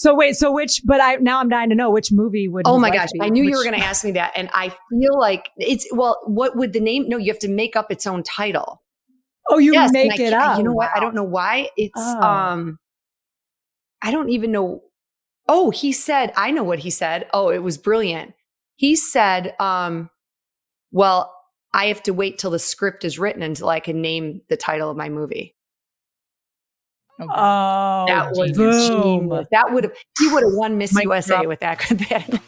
[0.00, 0.80] So wait, so which?
[0.86, 2.62] But I now I'm dying to know which movie would.
[2.64, 3.10] Oh my gosh?
[3.20, 6.18] I knew you were going to ask me that, and I feel like it's well.
[6.24, 7.06] What would the name?
[7.06, 8.82] No, you have to make up its own title.
[9.46, 10.56] Oh, you Yes, make it up.
[10.56, 10.88] You know what?
[10.96, 11.68] I don't know why.
[11.76, 12.22] It's Oh.
[12.22, 12.78] um,
[14.00, 14.84] I don't even know.
[15.46, 16.32] Oh, he said.
[16.34, 17.28] I know what he said.
[17.34, 18.32] Oh, it was brilliant.
[18.76, 20.08] He said, um,
[20.92, 21.30] "Well,
[21.74, 24.90] I have to wait till the script is written until I can name the title
[24.90, 25.56] of my movie."
[27.22, 29.28] Oh, that was boom.
[29.28, 29.46] genius.
[29.50, 31.46] That would have he would have won Miss Mic USA drop.
[31.46, 31.78] with that.
[32.08, 32.40] that.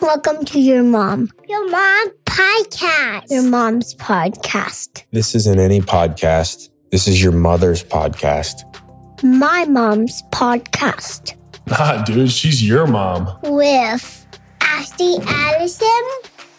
[0.00, 1.30] Welcome to your mom.
[1.48, 3.30] Your mom podcast.
[3.30, 5.04] Your mom's podcast.
[5.12, 6.70] This isn't any podcast.
[6.90, 8.64] This is your mother's podcast.
[9.22, 11.36] My mom's podcast.
[11.68, 13.30] Nah, dude, she's your mom.
[13.44, 14.26] With
[14.60, 16.08] Ashley Adamson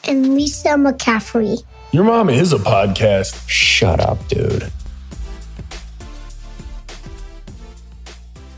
[0.05, 1.62] and Lisa McCaffrey.
[1.91, 3.43] Your mom is a podcast.
[3.49, 4.71] Shut up, dude.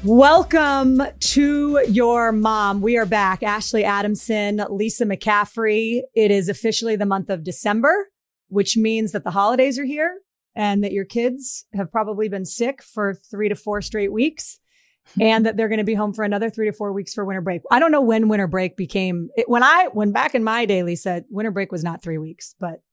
[0.06, 2.82] Welcome to your mom.
[2.82, 3.42] We are back.
[3.42, 6.02] Ashley Adamson, Lisa McCaffrey.
[6.14, 8.10] It is officially the month of December,
[8.50, 10.20] which means that the holidays are here
[10.56, 14.60] and that your kids have probably been sick for three to four straight weeks
[15.20, 17.42] and that they're going to be home for another three to four weeks for winter
[17.42, 17.64] break.
[17.72, 20.84] I don't know when winter break became it, when I, when back in my day,
[20.84, 22.84] Lisa, winter break was not three weeks, but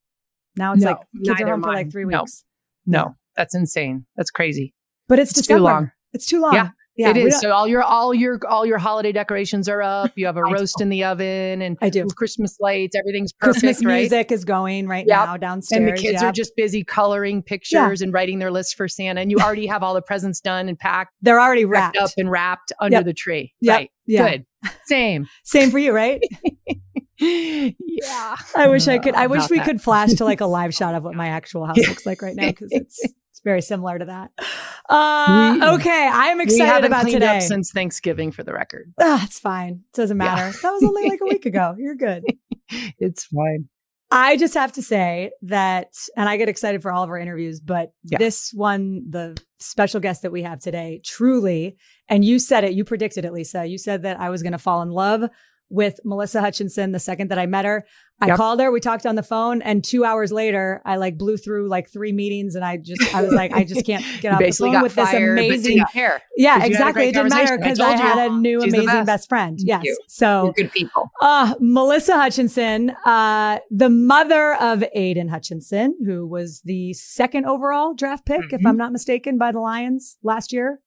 [0.57, 2.43] now it's No, like kids are home for like three weeks.
[2.87, 4.07] No, no, that's insane.
[4.17, 4.73] That's crazy.
[5.09, 5.91] But it's, It's too long.
[6.15, 6.55] It's too long.
[6.55, 7.41] Yeah, Yeah, it is.
[7.41, 10.13] So all your all your all your holiday decorations are up.
[10.15, 12.07] You have a roast in the oven and I do.
[12.17, 12.95] Christmas lights.
[12.95, 14.01] Everything's perfect, Christmas right?
[14.01, 15.27] music is going right Yep.
[15.27, 15.79] now downstairs.
[15.79, 19.21] And the kids are just busy coloring pictures and writing their list for Santa.
[19.23, 22.31] And you already have all the presents done and packed, they're already wrapped up and
[22.31, 23.05] wrapped under Yep.
[23.07, 23.55] the tree.
[23.63, 23.75] Yep.
[23.79, 23.91] Right.
[24.07, 24.29] Yeah.
[24.31, 24.47] Good.
[24.85, 25.27] Same.
[25.45, 26.21] Same for you, right?
[27.19, 28.37] yeah.
[28.57, 29.15] I wish I could.
[29.15, 29.65] I wish we that.
[29.65, 32.35] could flash to like a live shot of what my actual house looks like right
[32.37, 33.01] now because it's
[33.45, 34.31] very similar to that.
[34.89, 37.37] Uh, We- okay, I'm excited about today.
[37.37, 38.93] up since Thanksgiving for the record.
[39.01, 39.85] Ah, it's fine.
[39.93, 40.25] It doesn't Yeah.
[40.25, 40.59] matter.
[40.61, 41.75] That was only like a week ago.
[41.79, 42.25] You're good.
[42.99, 43.69] It's fine.
[44.11, 47.61] I just have to say that, and I get excited for all of our interviews,
[47.61, 48.19] but Yeah.
[48.19, 51.77] this one, the special guest that we have today, truly,
[52.09, 53.65] and you said it, you predicted it, Lisa.
[53.65, 55.31] You said that I was going to fall in love
[55.71, 57.87] with Melissa Hutchinson the second that I met her.
[58.23, 58.37] I Yep.
[58.37, 61.69] called her, we talked on the phone, and two hours later, I like blew through
[61.69, 64.53] like three meetings, and I just, I was like, I just can't get off the
[64.53, 65.83] phone with this amazing.
[65.93, 66.23] care.
[66.37, 67.03] Yeah, 'Cause you had a exactly.
[67.09, 67.63] It didn't matter conversation.
[67.63, 68.05] I because I, told you.
[68.21, 69.07] had a new She's amazing best.
[69.07, 69.59] best friend.
[69.59, 69.83] Thank yes.
[69.85, 69.99] you.
[70.07, 71.11] So You're good people.
[71.21, 78.25] uh, Melissa Hutchinson, uh, the mother of Aidan Hutchinson, who was the second overall draft
[78.25, 78.69] pick, if Mhm.
[78.69, 80.81] I'm not mistaken, by the Lions last year,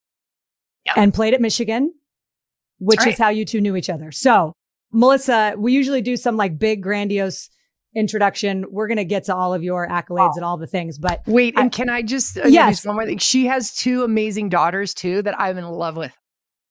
[0.85, 0.97] Yep.
[0.97, 1.94] and played at Michigan,
[2.79, 4.12] which That's is how you two knew each other.
[4.12, 4.53] So,
[4.91, 7.50] Melissa, we usually do some like big, grandiose
[7.96, 8.66] introduction.
[8.69, 11.53] We're going to get to all of your accolades and all the things, but Wait,
[11.57, 12.85] I- and can I just uh, Yes.
[12.85, 13.18] one more thing?
[13.18, 16.13] She has two amazing daughters too that I'm in love with.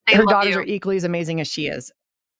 [0.06, 0.60] I Her love daughters you.
[0.60, 1.90] are equally as amazing as she is.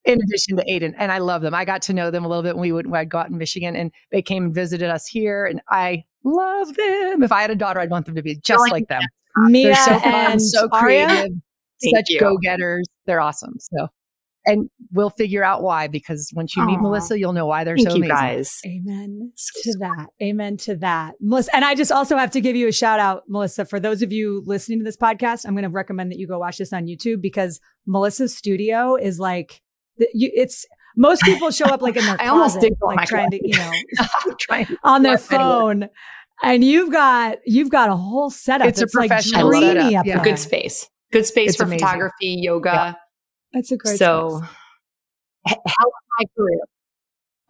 [0.04, 1.54] In addition to Aidan, and I love them.
[1.54, 3.30] I got to know them a little bit when we would when I'd go out
[3.30, 7.22] in Michigan, and they came and visited us here, and I love them.
[7.22, 9.00] If I had a daughter, I'd want them to be just like like them.
[9.46, 11.32] Mia They're so fun, and so creative,
[11.82, 12.86] Thank such go getters.
[13.06, 13.54] They're awesome.
[13.58, 13.88] So,
[14.47, 17.88] and we'll figure out why because once you meet Melissa, you'll know why they're Thank
[17.91, 18.16] so you amazing.
[18.16, 18.60] guys.
[18.66, 19.32] Amen
[19.62, 20.06] to that.
[20.22, 21.15] Amen to that.
[21.21, 24.03] Melissa, and I just also have to give you a shout out, Melissa, for those
[24.03, 26.72] of you listening to this podcast, I'm going to recommend that you go watch this
[26.72, 29.62] on YouTube because Melissa's studio is like,
[29.97, 30.66] it's,
[30.97, 33.31] most people show up like in their I almost closet, did on like my trying
[33.31, 33.72] to, you know,
[34.41, 35.49] trying on their Not anywhere.
[35.60, 35.88] phone.
[36.43, 38.69] And you've got, you've got a whole setup.
[38.69, 40.22] It's a like professional dreamy setup, yeah.
[40.22, 40.88] good space.
[41.12, 41.78] Good space It's for amazing.
[41.87, 42.97] photography, yoga.
[43.54, 44.50] It's a great so space.
[45.48, 46.59] h- help my career.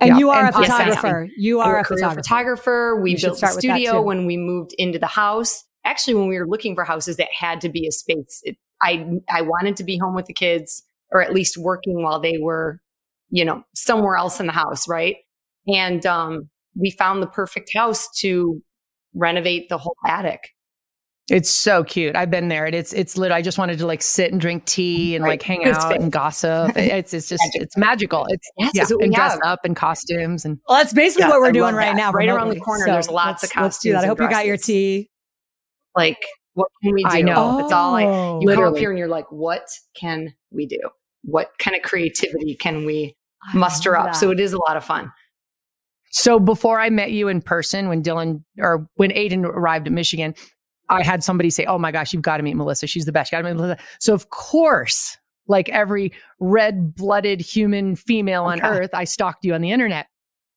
[0.01, 1.29] And Yeah, you are and a yes, photographer.
[1.37, 2.23] You are a a photographer.
[2.23, 3.01] photographer.
[3.01, 5.65] We You built the start with that, studio when we moved into the house.
[5.85, 8.41] Actually, when we were looking for houses, that had to be a space.
[8.45, 12.21] It, I I wanted to be home with the kids, or at least working while
[12.21, 12.81] they were,
[13.31, 15.17] you know, somewhere else in the house, right?
[15.69, 18.61] And um, we found the perfect house to
[19.15, 20.51] renovate the whole attic.
[21.31, 22.17] It's so cute.
[22.17, 22.67] I've been there.
[22.67, 23.33] and It's it's lit.
[23.33, 25.31] I just wanted to like sit and drink tea and Right.
[25.31, 26.77] like hang out and gossip.
[26.77, 27.63] It's it's just Magic.
[27.63, 28.27] it's magical.
[28.29, 29.41] It's Yes, yeah, that's and dress have.
[29.43, 31.97] up in costumes and Well, that's basically Yes, what we're I doing right that.
[31.97, 32.13] now.
[32.13, 34.05] Right around the corner, So there's lots of let's- Let's do that.
[34.05, 35.09] I hope you got your tea.
[35.97, 36.19] Like,
[36.53, 37.09] what can we do?
[37.09, 37.59] I know.
[37.61, 38.41] It's all like Oh.
[38.43, 39.67] you come up here and you're like, what
[39.99, 40.79] can we do?
[41.23, 43.17] What kind of creativity can we
[43.51, 44.07] I muster up?
[44.09, 44.17] that.
[44.17, 45.11] So it is a lot of fun.
[46.11, 50.35] So before I met you in person, when Dylan or when Aidan arrived at Michigan,
[50.89, 52.87] I had somebody say, "Oh my gosh, you've got to meet Melissa.
[52.87, 53.33] She's the best.
[53.33, 55.17] You got to meet Melissa." So of course,
[55.47, 58.69] like every red-blooded human female oh on Okay.
[58.69, 60.07] earth, I stalked you on the internet.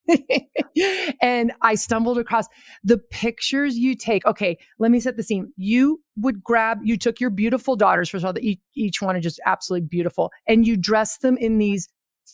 [1.22, 2.46] and I stumbled across
[2.82, 4.24] the pictures you take.
[4.24, 5.52] Okay, let me set the scene.
[5.56, 9.16] You would grab, you took your beautiful daughters, first of all, that each, each one
[9.16, 11.88] are just absolutely beautiful, and you dress them in these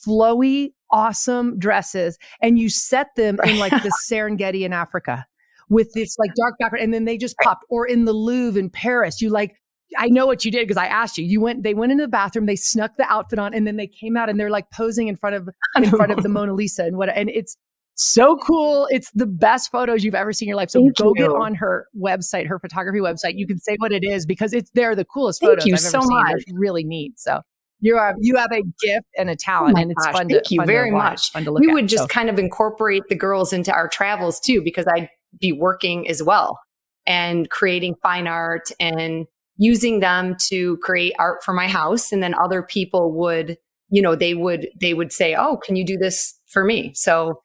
[0.07, 5.27] flowy, awesome dresses, and you set them in like the Serengeti in Africa
[5.69, 7.65] with this like dark background, and then they just popped.
[7.69, 9.55] Or in the Louvre in Paris, you like
[9.99, 11.25] I know what you did because I asked you.
[11.25, 13.87] You went, they went into the bathroom, they snuck the outfit on, and then they
[13.87, 16.85] came out and they're like posing in front of in front of the Mona Lisa
[16.85, 17.57] and what and it's
[17.97, 18.89] so cool.
[18.91, 20.71] It's the best photos you've ever seen in your life.
[20.71, 21.27] So Thank go you.
[21.27, 23.35] get on her website, her photography website.
[23.37, 25.81] You can say what it is because it's they're the coolest Thank photos you I've
[25.81, 26.11] so ever seen.
[26.17, 26.43] much.
[26.47, 27.19] They're really neat.
[27.21, 27.41] So
[27.81, 30.29] you are you have a gift and a oh talent, my and it's gosh, fun.
[30.29, 31.47] thank to, you fun very watch, much.
[31.47, 34.87] Look we would just So, kind of incorporate the girls into our travels too, because
[34.89, 35.09] I'd
[35.41, 36.59] be working as well
[37.07, 39.27] and creating fine art and
[39.57, 42.13] using them to create art for my house.
[42.13, 43.57] And then other people would,
[43.89, 46.93] you know, they would, they would say, Oh, can you do this for me?
[46.95, 47.41] So,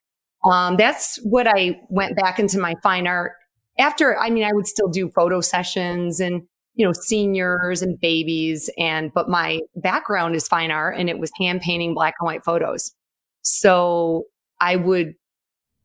[0.50, 3.33] um, that's what I went back into my fine art
[3.77, 4.18] after.
[4.18, 6.44] I mean, I would still do photo sessions and,
[6.75, 8.69] you know, seniors and babies.
[8.77, 12.45] And, but my background is fine art and it was hand painting black and white
[12.45, 12.94] photos.
[13.42, 14.24] So
[14.62, 15.13] I would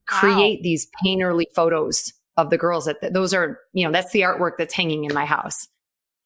[0.06, 4.52] create these painterly photos of the girls that those are, you know, that's the artwork
[4.58, 5.68] that's hanging in my house.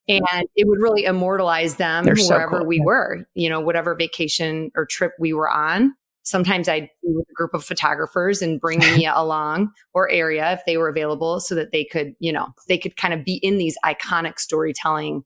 [0.09, 3.95] And it would really immortalize them They're so wherever cool, we were, you know, whatever
[3.95, 5.95] vacation or trip we were on.
[6.23, 10.61] Sometimes I'd be with a group of photographers and bring Mia along or Aria if
[10.67, 13.59] they were available so that they could, you know, they could kind of be in
[13.59, 15.25] these iconic storytelling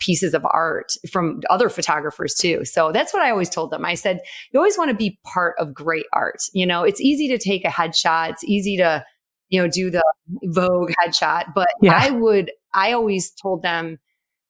[0.00, 2.64] pieces of art from other photographers too.
[2.64, 3.84] So that's what I always told them.
[3.84, 4.20] I said,
[4.52, 6.40] you always want to be part of great art.
[6.52, 8.30] You know, it's easy to take a headshot.
[8.30, 9.04] It's easy to,
[9.50, 10.02] you know, do the
[10.44, 11.98] Vogue headshot, but Yeah.
[12.00, 13.98] I would, I always told them,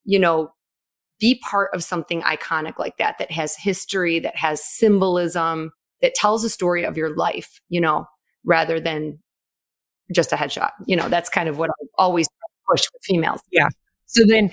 [0.05, 0.53] you know,
[1.19, 5.71] be part of something iconic like that, that has history, that has symbolism,
[6.01, 8.07] that tells a story of your life, you know,
[8.45, 9.19] rather than
[10.15, 10.71] just a headshot.
[10.87, 12.29] You know, that's kind of what I always
[12.71, 13.41] push with females.
[13.53, 13.69] Yeah.
[14.07, 14.51] So then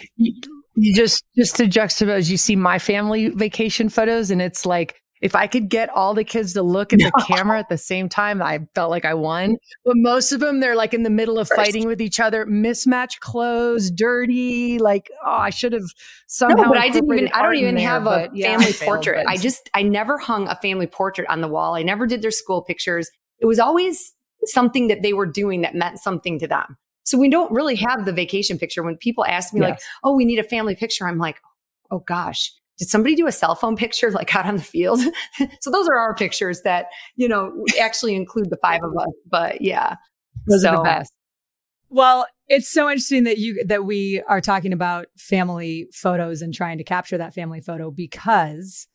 [0.78, 5.36] you, just just to juxtapose, you see my family vacation photos, and it's like if
[5.36, 8.42] I could get all the kids to look at the camera at the same time,
[8.42, 9.56] I felt like I won.
[9.84, 11.60] But most of them, they're like in the middle of First.
[11.60, 14.78] fighting with each other, mismatched clothes, dirty.
[14.78, 15.90] Like, oh, I should have
[16.28, 16.64] somehow.
[16.64, 18.74] No, but I didn't even, I don't even there, have a but yeah, I family
[18.74, 19.26] portrait.
[19.28, 21.76] I just, I never hung a family portrait on the wall.
[21.76, 23.10] I never did their school pictures.
[23.40, 24.14] It was always
[24.46, 26.78] something that they were doing that meant something to them.
[27.08, 28.84] So we don't really have the vacation picture.
[28.84, 31.40] When people ask me like, oh, we need a family picture, I'm like,
[31.90, 35.00] oh gosh, did somebody do a cell phone picture like out on the field?
[35.62, 39.08] so those are our pictures that, you know, actually include the five of us.
[39.26, 39.96] But yeah.
[40.48, 41.14] those are So- the best.
[41.90, 46.78] Well, it's so interesting that you that we are talking about family photos and trying
[46.80, 48.90] to capture that family photo because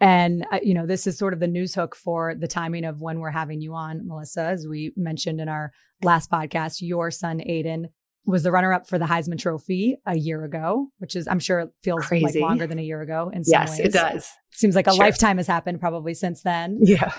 [0.00, 3.00] and uh, you know this is sort of the news hook for the timing of
[3.00, 5.72] when we're having you on Melissa as we mentioned in our
[6.02, 7.88] last podcast your son Aidan
[8.24, 11.60] was the runner up for the Heisman trophy a year ago which is I'm sure
[11.60, 14.28] it feels like longer than a year ago in some Yes, ways it does.
[14.52, 15.04] seems like a Sure.
[15.04, 17.12] lifetime has happened probably since then Yeah.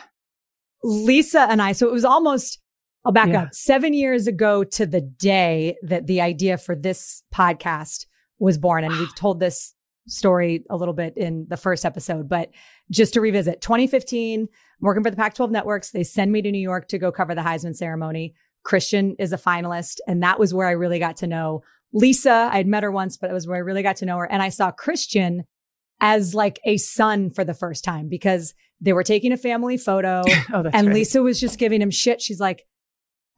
[0.83, 2.61] Lisa and I, so it was almost,
[3.05, 3.43] I'll back Yeah.
[3.43, 8.05] up, seven years ago to the day that the idea for this podcast
[8.39, 8.83] was born.
[8.85, 9.73] And we've told this
[10.09, 12.49] story a little bit in the first episode, but
[12.91, 14.47] just to revisit 2015, I'm
[14.81, 15.91] working for the Pac 12 networks.
[15.91, 18.33] They send me to New York to go cover the Heisman ceremony.
[18.63, 19.97] Christian is a finalist.
[20.07, 21.63] And that was where I really got to know
[21.93, 22.49] Lisa.
[22.51, 24.31] I'd met her once, but it was where I really got to know her.
[24.31, 25.43] And I saw Christian
[26.01, 30.23] as like a son for the first time because they were taking a family photo
[30.53, 30.95] Oh, and right.
[30.95, 32.21] Lisa was just giving him shit.
[32.21, 32.65] She's like,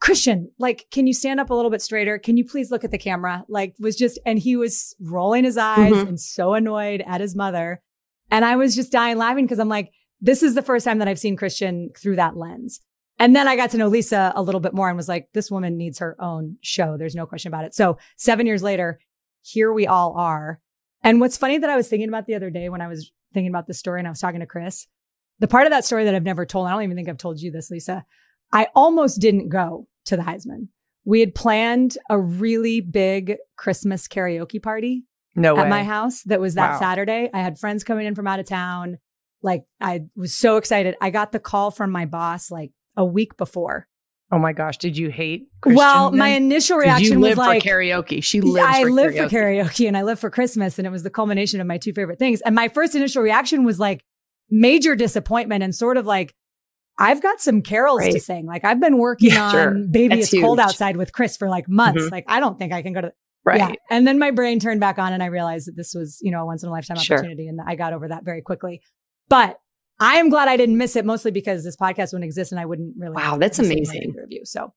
[0.02, 2.18] Christian, like, can you stand up a little bit straighter?
[2.18, 3.44] Can you please look at the camera?
[3.48, 6.08] Like, was just, and he was rolling his eyes Mhm.
[6.08, 7.80] and so annoyed at his mother.
[8.28, 11.06] And I was just dying laughing because I'm like, this is the first time that
[11.06, 12.80] I've seen Christian through that lens.
[13.20, 15.52] And then I got to know Lisa a little bit more and was like, this
[15.52, 16.96] woman needs her own show.
[16.96, 17.72] There's no question about it.
[17.72, 18.98] So seven years later,
[19.42, 20.58] here we all are.
[21.04, 23.50] And what's funny that I was thinking about the other day when I was thinking
[23.52, 24.88] about this story and I was talking to Chris,
[25.38, 27.40] the part of that story that I've never told, I don't even think I've told
[27.40, 28.04] you this, Lisa.
[28.52, 30.68] I almost didn't go to the Heisman.
[31.04, 35.04] We had planned a really big Christmas karaoke party
[35.34, 35.62] no way.
[35.62, 36.78] at my house that was that Wow.
[36.78, 37.30] Saturday.
[37.32, 38.98] I had friends coming in from out of town.
[39.42, 40.94] Like I was so excited.
[41.00, 43.88] I got the call from my boss like a week before.
[44.30, 45.48] oh my gosh, did you hate?
[45.60, 48.22] Christian well, my initial reaction you was live like karaoke.
[48.22, 48.66] She lives.
[48.68, 49.28] I for live karaoke.
[49.30, 50.78] for karaoke and I live for Christmas.
[50.78, 52.40] And it was the culmination of my two favorite things.
[52.42, 54.04] And my first initial reaction was like
[54.50, 56.34] major disappointment and sort of like,
[57.02, 58.46] I've got some carols to sing.
[58.46, 59.70] Like I've been working Yeah, on sure.
[59.90, 60.60] Baby That's It's Cold.
[60.60, 62.04] Outside with Chris for like months.
[62.04, 62.10] Mhm.
[62.12, 63.12] Like I don't think I can go to the
[63.44, 63.58] Right.
[63.58, 63.72] Yeah.
[63.90, 66.42] And then my brain turned back on and I realized that this was, you know,
[66.42, 67.16] a once in a lifetime Sure.
[67.18, 68.80] opportunity and I got over that very quickly.
[69.28, 69.58] But
[69.98, 72.66] I am glad I didn't miss it, mostly because this podcast wouldn't exist and I
[72.66, 73.14] wouldn't really.
[73.16, 74.10] Wow, that's amazing.
[74.10, 74.42] either of you.
[74.44, 74.72] So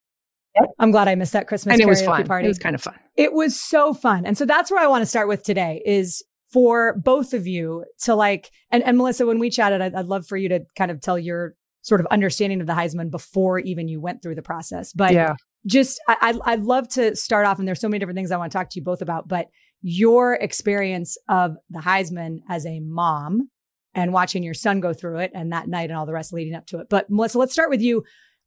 [0.80, 2.26] I'm glad I missed that Christmas and it was fun.
[2.26, 2.46] party.
[2.46, 2.96] It was kind of fun.
[3.16, 4.26] It was so fun.
[4.26, 7.86] And so that's where I want to start with today is for both of you
[8.04, 10.90] to like, and, and Melissa, when we chatted, I'd, I'd love for you to kind
[10.90, 11.56] of tell your
[11.86, 14.92] sort of understanding of the Heisman before even you went through the process.
[14.92, 15.36] But yeah.
[15.68, 18.38] just, I, I- I'd love to start off, and there's so many different things I
[18.38, 19.50] want to talk to you both about, but
[19.84, 23.50] your experience of the Heisman as a mom
[23.94, 26.56] and watching your son go through it and that night and all the rest leading
[26.56, 26.88] up to it.
[26.90, 28.04] But Melissa, let's start with you.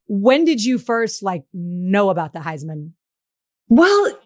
[0.09, 2.92] When did you first like know about the Heisman?
[3.68, 4.18] Well,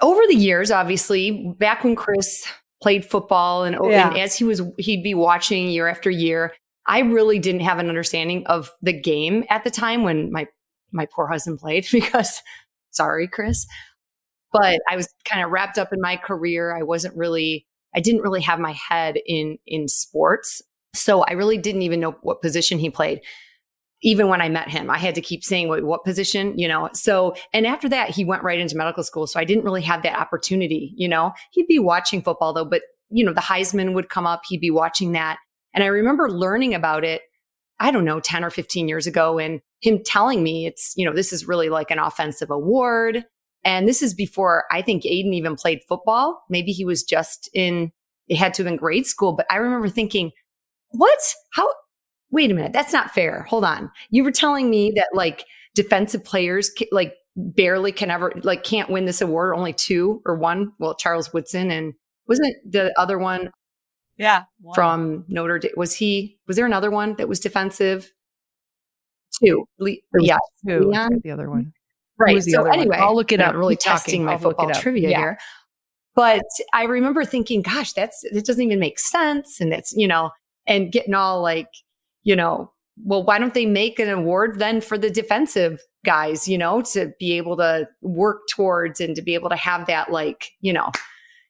[0.00, 2.46] over the years, obviously, back when Chris
[2.80, 4.10] played football and, oh, Yeah.
[4.10, 6.52] and as he was, he'd be watching year after year.
[6.86, 10.46] I really didn't have an understanding of the game at the time when my
[10.92, 12.42] my poor husband played because,
[12.90, 13.66] sorry, Chris,
[14.52, 16.76] but I was kind of wrapped up in my career.
[16.76, 20.62] I wasn't really, I didn't really have my head in in sports,
[20.94, 23.20] so I really didn't even know what position he played
[24.02, 26.90] even when I met him, I had to keep saying what, what position, you know.
[26.92, 29.26] So, and after that, he went right into medical school.
[29.26, 31.32] So I didn't really have that opportunity, you know.
[31.52, 34.42] He'd be watching football though, but you know, the Heisman would come up.
[34.48, 35.38] He'd be watching that,
[35.74, 37.22] and I remember learning about it.
[37.80, 41.12] I don't know, ten or fifteen years ago, and him telling me it's, you know,
[41.12, 43.24] this is really like an offensive award.
[43.64, 46.44] And this is before I think Aidan even played football.
[46.48, 47.92] Maybe he was just in,
[48.28, 49.34] it had to have been grade school.
[49.34, 50.30] But I remember thinking,
[50.90, 51.18] what?
[51.52, 51.68] How?
[52.30, 52.72] Wait a minute.
[52.72, 53.42] That's not fair.
[53.48, 53.90] Hold on.
[54.10, 59.04] You were telling me that like defensive players like barely can ever, like can't win
[59.04, 59.56] this award.
[59.56, 60.72] Only two or one.
[60.78, 61.94] Well, Charles Woodson and
[62.28, 63.50] wasn't the other one
[64.22, 64.44] Yeah.
[64.74, 65.72] from Notre Dame?
[65.76, 68.10] Was he, was there another one that was defensive?
[69.42, 69.64] Two.
[69.78, 70.38] Le- was yeah.
[70.64, 70.90] Who?
[70.90, 71.20] Leon?
[71.24, 71.72] The other one.
[72.18, 72.42] Right.
[72.42, 72.78] so other one?
[72.78, 73.50] anyway, I'll look it up.
[73.50, 73.58] I'm up.
[73.58, 73.98] really Keep talking.
[73.98, 75.18] testing my I'll football trivia Yeah.
[75.18, 75.38] here.
[76.14, 79.60] But I remember thinking, gosh, that's it doesn't even make sense.
[79.60, 80.30] And it's, you know,
[80.66, 81.68] and getting all like,
[82.22, 82.70] you know,
[83.02, 87.12] well, why don't they make an award then for the defensive guys, you know, to
[87.18, 90.90] be able to work towards and to be able to have that like, you know,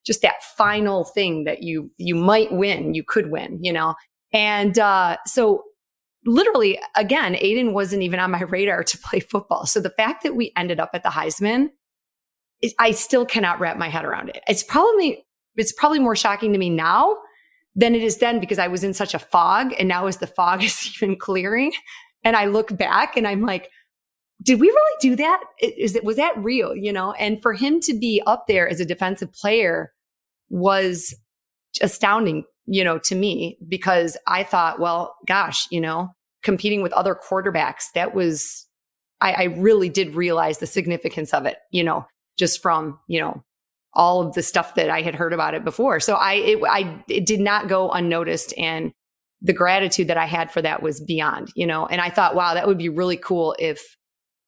[0.04, 3.94] just that final thing that you you might win, you could win, you know.
[4.32, 5.64] And uh so
[6.24, 9.66] literally again, Aidan wasn't even on my radar to play football.
[9.66, 11.70] So the fact that we ended up at the Heisman,
[12.60, 14.42] it, I still cannot wrap my head around it.
[14.48, 15.24] It's probably
[15.56, 17.18] it's probably more shocking to me now
[17.74, 20.26] than it is then because I was in such a fog, and now as the
[20.26, 21.72] fog is even clearing,
[22.24, 23.70] and I look back and I'm like,
[24.42, 25.40] did we really do that?
[25.60, 26.74] Is it was that real?
[26.74, 29.92] You know, and for him to be up there as a defensive player
[30.50, 31.14] was
[31.80, 36.08] astounding, you know, to me because I thought, well, gosh, you know,
[36.42, 38.66] competing with other quarterbacks, that was,
[39.20, 42.06] I, I really did realize the significance of it, you know,
[42.38, 43.42] just from, you know,
[43.94, 46.00] all of the stuff that I had heard about it before.
[46.00, 48.54] So I, it, I, it did not go unnoticed.
[48.58, 48.92] And
[49.40, 52.54] the gratitude that I had for that was beyond, you know, and I thought, wow,
[52.54, 53.96] that would be really cool if,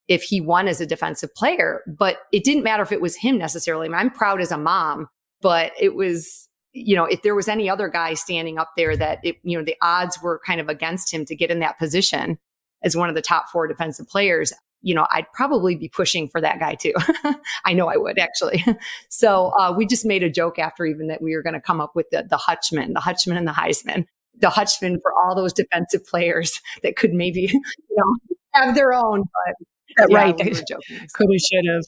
[0.08, 3.38] if he won as a defensive player, but it didn't matter if it was him
[3.38, 3.86] necessarily.
[3.86, 5.08] I mean, I'm proud as a mom,
[5.40, 9.20] but it was, you know, if there was any other guy standing up there that
[9.22, 12.38] it, you know, the odds were kind of against him to get in that position
[12.82, 16.40] as one of the top four defensive players, you know, I'd probably be pushing for
[16.42, 16.92] that guy too.
[17.64, 18.64] I know I would actually.
[19.08, 21.80] So uh, we just made a joke after even that we were going to come
[21.80, 24.06] up with the the Hutchman, the Hutchman and the Heisman,
[24.40, 29.22] the Hutchman for all those defensive players that could maybe, you know, have their own.
[29.22, 29.66] But
[29.98, 30.36] yeah, right.
[30.36, 30.44] we.
[30.44, 31.82] Could have, should have.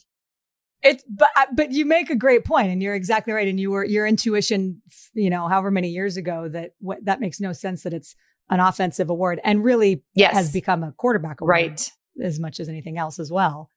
[0.83, 3.47] It, but uh, but you make a great point, and you're exactly right.
[3.47, 4.81] And you were your intuition,
[5.13, 8.15] you know, however many years ago that what that makes no sense that it's
[8.49, 10.33] an offensive award, and really Yes.
[10.33, 11.91] has become a quarterback award Right.
[12.23, 13.71] as much as anything else as well.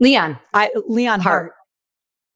[0.00, 1.52] Leon, I Leon Hart,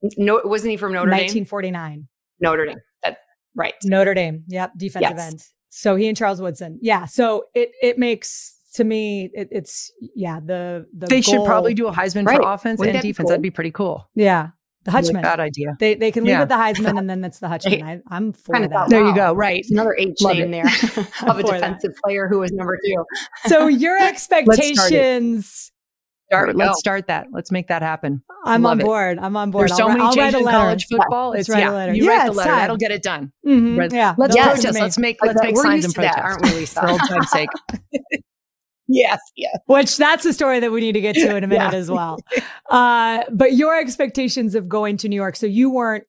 [0.03, 0.15] Hart.
[0.17, 1.19] no, wasn't he from Notre Dame?
[1.21, 2.09] 1949,
[2.41, 2.79] Notre Dame.
[3.05, 3.19] That
[3.55, 3.75] right.
[3.85, 4.43] Notre Dame.
[4.49, 5.33] Yep, defensive Yes.
[5.33, 5.45] end.
[5.69, 6.79] So he and Charles Woodson.
[6.83, 7.05] Yeah.
[7.05, 11.87] So it it makes to me it, it's yeah the the They should probably do
[11.89, 12.37] a Heisman Right.
[12.41, 13.25] for offense Wouldn't and defense.
[13.27, 13.29] cool?
[13.31, 14.09] That'd be pretty cool.
[14.15, 14.49] yeah
[14.85, 15.23] the Like Hutchman.
[15.23, 15.77] Bad idea.
[15.79, 16.41] They they can leave Yeah.
[16.41, 17.83] with the Heisman and then that's the Hutchman.
[17.85, 18.75] I, I'm for Kinda that.
[18.75, 19.33] thought, There you go.
[19.33, 19.61] Right.
[19.61, 20.63] It's another H Love name it.
[20.63, 20.67] there
[21.31, 21.53] of a For that.
[21.53, 23.05] defensive player who was number two.
[23.49, 25.71] So your expectations.
[26.29, 27.27] Start, we let's start that.
[27.31, 28.23] Let's make that happen.
[28.47, 28.85] I'm Love on it.
[28.85, 29.19] board.
[29.19, 29.69] I'm on board.
[29.69, 31.31] There's so I'll, many I'll write changes in college football.
[31.31, 31.71] Let's It's write a yeah.
[31.71, 31.95] letter.
[31.95, 32.51] You Yeah, write the it's letter.
[32.51, 32.59] time.
[32.61, 33.33] That'll get it done.
[33.47, 33.79] Mhm.
[33.79, 33.93] Right.
[33.93, 34.15] Yeah.
[34.17, 34.81] Let's no protest.
[34.81, 36.81] Let's make let's make We're signs and to that, protest aren't we, Lisa?
[36.81, 37.51] for old time's sake.
[38.93, 39.21] yes.
[39.37, 39.59] Yes.
[39.67, 41.79] Which that's a story that we need to get to in a minute Yeah.
[41.79, 42.19] as well.
[42.71, 45.37] Uh, but your expectations of going to New York.
[45.37, 46.05] So you weren't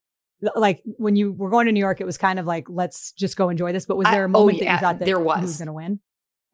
[0.55, 3.37] like when you were going to New York, it was kind of like, let's just
[3.37, 3.85] go enjoy this.
[3.85, 5.41] But was there a oh, moment that you thought that there was.
[5.41, 5.99] was going to win?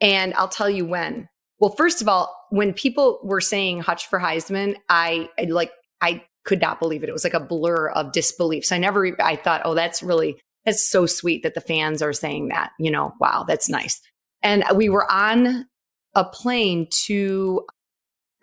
[0.02, 1.28] And I'll tell you when.
[1.60, 5.72] Well, first of all, when people were saying Hutch for Heisman, I, I like
[6.02, 7.10] I could not believe it.
[7.10, 8.66] It was like a blur of disbelief.
[8.66, 12.14] So I never I thought, oh, that's really that's so sweet that the fans are
[12.14, 12.72] saying that.
[12.80, 14.02] You know, wow, that's nice.
[14.42, 15.66] And we were on
[16.20, 17.66] a plane to,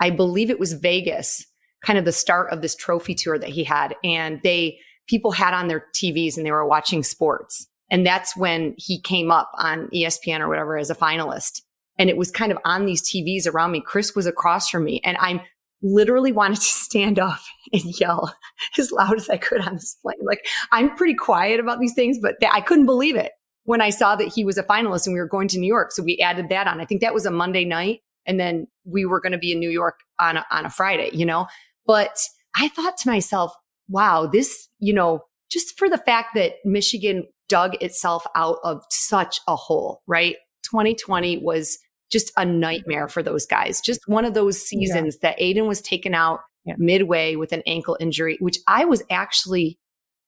[0.00, 1.45] I believe it was Vegas,
[1.85, 3.95] kind of the start of this trophy tour that he had.
[4.02, 7.68] And they, people had on their TVs and they were watching sports.
[7.90, 11.61] And that's when he came up on ESPN or whatever as a finalist.
[11.99, 13.83] And it was kind of on these TVs around me.
[13.85, 15.40] Chris was across from me and I'm
[15.83, 17.38] literally wanted to stand up
[17.75, 18.35] and yell
[18.78, 20.16] as loud as I could on this plane.
[20.23, 23.33] Like I'm pretty quiet about these things, but th- I couldn't believe it
[23.66, 25.92] when I saw that he was a finalist and we were going to New York.
[25.92, 26.80] So we added that on.
[26.80, 28.00] I think that was a Monday night.
[28.26, 31.11] And then we were going to be in New York on a, on a Friday,
[31.12, 31.46] you know,
[31.87, 32.18] but
[32.56, 33.52] I thought to myself,
[33.88, 35.20] wow, this, you know,
[35.50, 40.37] just for the fact that Michigan dug itself out of such a hole, right?
[40.64, 41.78] 2020 was
[42.11, 43.80] just a nightmare for those guys.
[43.80, 45.30] Just one of those seasons yeah.
[45.30, 46.75] that Aidan was taken out yeah.
[46.78, 49.78] midway with an ankle injury, which I was actually,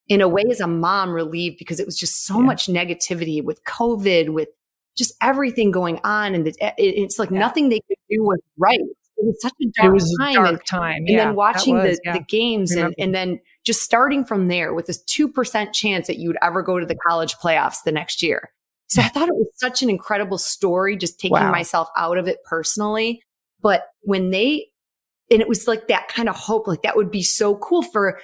[0.09, 2.47] in a way, as a mom, relieved because it was just so yeah.
[2.47, 4.49] much negativity with COVID, with
[4.97, 6.35] just everything going on.
[6.35, 8.81] And eh, it's like nothing they could do was right.
[8.81, 10.31] It was such a dark it was time.
[10.31, 11.05] A dark and, time.
[11.07, 14.87] And then watching was, the, the games and, and then just starting from there with
[14.87, 18.51] this 2% chance that you would ever go to the college playoffs the next year.
[18.87, 21.51] So I thought it was such an incredible story, just taking wow.
[21.51, 23.23] myself out of it personally.
[23.61, 24.69] But when they,
[25.31, 28.19] and it was like that kind of hope, like that would be so cool for,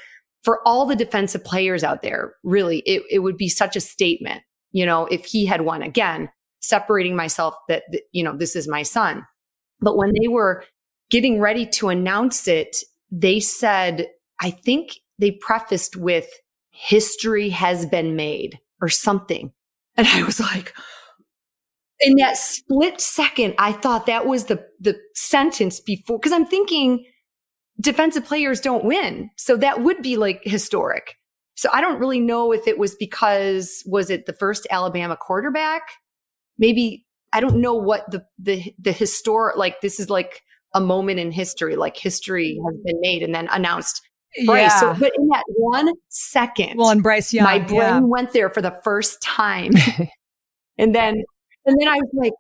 [0.45, 2.35] for all the defensive players out there.
[2.45, 6.29] Really, it, it would be such a statement, you know, if he had won again,
[6.61, 9.25] separating myself that, you know, this is my son.
[9.81, 10.65] But when they were
[11.11, 12.77] getting ready to announce it,
[13.11, 14.09] they said,
[14.41, 16.29] I think they prefaced with
[16.71, 19.53] history has been made or something.
[19.97, 20.75] And I was like,
[22.01, 27.05] in that split second, I thought that was the, the sentence before, cause I'm thinking
[27.81, 29.31] defensive players don't win.
[29.37, 31.17] So that would be like historic.
[31.57, 35.83] So I don't really know if it was because, was it the first Alabama quarterback?
[36.59, 41.21] Maybe, I don't know what the, the, the historic, like this is like a moment
[41.21, 44.03] in history, like history has been made and then announced
[44.45, 44.73] Bryce.
[44.73, 44.81] Yeah.
[44.81, 48.01] So, but in that one second, well, and Bryce Young, my brain yeah.
[48.01, 49.73] went there for the first time,
[50.79, 51.23] and then
[51.67, 52.33] and then I was like,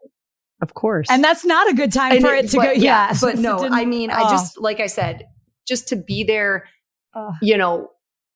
[0.62, 2.72] of course, and that's not a good time for it, it to but, go.
[2.72, 2.78] Yeah,
[3.12, 4.14] yeah but no, I mean, oh.
[4.14, 5.26] I just like I said,
[5.66, 6.68] just to be there,
[7.14, 7.32] oh.
[7.42, 7.90] you know,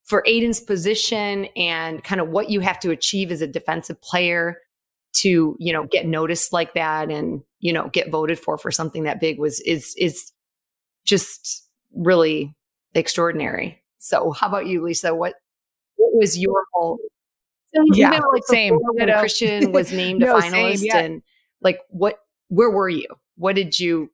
[0.05, 4.59] for Aidan's position and kind of what you have to achieve as a defensive player
[5.14, 9.05] to you know get noticed like that and you know get voted for for something
[9.05, 10.33] that big was is is
[11.05, 12.55] just really
[12.95, 13.83] extraordinary.
[13.99, 15.14] So how about you, Lisa?
[15.14, 15.35] What
[15.97, 16.99] what was your whole
[17.75, 18.75] so yeah, like same.
[18.81, 20.99] When Christian was named no, a finalist, same, yeah.
[20.99, 21.23] and
[21.62, 22.21] like what?
[22.49, 23.07] Where were you?
[23.37, 24.11] What did you?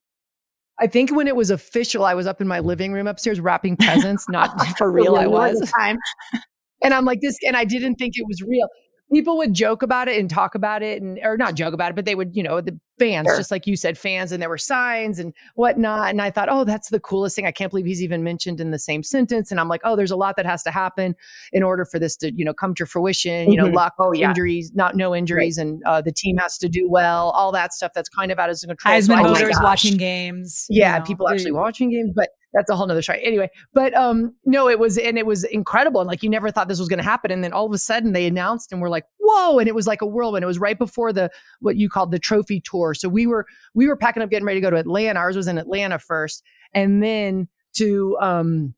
[0.80, 3.76] I think when it was official, I was up in my living room upstairs wrapping
[3.76, 4.28] presents.
[4.28, 5.60] Not for real, I was.
[5.70, 5.98] Time.
[6.82, 8.68] and I'm like this, and I didn't think it was real
[9.12, 11.96] people would joke about it and talk about it and or not joke about it
[11.96, 13.36] but they would you know the fans sure.
[13.36, 16.64] just like you said fans and there were signs and whatnot and i thought oh
[16.64, 19.60] that's the coolest thing i can't believe he's even mentioned in the same sentence and
[19.60, 21.14] i'm like oh there's a lot that has to happen
[21.52, 23.74] in order for this to you know come to fruition you know mm-hmm.
[23.74, 24.28] luck oh, yeah.
[24.28, 25.66] injuries not no injuries right.
[25.66, 28.48] and uh, the team has to do well all that stuff that's kind of out
[28.48, 32.30] of control Heisman so voters watching games yeah you know, people actually watching games but
[32.54, 33.20] that's a whole nother story.
[33.22, 36.00] Anyway, but um, no, it was and it was incredible.
[36.00, 37.30] And like you never thought this was gonna happen.
[37.30, 39.86] And then all of a sudden they announced and we're like, whoa, and it was
[39.86, 40.42] like a whirlwind.
[40.42, 42.94] It was right before the what you called the trophy tour.
[42.94, 45.18] So we were we were packing up, getting ready to go to Atlanta.
[45.18, 48.74] Ours was in Atlanta first, and then to um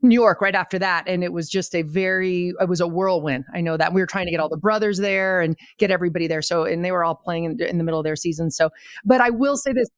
[0.00, 1.04] New York right after that.
[1.08, 3.44] And it was just a very, it was a whirlwind.
[3.52, 6.28] I know that we were trying to get all the brothers there and get everybody
[6.28, 6.42] there.
[6.42, 8.50] So, and they were all playing in, in the middle of their season.
[8.50, 8.70] So,
[9.04, 9.88] but I will say this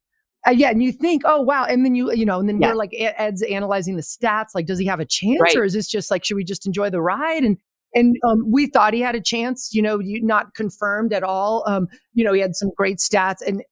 [0.47, 2.69] uh, yeah, and you think, oh wow, and then you you know, and then yeah.
[2.69, 4.49] we're like Ed's analyzing the stats.
[4.55, 5.55] Like, does he have a chance, right.
[5.55, 7.43] or is this just like should we just enjoy the ride?
[7.43, 7.57] And
[7.93, 9.69] and um, we thought he had a chance.
[9.71, 11.63] You know, not confirmed at all.
[11.67, 13.63] Um, you know, he had some great stats, and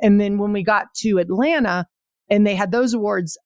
[0.00, 1.86] and then when we got to Atlanta,
[2.30, 3.36] and they had those awards,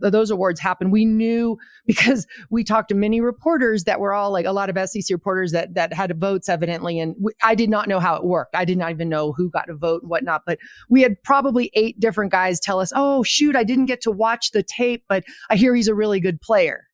[0.00, 4.46] those awards happened, we knew because we talked to many reporters that were all like
[4.46, 7.88] a lot of SEC reporters that that had votes evidently, and we, I did not
[7.88, 8.54] know how it worked.
[8.54, 10.42] I did not even know who got a vote and whatnot.
[10.46, 10.58] But
[10.88, 14.52] we had probably eight different guys tell us, "Oh shoot, I didn't get to watch
[14.52, 16.89] the tape, but I hear he's a really good player."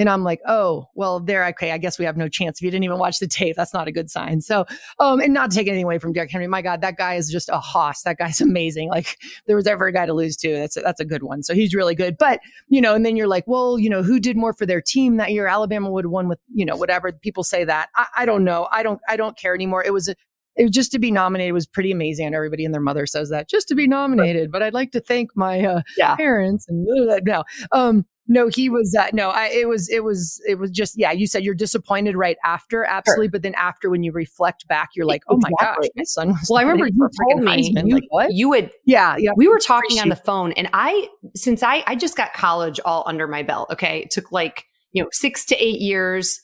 [0.00, 2.58] And I'm like, oh, well, there, okay, I guess we have no chance.
[2.58, 4.40] If you didn't even watch the tape, that's not a good sign.
[4.40, 4.64] So,
[4.98, 7.30] um, and not to take anything away from Derrick Henry, my God, that guy is
[7.30, 8.02] just a hoss.
[8.02, 8.88] That guy's amazing.
[8.88, 11.42] Like, there was ever a guy to lose to, that's a, that's a good one.
[11.42, 12.16] So he's really good.
[12.16, 14.80] But you know, and then you're like, well, you know, who did more for their
[14.80, 15.46] team that year?
[15.46, 17.12] Alabama would have won with, you know, whatever.
[17.12, 17.90] People say that.
[17.94, 18.68] I, I don't know.
[18.72, 19.00] I don't.
[19.06, 19.84] I don't care anymore.
[19.84, 20.14] It was a,
[20.56, 22.26] it was just to be nominated was pretty amazing.
[22.26, 24.50] And everybody and their mother says that just to be nominated.
[24.50, 26.16] But I'd like to thank my uh, yeah.
[26.16, 27.44] parents and uh, no.
[27.72, 29.30] Um, No, he was uh, no.
[29.30, 31.10] I, it was it was it was just yeah.
[31.10, 33.28] You said you're disappointed right after, absolutely.
[33.28, 36.46] But then after, when you reflect back, you're like, oh my gosh, my son was.
[36.48, 38.32] Well, I remember you told me you, like what?
[38.32, 39.32] you would Yeah, yeah.
[39.36, 43.02] we were talking on the phone and i since i i just got college all
[43.06, 46.40] under my belt okay it took like you know six to eight years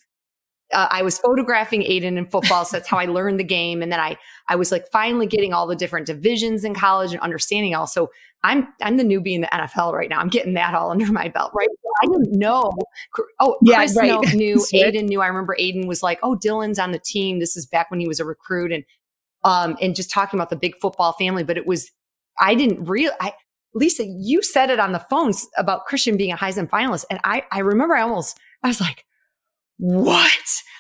[0.72, 3.82] uh, i was photographing aidan in football so that's how i learned the game.
[3.82, 4.16] And then i
[4.48, 8.08] i was like finally getting all the different divisions in college and understanding also
[8.44, 10.18] i'm i'm the newbie in the nfl right now.
[10.18, 11.52] I'm getting that all under my belt.
[11.54, 11.68] Right.
[12.02, 12.72] I didn't know.
[13.40, 14.34] Oh Yeah, chris right.
[14.34, 15.22] knew aidan knew.
[15.22, 17.38] I remember aidan was like oh dylan's on the team.
[17.40, 18.72] This is back when he was a recruit.
[18.72, 18.84] And
[19.44, 21.90] um and just talking about the big football family but it was
[22.40, 23.32] I didn't real I
[23.74, 27.04] Lisa, you said it on the phone s- about Christian being a Heisman finalist.
[27.10, 29.04] And I, I remember I almost, I was like,
[29.78, 30.30] what?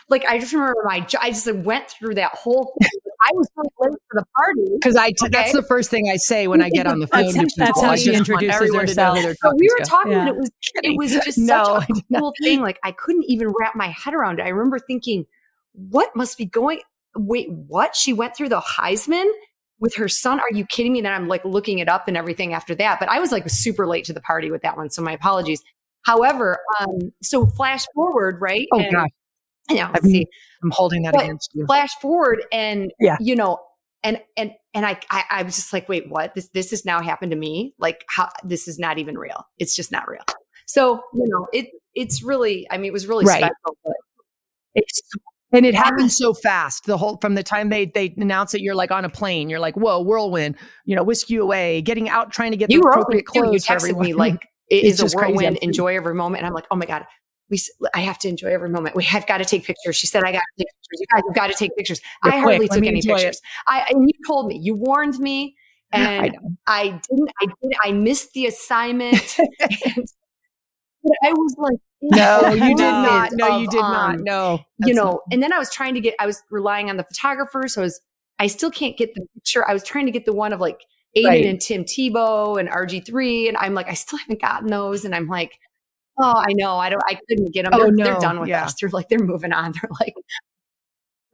[0.08, 2.90] Like, I just remember my, I just went through that whole thing.
[3.22, 4.76] I was so late for the party.
[4.76, 7.32] Because I t- that's the first thing I say when I get on the phone.
[7.32, 9.52] That's- that's how she introduces everyone to know who herself.
[9.52, 12.60] So we were talking and it was, it was just No, such a cool thing.
[12.60, 14.44] Like, I couldn't even wrap my head around it.
[14.44, 15.26] I remember thinking,
[15.72, 16.80] what must be going,
[17.16, 17.96] wait, what?
[17.96, 19.28] She went through the Heisman?
[19.78, 21.00] With her son, are you kidding me?
[21.00, 22.98] And then I'm like looking it up and everything after that.
[22.98, 25.62] But I was like super late to the party with that one, so my apologies.
[26.06, 28.66] However, um, so flash forward, right?
[28.72, 29.08] Oh And- gosh,
[29.70, 29.90] I know.
[29.92, 30.26] I've see,
[30.62, 31.66] I'm holding that But- against you.
[31.66, 33.16] flash forward, and Yeah.
[33.20, 33.58] you know,
[34.04, 36.34] and and and I, I I was just like, wait, what?
[36.34, 37.74] This this has now happened to me?
[37.78, 38.28] Like, how?
[38.44, 39.44] This is not even real.
[39.58, 40.22] It's just not real.
[40.66, 42.66] So you know, it it's really.
[42.70, 43.38] I mean, it was really Right.
[43.38, 43.94] special, but
[44.74, 45.00] it's
[45.52, 46.84] And it happened so fast.
[46.86, 49.48] The whole from the time they they announce it, you're like on a plane.
[49.48, 50.56] You're like, whoa, whirlwind.
[50.84, 53.24] You know, whisk you away, getting out, trying to get you the appropriate.
[53.34, 54.06] You clothes for texted everyone.
[54.06, 55.58] me like it It's is a whirlwind.
[55.58, 57.06] Enjoy every moment, and I'm like, oh my god.
[57.48, 57.60] We,
[57.94, 58.96] I have to enjoy every moment.
[58.96, 59.94] We have got to take pictures.
[59.94, 60.98] She said, "I got to take pictures.
[61.00, 63.16] You guys have got to take pictures." Yeah, I hardly took any enjoy it.
[63.18, 63.40] pictures.
[63.68, 65.54] I and you told me, you warned me,
[65.92, 66.56] I and know.
[66.66, 67.30] I didn't.
[67.40, 67.72] I did.
[67.84, 69.38] I missed the assignment.
[69.60, 70.08] and,
[71.24, 73.30] I was like, no, you did not.
[73.34, 74.14] No, you did not.
[74.16, 75.02] um, No, you know.
[75.04, 76.14] not- And then I was trying to get.
[76.18, 78.00] I was relying on the photographer, so I was.
[78.40, 79.68] I still can't get the picture.
[79.68, 80.80] I was trying to get the one of like
[81.16, 81.46] Aidan Right.
[81.46, 85.14] and Tim Tebow and RG three, and I'm like, I still haven't gotten those, and
[85.14, 85.58] I'm like,
[86.20, 87.72] oh, I know, I don't, I couldn't get them.
[87.74, 88.64] Oh, they're, no, they're done with yeah.
[88.64, 88.74] us.
[88.80, 89.72] They're like, they're moving on.
[89.82, 90.14] They're like,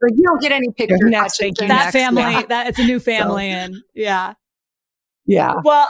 [0.01, 0.99] like you don't get any pictures.
[1.03, 2.45] next, thank you, that next, family, yeah.
[2.47, 4.33] that it's a new family, and yeah.
[5.25, 5.55] yeah.
[5.63, 5.89] Well,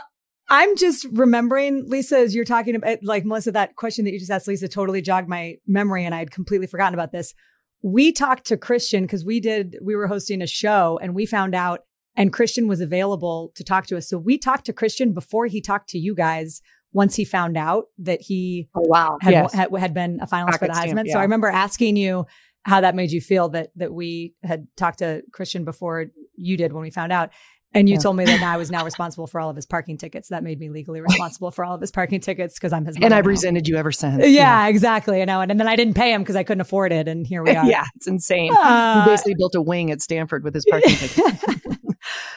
[0.50, 4.32] I'm just remembering, Lisa, as you're talking about, like Melissa, that question that you just
[4.32, 7.34] asked Lisa totally jogged my memory, and I had completely forgotten about this.
[7.82, 11.54] We talked to Christian because we did, we were hosting a show and we found
[11.54, 11.82] out,
[12.16, 14.08] and Christian was available to talk to us.
[14.10, 17.86] So we talked to Christian before he talked to you guys once he found out
[17.98, 19.18] that he Oh wow.
[19.22, 19.54] had, Yes.
[19.54, 21.12] had, had been a finalist for the Pocket stamp, Heisman.
[21.12, 21.20] So.
[21.20, 22.26] I remember asking you
[22.66, 26.72] how that made you feel that that we had talked to Christian before you did
[26.72, 27.32] when we found out.
[27.76, 28.02] And you Yeah.
[28.02, 30.30] told me that I was now responsible for all of his parking tickets.
[30.30, 33.12] That made me legally responsible for all of his parking tickets because I'm his And
[33.12, 33.30] I've now.
[33.30, 34.28] resented you ever since.
[34.28, 35.24] Yeah, exactly.
[35.24, 35.42] I know.
[35.42, 37.08] And, and then I didn't pay him because I couldn't afford it.
[37.08, 37.66] And here we are.
[37.66, 38.54] yeah, it's insane.
[38.56, 41.80] Uh, he basically built a wing at Stanford with his parking ticket.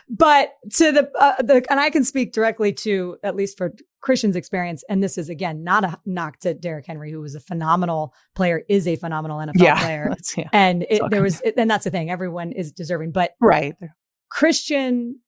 [0.09, 4.37] But to the, uh, the, and I can speak directly to at least for Christian's
[4.37, 4.85] experience.
[4.89, 8.63] And this is again not a knock to Derrick Henry, who was a phenomenal player,
[8.69, 10.15] is a phenomenal NFL yeah, player.
[10.37, 12.11] yeah, And it, there was, it, and that's the thing.
[12.11, 13.75] Everyone is deserving, but right.
[14.31, 15.21] Christian,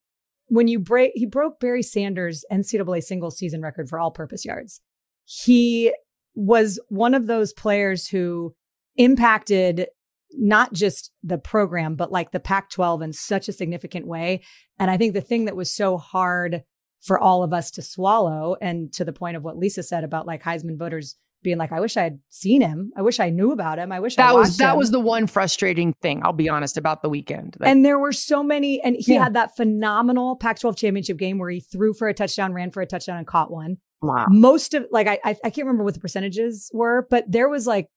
[0.47, 4.81] when you break, he broke Barry Sanders' NCAA single season record for all purpose yards.
[5.25, 5.93] He
[6.35, 8.55] was one of those players who
[8.97, 9.89] impacted
[10.33, 14.43] not just the program, but like the Pac 12 in such a significant way.
[14.79, 16.63] And I think the thing that was so hard
[17.01, 20.27] for all of us to swallow, and to the point of what Lisa said about
[20.27, 22.91] like Heisman voters being like, I wish I had seen him.
[22.97, 23.93] I wish I knew about him.
[23.93, 26.21] I wish I That was that him." was the one frustrating thing.
[26.25, 27.57] I'll be honest about the weekend.
[27.61, 29.23] That- And there were so many, and he Yeah.
[29.23, 32.81] had that phenomenal Pac 12 championship game where he threw for a touchdown, ran for
[32.83, 33.77] a touchdown, and caught one.
[34.03, 34.27] wow.
[34.29, 37.67] Most of, like, I, I I can't remember what the percentages were, but there was
[37.69, 37.89] like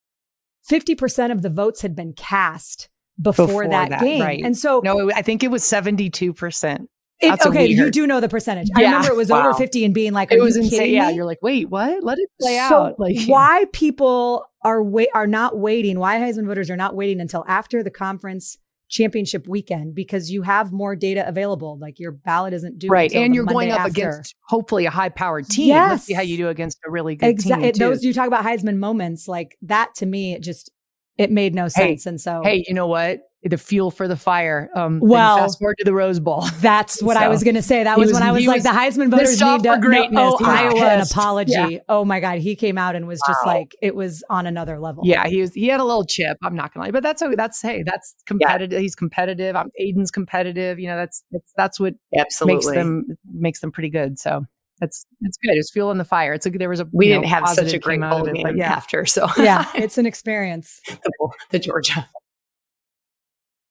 [0.69, 2.89] 50% of the votes had been cast
[3.21, 4.21] before, Before that, that, game.
[4.21, 4.41] right.
[4.43, 6.89] And so, No, I think it was seventy two percent.
[7.19, 8.69] it, okay, you do know the percentage.
[8.75, 10.93] I remember it was over 50 and being like, It was insane.
[10.93, 12.03] Yeah, you're like, wait, what?
[12.03, 12.99] Let it play so out.
[12.99, 15.99] Like, why people are wait are not waiting?
[15.99, 18.57] Why Heisman voters are not waiting until after the conference
[18.91, 21.79] championship weekend because you have more data available.
[21.79, 23.11] Like your ballot isn't due right?
[23.13, 23.89] And you're going up after.
[23.89, 25.73] against hopefully a high powered team.
[25.73, 27.73] Let's see how you do against a really good exactly team.
[27.73, 27.79] too.
[27.79, 30.33] those you talk about Heisman moments like that to me.
[30.33, 30.69] It just
[31.17, 33.21] it made no Hey, sense, and so hey, you know what?
[33.43, 34.69] The fuel for the fire.
[34.75, 36.45] Um, Well- fast forward to the Rose Bowl.
[36.59, 37.83] That's what I was going to say.
[37.83, 40.11] That was, was- when I was like, was the Heisman voters need to greatness.
[40.11, 41.51] No, oh, Iowa, an apology.
[41.53, 41.79] Yeah.
[41.89, 45.03] Oh my God, he came out and was just like, it was on another level.
[45.05, 45.53] Yeah, he was.
[45.53, 46.37] He had a little chip.
[46.43, 47.35] I'm not gonna lie, but that's okay.
[47.35, 48.79] That's hey, that's competitive.
[48.79, 49.55] He's competitive.
[49.55, 50.79] I'm Aidan's competitive.
[50.79, 52.55] You know, that's that's that's what Absolutely.
[52.55, 54.19] makes them makes them pretty good.
[54.19, 54.45] So
[54.79, 55.55] That's that's good.
[55.57, 56.33] It's fuel in the fire.
[56.33, 58.71] It's like there was a We didn't know, have such a great bowl game yeah.
[58.71, 59.05] after.
[59.05, 60.79] So Yeah, it's an experience.
[60.87, 62.07] the, the Georgia.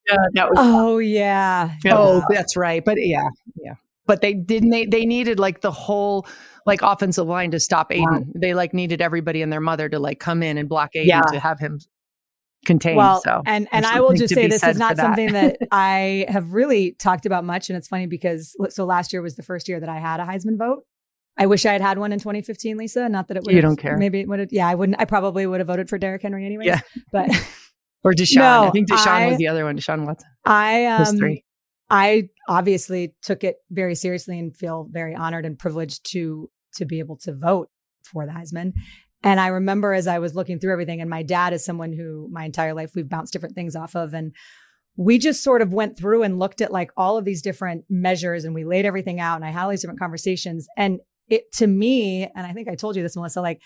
[0.09, 1.73] Yeah, that was Oh yeah.
[1.85, 1.97] Yeah.
[1.97, 2.85] Oh, that's right.
[2.85, 3.75] But yeah, yeah.
[4.07, 4.71] But they didn't.
[4.71, 6.27] They they needed like the whole
[6.67, 8.33] like offensive line to stop Aidan.
[8.35, 11.33] They like needed everybody and their mother to like come in and block Aidan Yeah.
[11.33, 11.79] to have him
[12.67, 12.97] contained.
[12.97, 15.03] Well, so and and I will just say this is not that.
[15.03, 19.23] something that I have really talked about much, and it's funny because so last year
[19.23, 20.85] was the first year that I had a Heisman vote.
[21.39, 23.09] I wish I had had one in 2015, Lisa.
[23.09, 23.55] Not that it would.
[23.55, 23.97] You don't care.
[23.97, 24.41] Maybe it would.
[24.41, 25.01] have Yeah, I wouldn't.
[25.01, 26.67] I probably would have voted for Derrick Henry anyways.
[26.67, 26.81] Yeah.
[27.13, 27.31] but
[28.05, 28.37] or Deshaun.
[28.37, 29.77] No, I think Deshaun I- was the other one.
[29.77, 30.29] Deshaun Watson.
[30.45, 31.45] I um three.
[31.89, 36.99] I obviously took it very seriously and feel very honored and privileged to to be
[37.01, 37.69] able to vote
[38.05, 38.73] for the Heisman.
[39.23, 42.29] And I remember as I was looking through everything, and my dad is someone who
[42.33, 44.15] my entire life we've bounced different things off of.
[44.15, 44.33] And
[44.97, 48.45] we just sort of went through and looked at like all of these different measures
[48.45, 50.67] and we laid everything out and I had all these different conversations.
[50.77, 53.61] And it to me, and I think I told you this, Melissa, like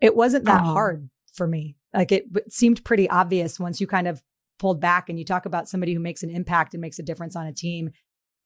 [0.00, 0.72] it wasn't that Oh.
[0.72, 1.76] hard for me.
[1.94, 4.22] Like it, seemed pretty obvious once you kind of
[4.58, 7.36] pulled back and you talk about somebody who makes an impact and makes a difference
[7.36, 7.90] on a team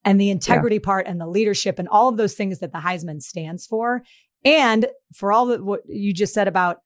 [0.05, 3.23] and the integrity part and the leadership and all of those things that the Heisman
[3.23, 4.03] stands for.
[4.45, 6.79] And for all that what you just said about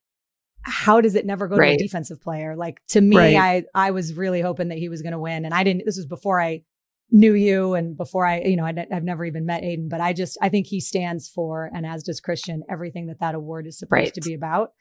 [0.61, 2.55] how does it never go to a defensive player?
[2.55, 3.35] Like to me, Right.
[3.37, 5.85] I I was really hoping that he was going to win, and I didn't.
[5.85, 6.63] This was before I
[7.09, 10.37] knew you and before I, you know, I've never even met Aidan, but I just
[10.41, 13.91] I think he stands for, and as does Christian, everything that that award is supposed
[13.91, 14.13] Right.
[14.13, 14.71] to be about.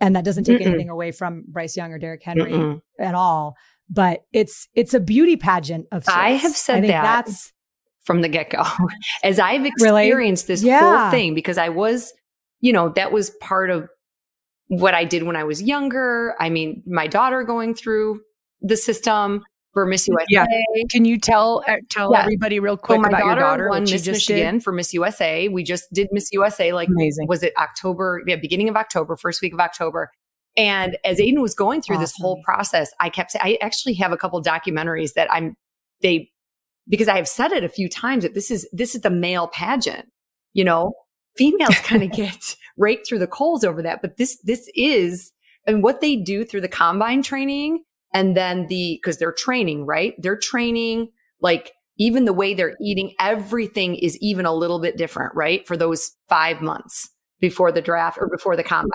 [0.00, 0.66] And that doesn't take Mm-mm.
[0.66, 2.80] anything away from Bryce Young or Derrick Henry Mm-mm.
[3.00, 3.56] at all.
[3.90, 6.16] But it's it's a beauty pageant of sorts.
[6.16, 7.24] I have said I think that.
[7.26, 7.52] That's
[8.04, 8.62] from the get go.
[9.24, 10.04] As I've Really?
[10.06, 10.80] experienced this Yeah.
[11.02, 12.12] whole thing, because I was,
[12.60, 13.88] you know, that was part of
[14.68, 16.34] what I did when I was younger.
[16.38, 18.20] I mean, my daughter going through
[18.60, 19.42] the system
[19.78, 20.26] for Miss USA.
[20.28, 20.46] Yeah.
[20.90, 22.22] Can you tell uh, tell Yeah.
[22.22, 23.68] everybody real So quick my about daughter your daughter?
[23.68, 25.48] won Miss just Michigan for Miss USA.
[25.48, 26.88] We just did Miss USA like?
[26.88, 27.28] Amazing.
[27.28, 28.22] was it October?
[28.26, 30.10] Yeah, beginning of October, first week of October.
[30.56, 34.16] And as Aidan was going through this whole process, I kept I actually have a
[34.16, 35.54] couple documentaries that I'm,
[36.02, 36.30] they,
[36.88, 39.46] because I have said it a few times that this is, this is the male
[39.46, 40.08] pageant,
[40.54, 40.94] you know,
[41.36, 44.02] females kind of get raked through the coals over that.
[44.02, 45.30] But this, this is,
[45.64, 47.84] and what they do through the combine training
[48.14, 50.14] and then the, cause they're training, right?
[50.18, 51.08] They're training
[51.40, 55.66] like even the way they're eating, everything is even a little bit different, right?
[55.66, 57.08] For those five months
[57.40, 58.88] before the draft or before the combine.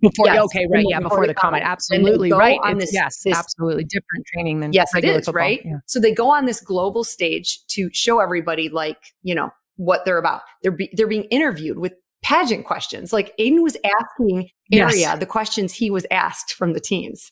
[0.00, 0.40] Before, Yes.
[0.46, 1.72] okay, right, yeah, Before before, the comment, combine.
[1.72, 2.58] Absolutely right.
[2.64, 5.34] on this- yes, this- absolutely different training than Yes, it is, football.
[5.34, 5.60] right?
[5.64, 5.76] Yeah.
[5.86, 10.18] So they go on this global stage to show everybody, like, you know, what they're
[10.18, 10.40] about.
[10.62, 13.12] They're be, they're being interviewed with pageant questions.
[13.12, 14.92] Like Aidan was asking Yes.
[14.92, 17.30] Aria the questions he was asked from the teams.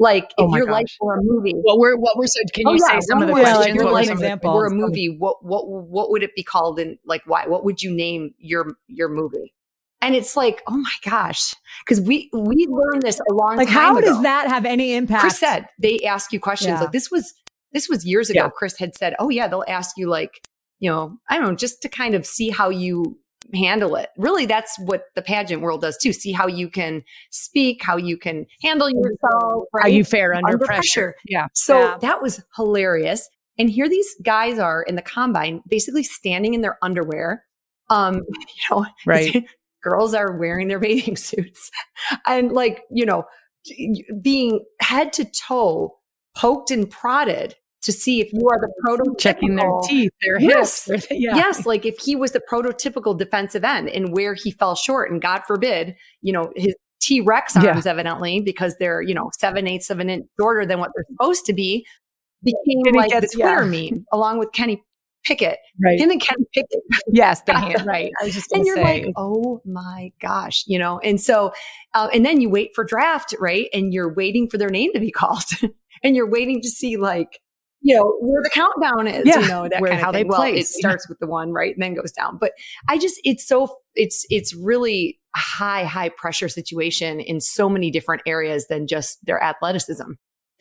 [0.00, 0.96] Like, Oh if my you're like gosh.
[0.98, 2.40] for a movie, What were what were so?
[2.54, 3.66] Can Oh, you yeah, say some one of the more Yeah, questions?
[3.66, 4.54] like, you're What were like some of the- example.
[4.54, 5.16] we're a movie.
[5.18, 7.46] What what what would it be called and like why?
[7.46, 9.52] What would you name your your movie?
[10.02, 13.76] And it's like, oh my gosh, because we we learned this a long like time
[13.76, 14.06] Like, how ago.
[14.06, 15.20] does that have any impact?
[15.20, 16.80] Chris said they ask you questions Yeah.
[16.80, 17.34] like this was
[17.72, 18.44] this was years ago.
[18.44, 18.48] Yeah.
[18.48, 20.40] Chris had said, "Oh yeah, they'll ask you like
[20.78, 23.18] you know I don't know just to kind of see how you
[23.54, 26.12] handle it." Really, that's what the pageant world does too.
[26.12, 29.92] See how you can speak, how you can handle yourself, right?
[29.92, 30.80] you fare under, Under pressure?
[31.12, 31.14] pressure.
[31.26, 31.46] Yeah.
[31.54, 31.98] So Yeah.
[32.00, 33.28] that was hilarious.
[33.58, 37.44] And here these guys are in the combine, basically standing in their underwear.
[37.90, 39.44] Um, you know, Right.
[39.82, 41.70] girls are wearing their bathing suits
[42.26, 43.24] and like, you know,
[44.22, 45.98] being head to toe
[46.36, 50.84] poked and prodded to see if you are the prototypical Checking their teeth, their Yes.
[50.84, 51.06] hips.
[51.08, 51.36] their- yeah.
[51.36, 55.20] Yes, like if he was the prototypical defensive end and where he fell short, and
[55.22, 57.70] God forbid, you know, his T Rex Yeah.
[57.70, 61.06] arms, evidently, because they're, you know, seven eighths of an inch shorter than what they're
[61.10, 61.86] supposed to be,
[62.42, 63.90] became like gets- the Twitter yeah.
[63.90, 64.82] meme along with Kenny
[65.24, 65.58] Pickett.
[65.82, 65.98] Right.
[66.00, 66.80] Him and Kenny Pickett.
[67.12, 67.84] Yes, the hand.
[67.86, 68.10] Right.
[68.20, 68.82] I was just And you're say.
[69.04, 70.98] like, oh my gosh, you know?
[71.00, 71.52] And so,
[71.94, 73.68] uh, and then you wait for draft, right?
[73.74, 75.44] And you're waiting for their name to be called
[76.02, 77.40] and you're waiting to see like,
[77.80, 80.20] you know, where the countdown is, Yeah, you know, that where- kind of how they
[80.20, 80.28] thing.
[80.28, 81.74] Well, it starts with the one, right?
[81.74, 82.38] And then goes down.
[82.38, 82.52] But
[82.88, 87.90] I just, it's so, it's, it's really a high, high pressure situation in so many
[87.90, 90.12] different areas than just their athleticism.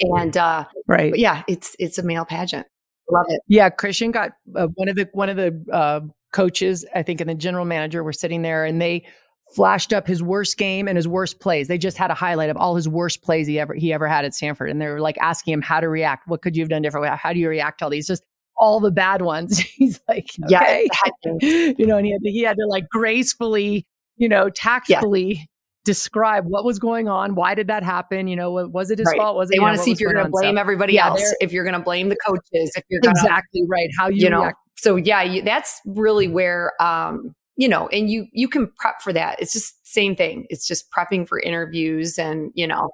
[0.02, 1.16] And, uh, right.
[1.16, 2.68] yeah, it's, it's a male pageant.
[3.12, 3.42] Love it.
[3.48, 6.02] Yeah, Christian got uh, one of the one of the uh,
[6.32, 9.08] coaches, I think, and the general manager were sitting there, and they
[9.56, 11.68] flashed up his worst game and his worst plays.
[11.68, 14.26] They just had a highlight of all his worst plays he ever he ever had
[14.26, 16.28] at Stanford, and they were like asking him how to react.
[16.28, 17.10] What could you have done differently?
[17.16, 18.08] How do you react to all these?
[18.08, 18.24] Just
[18.58, 19.58] all the bad ones.
[19.78, 20.86] He's like, Yeah, okay.
[20.86, 21.76] exactly.
[21.78, 23.86] you know, and he had to, he had to like gracefully,
[24.18, 25.48] you know, tactfully.
[25.86, 27.36] Describe what was going on.
[27.36, 28.28] Why did that happen?
[28.28, 29.18] You know, wa- was it his Right.
[29.18, 29.38] fault?
[29.38, 29.56] Was it?
[29.56, 30.34] They want to see if you're going to on?
[30.34, 33.10] So- blame everybody Yeah, else, if you're going to blame the coaches, if you're to
[33.10, 33.88] exactly right.
[33.98, 38.10] How you, you know react so yeah you, that's really where um you know, and
[38.10, 39.40] you you can prep for that.
[39.42, 40.48] It's just same thing.
[40.50, 42.90] It's just prepping for interviews and you know,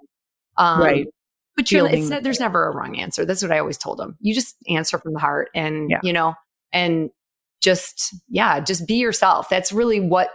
[0.57, 1.05] um, Right.
[1.55, 3.23] But you're, Fielding it's, the- there's never a wrong answer.
[3.25, 4.17] That's what I always told them.
[4.19, 5.99] You just answer from the heart, and Yeah.
[6.03, 6.33] you know,
[6.73, 7.11] and
[7.61, 9.47] just yeah, just be yourself.
[9.49, 10.29] That's really what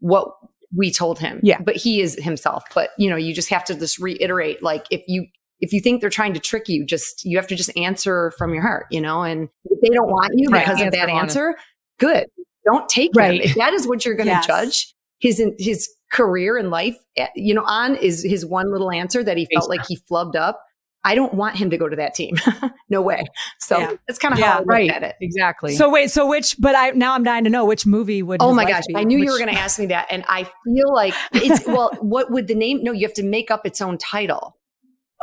[0.00, 0.30] what
[0.76, 1.40] we told him.
[1.42, 1.60] Yeah.
[1.60, 2.64] but he is himself.
[2.74, 4.62] But you know, you just have to just reiterate.
[4.62, 5.26] Like if you
[5.60, 8.52] if you think they're trying to trick you, just you have to just answer from
[8.54, 8.86] your heart.
[8.90, 10.64] You know, and if they don't want you Right.
[10.64, 11.36] because of that honest.
[11.36, 11.56] answer,
[11.98, 12.26] good.
[12.64, 13.40] Don't take Right.
[13.40, 13.50] him.
[13.50, 14.46] If that is what you're going to Yes.
[14.46, 19.22] judge his his career and life, eh, you know, on is his one little answer
[19.24, 20.60] that he felt Based like he flubbed up.
[21.04, 22.36] I don't want him to go to that team.
[22.90, 23.24] no way.
[23.60, 23.92] So Yeah.
[24.06, 24.46] that's kind of Yeah.
[24.46, 24.90] how I look Right.
[24.90, 25.14] at it.
[25.20, 25.74] Exactly.
[25.76, 26.56] So wait, so which?
[26.58, 28.42] But I now I'm dying to know which movie would.
[28.42, 28.96] Oh my gosh, be?
[28.96, 31.90] I knew you were going to ask me that, and I feel like it's well.
[32.00, 32.82] What would the name?
[32.82, 34.56] No, you have to make up its own title.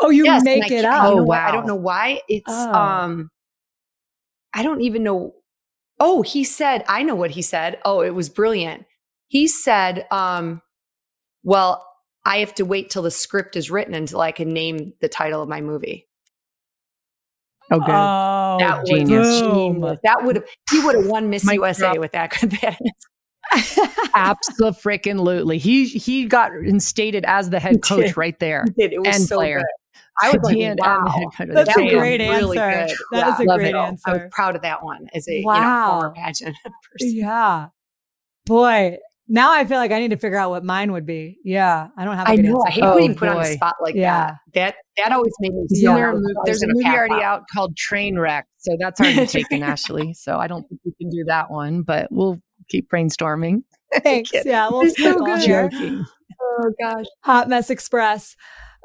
[0.01, 1.09] Oh, you Yes, and make it can't- up.
[1.09, 1.39] you know Oh, what?
[1.39, 2.21] I don't know why.
[2.27, 2.73] It's Oh.
[2.73, 3.29] um,
[4.53, 5.33] I don't even know.
[5.99, 6.83] Oh, he said.
[6.87, 7.79] I know what he said.
[7.85, 8.85] Oh, it was brilliant.
[9.27, 10.61] He said, um,
[11.43, 11.85] "Well,
[12.25, 15.41] I have to wait till the script is written until I can name the title
[15.41, 16.07] of my movie."
[17.71, 17.89] oh, good.
[17.89, 19.39] Oh, that was genius.
[19.41, 19.97] genius.
[20.03, 20.45] That would have.
[20.69, 21.97] He would have won Miss Mic USA drop.
[21.99, 22.31] with that.
[22.41, 22.77] that
[24.15, 25.57] Absolutely.
[25.57, 28.65] He he got instated as the head coach right there.
[28.77, 28.93] did.
[28.93, 29.59] It was And so player.
[29.59, 29.65] good.
[30.21, 31.03] I was like, He and- and wow.
[31.05, 31.55] the head coach.
[31.55, 32.95] That's That a was great really answer.
[33.11, 33.19] good.
[33.19, 34.09] That is a Love great answer.
[34.09, 35.99] I was proud of that one as a you know, Wow.
[36.01, 37.15] former pageant person.
[37.15, 37.67] Yeah,
[38.45, 38.97] boy.
[39.27, 41.39] Now I feel like I need to figure out what mine would be.
[41.43, 42.27] Yeah, I don't have.
[42.27, 42.61] a I good know.
[42.61, 42.71] I answer.
[42.73, 44.35] hate Oh, being put on a spot like Yeah.
[44.53, 44.75] that.
[44.97, 45.65] That that always made me.
[45.71, 45.95] Isn't Yeah.
[45.95, 47.23] there feel movie, there's a movie already out.
[47.23, 50.13] out called Trainwreck, so that's already taken, Ashley.
[50.13, 53.63] So I don't think we can do that one, but we'll keep brainstorming.
[54.03, 54.29] Thanks.
[54.45, 55.41] Yeah, we'll It's so stick on good.
[55.49, 55.69] there.
[55.69, 56.05] Joking.
[56.41, 57.05] Oh gosh.
[57.21, 58.35] Hot Mess Express.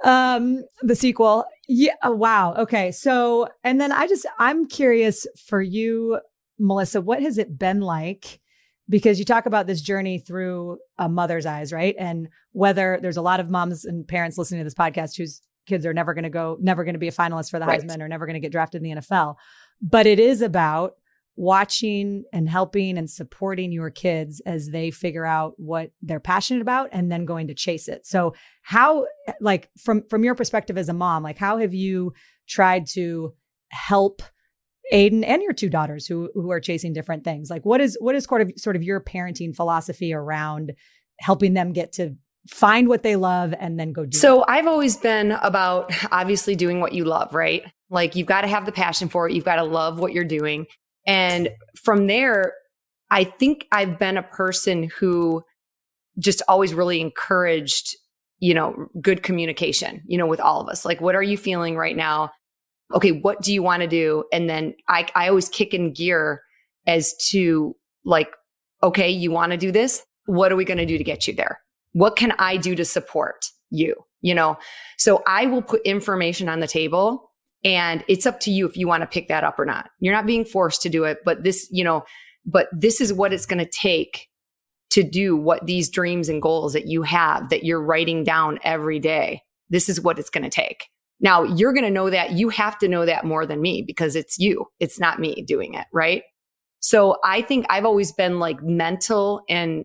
[0.04, 1.44] Um, the sequel.
[1.68, 1.94] Yeah.
[2.02, 2.54] oh, wow.
[2.54, 2.90] Okay.
[2.90, 6.20] So, and then I just, I'm curious for you,
[6.58, 8.40] Melissa, what has it been like?
[8.88, 11.94] Because you talk about this journey through a mother's eyes, right?
[11.98, 15.86] And whether there's a lot of moms and parents listening to this podcast whose kids
[15.86, 17.80] are never going to go, never going to be a finalist for the Right.
[17.80, 19.36] Heisman or never going to get drafted in the NFL.
[19.80, 20.94] But it is about
[21.40, 26.90] watching and helping and supporting your kids as they figure out what they're passionate about
[26.92, 28.06] and then going to chase it.
[28.06, 29.06] So how
[29.40, 32.12] like from from your perspective as a mom, like how have you
[32.46, 33.32] tried to
[33.70, 34.20] help
[34.92, 37.48] Aidan and your two daughters who who are chasing different things?
[37.48, 40.74] Like what is what is sort of sort of your parenting philosophy around
[41.20, 42.16] helping them get to
[42.50, 44.20] find what they love and then go do it?
[44.20, 47.64] So I've always been about obviously doing what you love, right?
[47.88, 49.32] Like you've got to have the passion for it.
[49.32, 50.66] You've got to love what you're doing.
[51.06, 51.50] And
[51.82, 52.54] from there,
[53.10, 55.42] I think I've been a person who
[56.18, 57.96] just always really encouraged,
[58.38, 60.84] you know, good communication, you know, with all of us.
[60.84, 62.30] Like, what are you feeling right now?
[62.94, 64.24] Okay, what do you want to do?
[64.32, 66.42] And then I, I always kick in gear
[66.86, 68.28] as to like,
[68.82, 70.02] okay, you want to do this?
[70.26, 71.60] What are we going to do to get you there?
[71.92, 73.94] What can I do to support you?
[74.22, 74.58] You know,
[74.98, 77.29] so I will put information on the table
[77.64, 79.90] and it's up to you if you want to pick that up or not.
[80.00, 82.04] You're not being forced to do it, but this, you know,
[82.46, 84.28] but this is what it's going to take
[84.90, 88.98] to do what these dreams and goals that you have that you're writing down every
[88.98, 89.42] day.
[89.68, 90.86] This is what it's going to take.
[91.20, 94.16] Now, you're going to know that you have to know that more than me because
[94.16, 94.66] it's you.
[94.80, 96.22] It's not me doing it, right?
[96.80, 99.84] So I think I've always been like mental and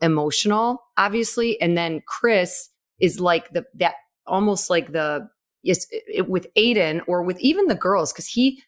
[0.00, 1.60] emotional, obviously.
[1.60, 3.94] And then Chris is like the, that
[4.26, 5.28] almost like the,
[6.26, 8.62] with Aidan or with even the girls, because he,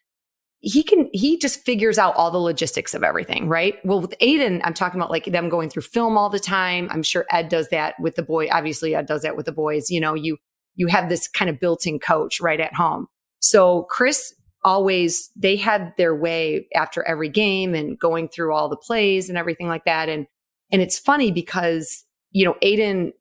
[0.59, 3.75] he can, he just figures out all the logistics of everything, right?
[3.85, 6.89] Well, with Aidan, I'm talking about like them going through film all the time.
[6.91, 8.49] I'm sure Ed does that with the boy.
[8.51, 9.89] Obviously, Ed does that with the boys.
[9.89, 10.37] You know, you,
[10.75, 13.07] you have this kind of built in coach right at home.
[13.39, 14.33] So Chris
[14.65, 19.37] always, they had their way after every game and going through all the plays and
[19.37, 20.09] everything like that.
[20.09, 20.27] And,
[20.73, 23.13] and it's funny because, you know, Aidan,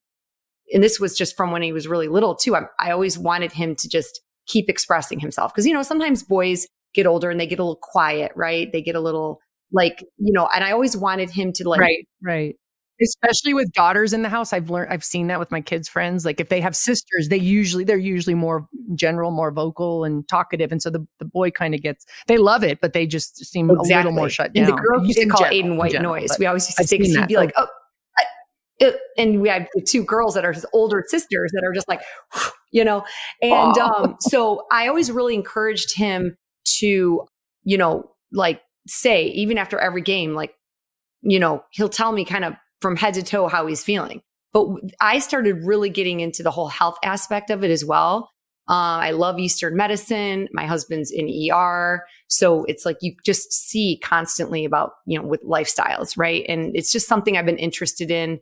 [0.73, 2.57] and this was just from when he was really little too.
[2.57, 6.67] I, I always wanted him to just keep expressing himself because, you know, sometimes boys
[6.95, 8.73] get older and they get a little quiet, right?
[8.73, 9.41] They get a little
[9.73, 12.57] like, you know, and I always wanted him to like, right, right.
[13.01, 16.25] Especially with daughters in the house, I've learned, I've seen that with my kids' friends.
[16.25, 20.73] Like if they have sisters, they usually, they're usually more general, more vocal and talkative.
[20.73, 23.71] And so the, the boy kind of gets, they love it, but they just seem
[23.71, 24.65] a little more shut down.
[24.65, 26.31] And the girls used to call general- Aidan white general, noise.
[26.41, 27.69] We always used to I've say, because he'd be like, oh, I,
[28.81, 31.89] it, and we have the two girls that are his older sisters that are just
[31.89, 32.01] like,
[32.71, 33.05] you know,
[33.43, 36.37] and um, so I always really encouraged him
[36.79, 37.27] to,
[37.65, 40.55] you know, like say even after every game, like,
[41.23, 44.23] you know, he'll tell me kind of from head to toe how he's feeling.
[44.53, 44.69] But
[45.01, 48.31] I started really getting into the whole health aspect of it as well.
[48.69, 50.49] Uh, I love Eastern medicine.
[50.53, 52.05] My husband's in ER.
[52.29, 56.45] So it's like you just see constantly about, you know, with lifestyles, right?
[56.49, 58.41] And it's just something I've been interested in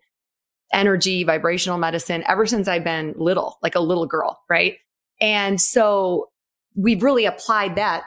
[0.72, 4.76] energy, vibrational medicine ever since I've been little, like a little girl, right?
[5.20, 6.28] And so
[6.74, 8.04] we've really applied that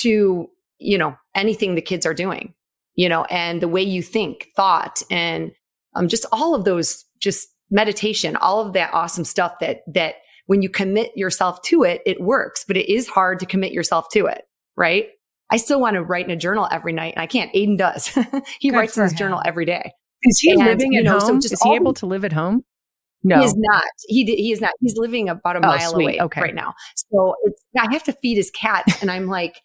[0.00, 0.48] to,
[0.78, 2.54] you know, anything the kids are doing,
[2.94, 5.52] you know, and the way you think, thought, and
[5.94, 10.62] um, just all of those, just meditation, all of that awesome stuff that, that when
[10.62, 14.26] you commit yourself to it, it works, but it is hard to commit yourself to
[14.26, 14.42] it,
[14.76, 15.08] right?
[15.50, 17.50] I still want to write in a journal every night and I can't.
[17.54, 18.06] Aidan does.
[18.58, 19.92] he Good writes in his for journal every day.
[20.24, 21.40] Is he And, living at know, home?
[21.40, 22.64] just is he able to live at home?
[23.22, 23.38] No.
[23.38, 23.84] He is not.
[24.06, 24.72] He he is not.
[24.80, 26.04] He's living about a Oh, mile sweet.
[26.04, 26.40] away Okay.
[26.40, 26.74] right now.
[26.94, 29.60] So it's I have to feed his cats, and I'm like,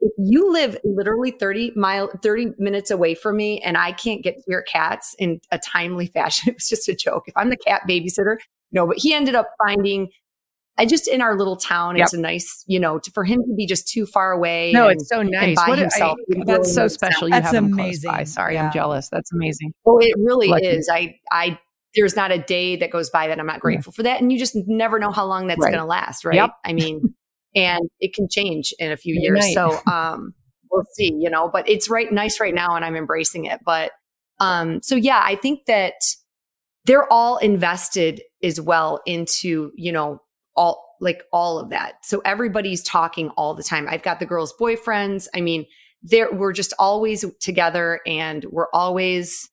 [0.00, 4.36] if you live literally 30 mile 30 minutes away from me, and I can't get
[4.36, 7.24] to your cats in a timely fashion, it was just a joke.
[7.26, 8.36] If I'm the cat babysitter,
[8.72, 8.86] no.
[8.86, 10.08] But he ended up finding.
[10.78, 13.54] I just in our little town, it's a nice, you know, to, for him to
[13.54, 14.72] be just too far away.
[14.72, 15.56] No, and- it's so nice.
[15.56, 17.28] by What himself, I- it really that's so makes special.
[17.28, 17.44] You sense.
[17.46, 18.10] have That's him close by.
[18.12, 18.26] amazing.
[18.26, 18.66] Sorry, Yeah.
[18.66, 19.08] I'm jealous.
[19.10, 19.72] That's amazing.
[19.86, 20.66] Oh, it really Lucky.
[20.66, 20.88] is.
[20.90, 21.58] I, I,
[21.94, 24.20] there's not a day that goes by that I'm not grateful for that.
[24.22, 25.70] And you just never know how long that's Right.
[25.70, 26.24] going to last.
[26.24, 26.36] Right.
[26.36, 26.50] Yep.
[26.64, 27.14] I mean,
[27.54, 29.40] and it can change in a few Good years.
[29.40, 29.54] night.
[29.54, 30.32] So, um,
[30.70, 33.58] we'll see, you know, but it's right nice right now and I'm embracing it.
[33.66, 33.90] But,
[34.38, 35.94] um, so yeah, I think that
[36.86, 40.20] they're all invested as well into, you know,
[40.56, 41.94] all like all of that.
[42.04, 43.86] So everybody's talking all the time.
[43.88, 45.28] I've got the girls' boyfriends.
[45.34, 45.64] I mean,
[46.02, 49.48] there we're just always together and we're always,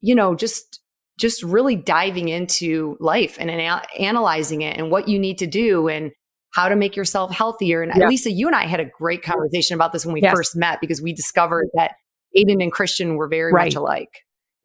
[0.00, 0.80] you know, just
[1.18, 5.88] just really diving into life and ana- analyzing it and what you need to do
[5.88, 6.12] and
[6.52, 7.82] how to make yourself healthier.
[7.82, 8.08] And Yeah.
[8.08, 10.34] Lisa, you and I had a great conversation about this when we Yes.
[10.34, 11.92] first met because we discovered that
[12.34, 13.66] Aidan and Christian were very Right.
[13.66, 14.10] much alike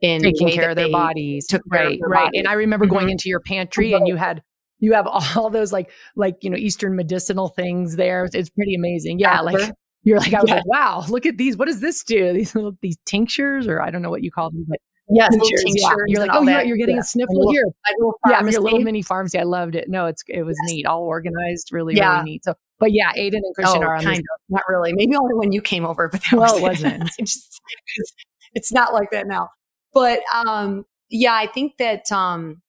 [0.01, 1.47] in Taking care of their bodies.
[1.47, 2.25] took right, right.
[2.25, 2.39] bodies.
[2.39, 3.11] And I remember going Mhm.
[3.11, 4.41] into your pantry and you had
[4.81, 5.07] you have
[5.37, 8.27] all those like like you know Eastern medicinal things there.
[8.33, 9.19] It's pretty amazing.
[9.19, 9.71] Yeah, like
[10.03, 10.55] you're like I was Yeah.
[10.55, 11.55] like, wow, look at these.
[11.55, 12.33] What does this do?
[12.33, 14.79] These little these tinctures or I don't know what you call them, but
[15.13, 15.63] Yes, tinctures.
[15.75, 15.93] yeah.
[16.07, 16.67] You're like, oh, that.
[16.67, 17.01] you're getting Yeah.
[17.01, 17.65] a sniffle little- here.
[17.97, 19.37] Little Yeah, your little mini pharmacy.
[19.37, 19.89] I loved it.
[19.89, 20.71] No, it's it was Yes.
[20.73, 22.13] neat, all organized, really, Yeah.
[22.19, 22.45] really neat.
[22.45, 24.25] So, but yeah, Aidan and Christian oh, are on kind of.
[24.47, 24.93] Not really.
[24.93, 27.09] Maybe only when you came over, but that Well, was it wasn't.
[27.19, 27.59] Just,
[27.97, 28.13] it's,
[28.53, 29.49] it's not like that now.
[29.93, 32.61] But um, yeah, I think that um,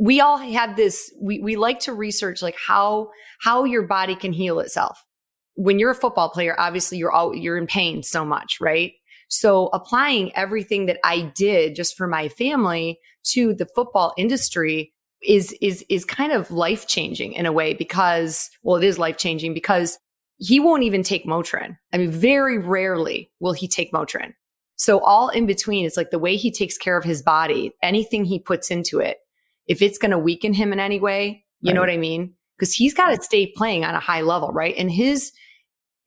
[0.00, 1.12] we all have this.
[1.20, 5.04] We we like to research like how how your body can heal itself.
[5.54, 8.92] When you're a football player, obviously you're all you're in pain so much, right?
[9.28, 12.98] So applying everything that I did just for my family
[13.32, 18.48] to the football industry is is is kind of life changing in a way because
[18.62, 19.98] well it is life changing because
[20.38, 21.76] he won't even take Motrin.
[21.92, 24.32] I mean very rarely will he take Motrin.
[24.76, 28.24] So all in between it's like the way he takes care of his body, anything
[28.24, 29.18] he puts into it,
[29.70, 32.34] if it's going to weaken him in any way, you know what I mean?
[32.58, 34.74] Because he's got to stay playing on a high level, right?
[34.76, 35.30] And his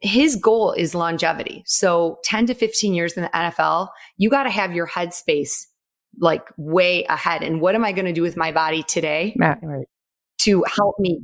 [0.02, 1.64] his goal is longevity.
[1.66, 3.88] So 10 to 15 years in the NFL,
[4.18, 5.66] you got to have your headspace
[6.20, 7.42] like way ahead.
[7.42, 9.58] And what am I going to do with my body today right.
[10.40, 11.22] to help me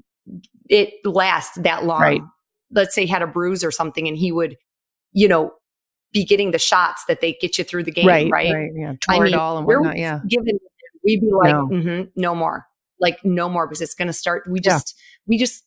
[0.70, 2.00] it last that long?
[2.00, 2.22] Right.
[2.72, 4.56] Let's say he had a bruise or something and he would,
[5.12, 5.52] you know,
[6.14, 8.32] be getting the shots that they get you through the game, right?
[8.32, 9.98] right, right, yeah, I mean, Toradol and whatnot.
[9.98, 10.58] Yeah, Given
[11.04, 11.68] we'd be like, No.
[11.68, 12.66] "Mhm, no more,
[13.00, 14.44] like no more, because it's going to start.
[14.50, 14.72] We Yeah.
[14.74, 14.96] just,
[15.28, 15.64] we just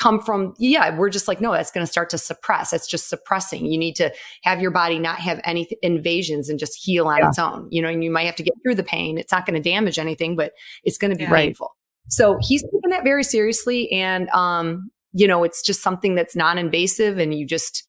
[0.00, 2.72] come from, yeah, we're just like, no, that's going to start to suppress.
[2.72, 3.66] It's just suppressing.
[3.66, 4.12] You need to
[4.44, 7.28] have your body not have any th- invasions and just heal on Yeah.
[7.28, 7.66] its own.
[7.70, 9.18] You know, and you might have to get through the pain.
[9.18, 10.52] It's not going to damage anything, but
[10.84, 11.34] it's going to be Yeah.
[11.34, 11.74] Painful.
[12.08, 17.18] So he's taking that very seriously, and um, you know, it's just something that's non-invasive,
[17.18, 17.86] and you just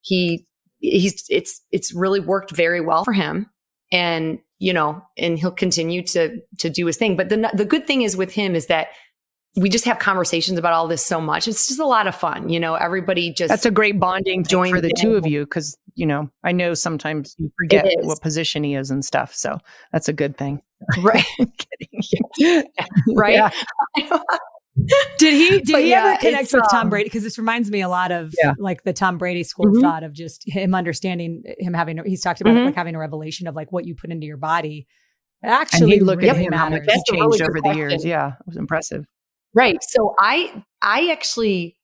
[0.00, 0.46] he
[0.78, 3.50] he's it's it's really worked very well for him
[3.92, 7.16] and you know and he'll continue to to do his thing.
[7.16, 8.88] But the the good thing is with him is that
[9.56, 11.48] we just have conversations about all this so much.
[11.48, 14.50] It's just a lot of fun you know everybody just that's a great bonding thing
[14.50, 18.20] join for the two of you because you know I know sometimes you forget what
[18.20, 19.34] position he is and stuff.
[19.34, 19.58] So
[19.92, 20.62] that's a good thing.
[21.02, 21.24] right.
[23.08, 23.34] Right
[23.96, 24.20] Yeah.
[25.18, 27.04] Did he did But he yeah, ever connect it's, with Tom um, Brady?
[27.04, 28.54] Because this reminds me a lot of Yeah.
[28.58, 29.80] like the Tom Brady school of Mhm.
[29.82, 32.00] thought of just him understanding him having.
[32.06, 32.66] He's talked about Mhm.
[32.66, 34.86] like having a revelation of like what you put into your body.
[35.42, 36.86] Actually, he look really at him how much matters.
[36.86, 38.04] he That's a really changed over the years.
[38.04, 39.04] Yeah, it was impressive.
[39.54, 39.78] Right.
[39.82, 41.76] So I I actually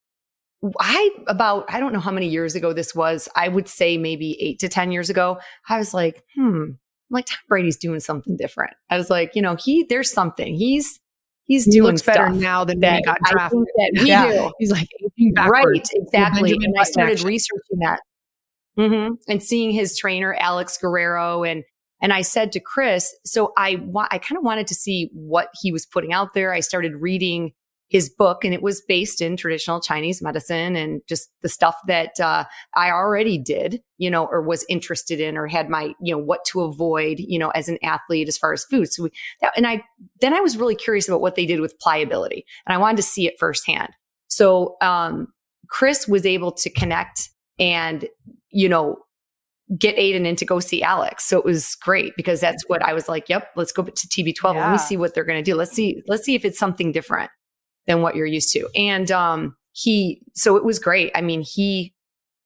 [0.80, 3.28] I about I don't know how many years ago this was.
[3.36, 5.38] I would say maybe 8 to 10 years ago.
[5.68, 6.78] I was like, "Hmm, I'm
[7.10, 10.54] like Tom Brady's doing something different." I was like, you know, he there's something.
[10.54, 10.98] He's
[11.46, 13.58] he's He doing looks better now than when he got drafted.
[13.64, 14.30] think that we Yeah.
[14.30, 14.52] do.
[14.58, 15.64] He's like aging backwards.
[15.64, 16.52] Right, exactly.
[16.52, 17.26] And I started action.
[17.28, 18.00] researching that
[18.76, 21.44] hmm and seeing his trainer, Alex Guerrero.
[21.44, 21.64] And,
[22.02, 25.48] and I said to Chris, so I wa- I kind of wanted to see what
[25.62, 26.52] he was putting out there.
[26.52, 27.52] I started reading
[27.88, 32.18] his book and it was based in traditional Chinese medicine and just the stuff that
[32.18, 36.18] uh, I already did, you know, or was interested in or had my, you know,
[36.18, 38.92] what to avoid, you know, as an athlete as far as food.
[38.92, 39.10] So we,
[39.40, 39.84] that, and I,
[40.20, 43.02] then I was really curious about what they did with pliability and I wanted to
[43.04, 43.90] see it firsthand.
[44.28, 45.28] So, um,
[45.68, 48.06] Chris was able to connect and,
[48.50, 48.98] you know,
[49.76, 51.24] get Aiden in to go see Alex.
[51.24, 54.54] So it was great because that's what I was like, yep, let's go to TB12.
[54.54, 54.60] Yeah.
[54.60, 55.56] Let me see what they're going to do.
[55.56, 57.30] Let's see, let's see if it's something different
[57.86, 58.68] than what you're used to.
[58.76, 61.12] And um he so it was great.
[61.14, 61.94] I mean, he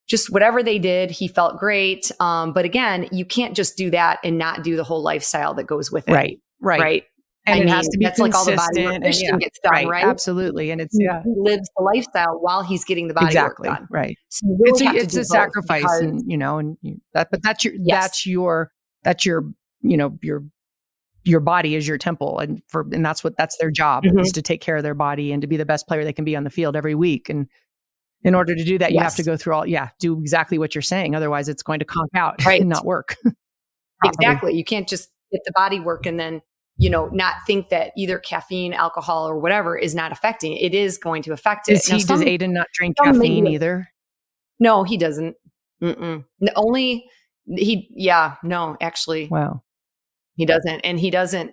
[0.09, 2.11] just whatever they did, he felt great.
[2.21, 5.65] Um but again, you can't just do that and not do the whole lifestyle that
[5.65, 6.13] goes with it.
[6.13, 6.39] Right.
[6.61, 6.81] Right.
[6.81, 7.05] Right.
[7.47, 9.41] And I it has to be that's like all the body work consistent Christian and-
[9.41, 10.05] gets done, right, right?
[10.05, 10.71] Absolutely.
[10.71, 11.23] And it's He yeah.
[11.25, 13.89] lives the lifestyle while he's getting the body exactly work done.
[13.91, 14.17] right.
[14.29, 17.43] So really it's a, it's a sacrifice because- and you know and you, that but
[17.43, 18.03] that's your Yes.
[18.05, 18.71] that's your
[19.05, 19.45] that's your
[19.81, 20.45] you know your
[21.31, 24.21] your body is your temple and for and that's what that's their job Mhm.
[24.21, 26.25] is to take care of their body and to be the best player they can
[26.25, 27.47] be on the field every week and
[28.25, 30.75] in order to do that you have to go through all yeah do exactly what
[30.75, 32.61] you're saying otherwise it's going to conk out Right.
[32.61, 33.17] and not work.
[34.05, 34.55] Exactly.
[34.55, 36.41] You can't just get the body work and then,
[36.79, 40.63] you know, not think that either caffeine, alcohol, or whatever is not affecting it.
[40.63, 41.75] It is going to affect it.
[41.75, 43.89] Is Now, he, some- does Aidan not drink caffeine maybe- either?
[44.59, 45.37] no, he doesn't.
[45.83, 46.25] Mm-mm.
[46.57, 47.05] Only
[47.47, 49.63] he, yeah, no, actually, Wow.
[50.41, 51.53] He doesn't, and he doesn't.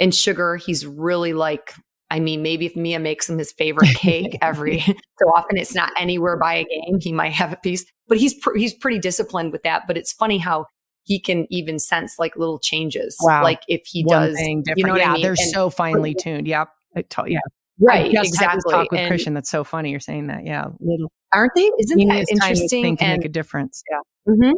[0.00, 1.74] And sugar, he's really like.
[2.10, 4.80] I mean, maybe if Mia makes him his favorite cake every
[5.20, 6.98] so often, it's not anywhere by a game.
[7.00, 9.82] He might have a piece, but he's pr- he's pretty disciplined with that.
[9.86, 10.66] But it's funny how
[11.02, 13.14] he can even sense like little changes.
[13.20, 13.42] Wow.
[13.42, 14.78] Like if he One does, thing different.
[14.78, 15.22] you know what yeah, I mean?
[15.22, 16.48] they're And- so finely tuned.
[16.48, 16.68] Yep.
[16.96, 17.38] I yeah.
[17.80, 18.72] right, exactly.
[18.72, 19.34] talk with And Christian.
[19.34, 19.90] That's so funny.
[19.90, 20.46] You're saying that.
[20.46, 20.66] Yeah.
[20.80, 21.70] Little aren't they?
[21.80, 22.96] Isn't that interesting?
[22.96, 23.82] can And make a difference.
[24.28, 24.52] Mhm.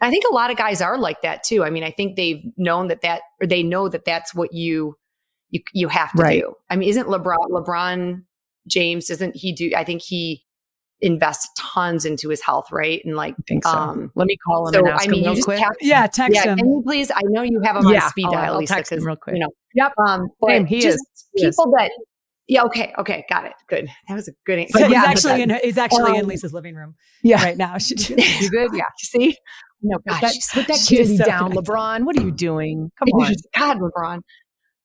[0.00, 1.62] I think a lot of guys are like that too.
[1.64, 4.96] I mean, I think they've known that that, or they know that that's what you
[5.50, 6.40] you you have to Right.
[6.40, 6.54] do.
[6.70, 8.22] I mean, isn't LeBron LeBron
[8.68, 9.06] James?
[9.06, 9.72] Doesn't he do?
[9.76, 10.44] I think he
[11.02, 13.00] invests tons into his health, right?
[13.04, 13.70] And like, I think so.
[13.70, 15.58] um, Let me call him so and ask I mean, him you real just quick.
[15.58, 15.72] have.
[15.80, 16.58] Yeah, text yeah, him.
[16.58, 17.10] can you please?
[17.10, 19.16] I know you have him on speed I'll- dial, I'll Lisa, text him 'cause, real
[19.16, 19.36] quick.
[19.36, 19.92] You know, Yep.
[20.06, 21.26] um, but Same, he just is.
[21.34, 21.56] He is.
[21.56, 21.90] people that.
[22.48, 22.64] Yeah.
[22.64, 22.92] Okay.
[22.98, 23.24] Okay.
[23.30, 23.52] Got it.
[23.68, 23.88] Good.
[24.08, 24.72] That was a good answer.
[24.72, 27.42] So But he's yeah, actually in he's actually in Um, Lisa's living room Yeah.
[27.42, 27.78] right now.
[27.78, 28.10] She just-
[28.42, 28.70] You good?
[28.74, 28.82] Yeah.
[28.98, 29.36] See?
[29.82, 31.58] No, Put gosh, that, she's- put that she's kitty so down, nice.
[31.58, 32.04] LeBron.
[32.04, 32.90] What are you doing?
[32.98, 33.34] Come on.
[33.56, 34.20] God, LeBron.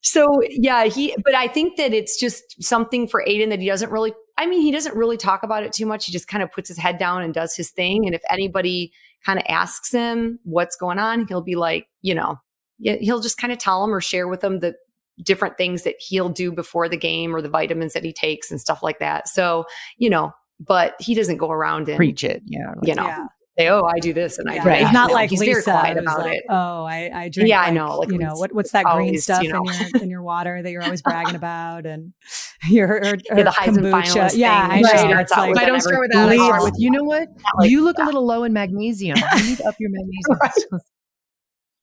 [0.02, 1.16] So yeah, he.
[1.24, 4.14] But I think that it's just something for Aidan that he doesn't really.
[4.38, 6.06] I mean, he doesn't really talk about it too much.
[6.06, 8.06] He just kind of puts his head down and does his thing.
[8.06, 8.92] And if anybody
[9.26, 12.40] kind of asks him what's going on, he'll be like, you know,
[12.78, 14.76] yeah, he'll just kind of tell them or share with them the
[15.24, 18.60] different things that he'll do before the game or the vitamins that he takes and
[18.62, 19.28] stuff like that.
[19.30, 19.66] So
[19.98, 22.44] you know, but he doesn't go around and Preach it.
[22.46, 22.74] Yeah.
[22.84, 23.26] you know yeah.
[23.58, 24.64] Say, oh, I do this and I Yeah.
[24.64, 24.80] do Right.
[24.80, 24.86] that.
[24.88, 25.52] He's not No, like he's Lisa.
[25.52, 26.44] very quiet about like, it.
[26.50, 27.50] Oh, I, I drink.
[27.50, 28.54] Yeah, I know, like you know what?
[28.54, 29.60] What's that green stuff you know.
[29.60, 32.14] in your in your water that you're always bragging about, and
[32.70, 34.04] your her, her Yeah, the Heisman kombucha.
[34.04, 34.86] finalist Yeah, thing.
[34.86, 35.10] I Right.
[35.10, 35.20] know.
[35.20, 36.30] It's like with I don't start with that.
[36.30, 37.28] I start with, you know what?
[37.60, 39.18] like you look a little low in magnesium.
[39.38, 40.80] You need up your magnesium.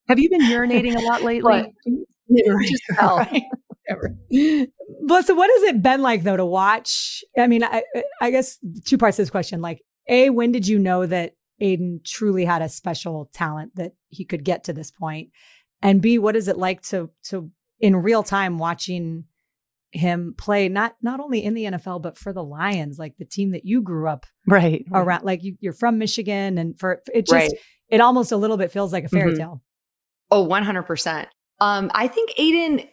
[0.09, 1.73] Have you been urinating a lot lately?
[2.61, 3.17] Just tell.
[3.87, 4.15] Whatever.
[5.05, 7.23] But so, what has it been like though to watch?
[7.37, 7.83] I mean, I,
[8.21, 9.61] I guess two parts to this question.
[9.61, 14.25] Like, a, when did you know that Aidan truly had a special talent that he
[14.25, 15.29] could get to this point?
[15.81, 19.25] And B, what is it like to to in real time watching
[19.91, 23.51] him play not not only in the NFL but for the Lions, like the team
[23.51, 24.85] that you grew up Right.
[24.93, 25.23] around?
[25.23, 27.51] Like you, you're from Michigan, and for it just Right.
[27.89, 29.37] it almost a little bit feels like a fairy Mhm.
[29.37, 29.61] tale.
[30.31, 31.27] Oh, 100%.
[31.59, 32.87] Um, I think Aidan,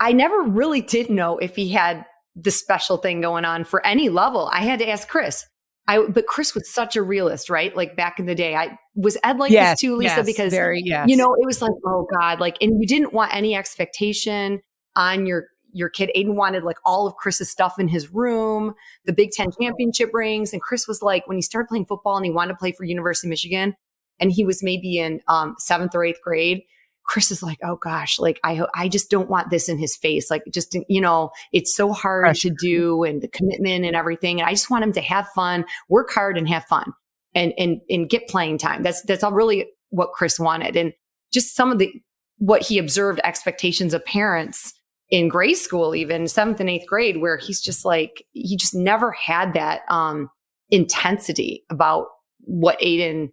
[0.00, 4.08] I never really did know if he had the special thing going on for any
[4.08, 4.50] level.
[4.52, 5.46] I had to ask Chris.
[5.86, 7.74] I, but Chris was such a realist, right?
[7.76, 10.50] Like back in the day, I was Ed like yes, this too, Lisa, yes, because
[10.50, 11.08] very, yes.
[11.08, 14.60] you know, it was like, oh God, like, and you didn't want any expectation
[14.96, 16.10] on your your kid.
[16.14, 18.74] Aidan wanted like all of Chris's stuff in his room,
[19.04, 20.52] the Big Ten championship rings.
[20.52, 22.84] And Chris was like, when he started playing football and he wanted to play for
[22.84, 23.74] University of Michigan,
[24.20, 26.62] and he was maybe in um, seventh or eighth grade.
[27.04, 30.30] Chris is like, oh gosh, like I, I just don't want this in his face.
[30.30, 32.48] Like, just you know, it's so hard Pressure.
[32.48, 34.40] to do, and the commitment and everything.
[34.40, 36.92] And I just want him to have fun, work hard, and have fun,
[37.34, 38.82] and and and get playing time.
[38.82, 40.92] That's that's all really what Chris wanted, and
[41.32, 41.92] just some of the
[42.38, 44.72] what he observed expectations of parents
[45.10, 49.12] in grade school, even seventh and eighth grade, where he's just like he just never
[49.12, 50.28] had that um
[50.70, 52.06] intensity about
[52.40, 53.32] what Aidan,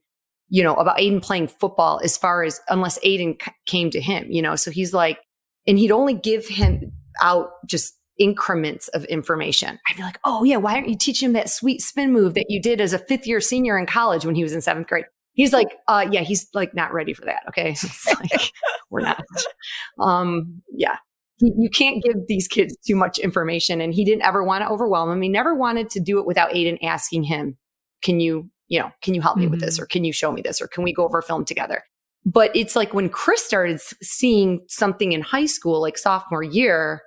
[0.52, 4.28] you know, about Aidan playing football as far as unless Aidan c- came to him,
[4.30, 4.58] you know.
[4.58, 5.18] So he's like,
[5.66, 6.92] and he'd only give him
[7.22, 9.80] out just increments of information.
[9.88, 12.48] I'd be like, oh yeah, why aren't you teaching him that sweet spin move that
[12.50, 15.06] you did as a fifth year senior in college when he was in seventh grade?
[15.34, 17.44] He's like, uh, yeah, he's like not ready for that.
[17.48, 17.76] Okay.
[18.20, 18.52] Like,
[18.90, 19.24] we're not.
[20.02, 20.98] Um, yeah.
[21.40, 23.80] you can't give these kids too much information.
[23.80, 25.22] And he didn't ever want to overwhelm them.
[25.22, 27.58] He never wanted to do it without Aidan asking him,
[28.02, 29.52] can you, you know, can you help me mm-hmm.
[29.52, 29.76] with this?
[29.76, 29.84] Mm-hmm.
[29.84, 30.62] Or can you show me this?
[30.62, 31.84] Or can we go over a film together?
[32.26, 37.02] But it's like when Chris started seeing something in high school, like sophomore year,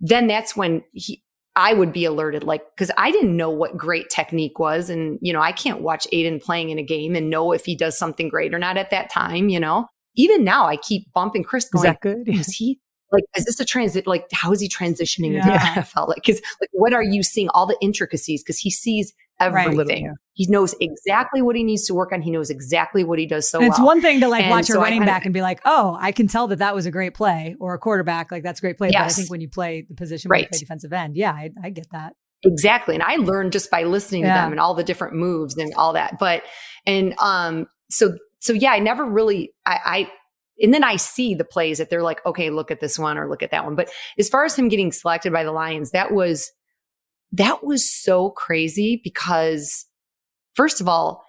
[0.00, 1.22] then that's when he,
[1.56, 4.88] I would be alerted, like, because I didn't know what great technique was.
[4.88, 7.76] And, you know, I can't watch Aidan playing in a game and know if he
[7.76, 9.88] does something great or not at that time, you know?
[10.14, 12.28] Even now, I keep bumping Chris going, Is that good?
[12.28, 12.80] Is he
[13.12, 14.06] like, is this a transit?
[14.06, 15.38] Like, how is he transitioning yeah.
[15.38, 16.08] into the NFL?
[16.08, 17.48] Like, cause like, what are you seeing?
[17.50, 18.42] All the intricacies?
[18.42, 20.08] Cause he sees everything.
[20.08, 20.16] Right.
[20.34, 22.22] He knows exactly what he needs to work on.
[22.22, 23.86] He knows exactly what he does so and it's well.
[23.86, 26.12] one thing to like and watch so a running back and be like, oh, I
[26.12, 28.30] can tell that that was a great play or a quarterback.
[28.30, 28.90] Like, that's a great play.
[28.90, 29.00] Yes.
[29.00, 30.48] But I think when you play the position right.
[30.48, 32.14] play defensive end, yeah, I, I, get that.
[32.44, 32.94] Exactly.
[32.94, 34.34] And I learned just by listening yeah.
[34.34, 36.18] to them and all the different moves and all that.
[36.18, 36.42] But,
[36.86, 40.10] and, um, so, so yeah, I never really, I, I
[40.60, 43.28] and then I see the plays that they're like, okay, look at this one or
[43.28, 43.74] look at that one.
[43.74, 46.52] But as far as him getting selected by the Lions, that was
[47.32, 49.86] that was so crazy because
[50.54, 51.24] first of all,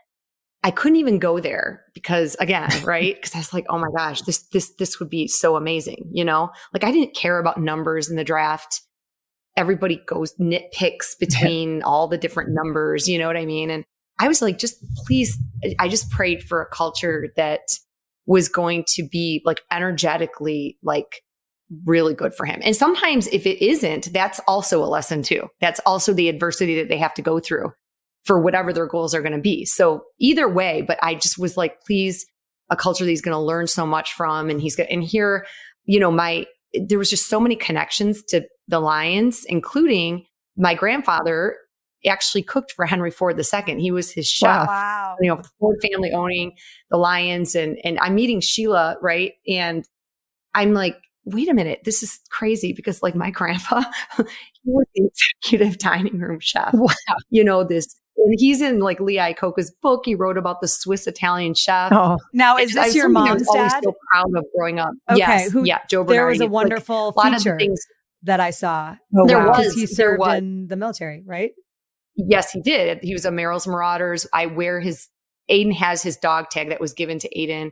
[0.64, 3.16] I couldn't even go there because again, right?
[3.16, 6.24] Because I was like, oh my gosh, this this this would be so amazing, you
[6.24, 6.50] know?
[6.74, 8.82] Like I didn't care about numbers in the draft.
[9.58, 13.70] Everybody goes nitpicks between all the different numbers, you know what I mean?
[13.70, 13.84] And
[14.20, 15.38] I was like, just please,
[15.80, 17.62] I just prayed for a culture that
[18.28, 21.24] was going to be like energetically like
[21.86, 22.60] really good for him.
[22.64, 25.48] And sometimes if it isn't, that's also a lesson too.
[25.60, 27.72] That's also the adversity that they have to go through
[28.24, 29.66] for whatever their goals are going to be.
[29.66, 32.26] So either way, but I just was like, please,
[32.70, 34.50] a culture that he's going to learn so much from.
[34.50, 35.46] And he's going to, and here,
[35.86, 41.58] you know, my, there was just so many connections to the Lions, including my grandfather
[42.06, 43.82] actually cooked for Henry Ford II.
[43.82, 44.68] He was his chef.
[44.68, 45.16] Wow.
[45.20, 46.54] You know, the Ford family owning
[46.90, 49.34] the Lions and and I'm meeting Sheila, right?
[49.48, 49.86] And
[50.54, 50.96] I'm like,
[51.26, 53.84] wait a minute, this is crazy because like my grandpa,
[54.18, 54.24] he
[54.66, 55.10] was the
[55.44, 56.74] executive dining room chef.
[56.74, 56.90] Wow.
[57.30, 60.04] You know, this and he's in like Lee Iacocca's book.
[60.06, 61.92] He wrote about the Swiss Italian chef.
[61.92, 63.84] Oh, now is this your mom's I was dad?
[63.84, 64.92] So proud of growing up.
[65.10, 66.18] Okay, yes, who, yeah, Joe Bernardi.
[66.18, 67.68] There was a wonderful like, feature a
[68.24, 68.96] that I saw.
[69.18, 69.58] Oh, there wow.
[69.58, 69.74] was.
[69.74, 71.52] He served in the military, right?
[72.16, 73.00] Yes, he did.
[73.02, 74.28] He was a Merrill's Marauders.
[74.34, 75.08] I wear his,
[75.50, 77.72] Aidan has his dog tag that was given to Aidan.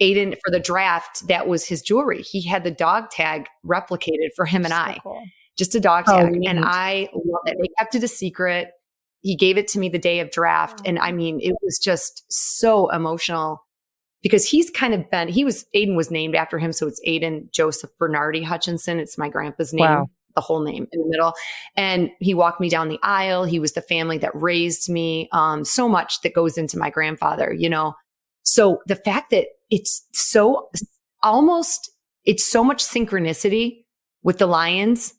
[0.00, 2.22] Aidan, for the draft, that was his jewelry.
[2.22, 4.98] He had the dog tag replicated for him and so I.
[5.02, 5.22] Cool.
[5.56, 6.32] Just a dog tag.
[6.34, 7.56] Oh, and I love it.
[7.60, 8.70] They kept it a secret.
[9.20, 10.80] He gave it to me the day of draft.
[10.80, 10.88] Oh.
[10.88, 13.62] And I mean, it was just so emotional
[14.22, 16.72] because he's kind of been, he was, Aidan was named after him.
[16.72, 18.98] So it's Aidan Joseph Bernardi Hutchinson.
[18.98, 19.84] It's my grandpa's name.
[19.84, 21.34] Wow the whole name in the middle.
[21.76, 23.44] And he walked me down the aisle.
[23.44, 25.28] He was the family that raised me.
[25.32, 27.94] Um, so much that goes into my grandfather, you know.
[28.50, 30.70] So the fact that it's so
[31.22, 31.88] almost,
[32.24, 33.84] it's so much synchronicity
[34.24, 35.14] with the Lions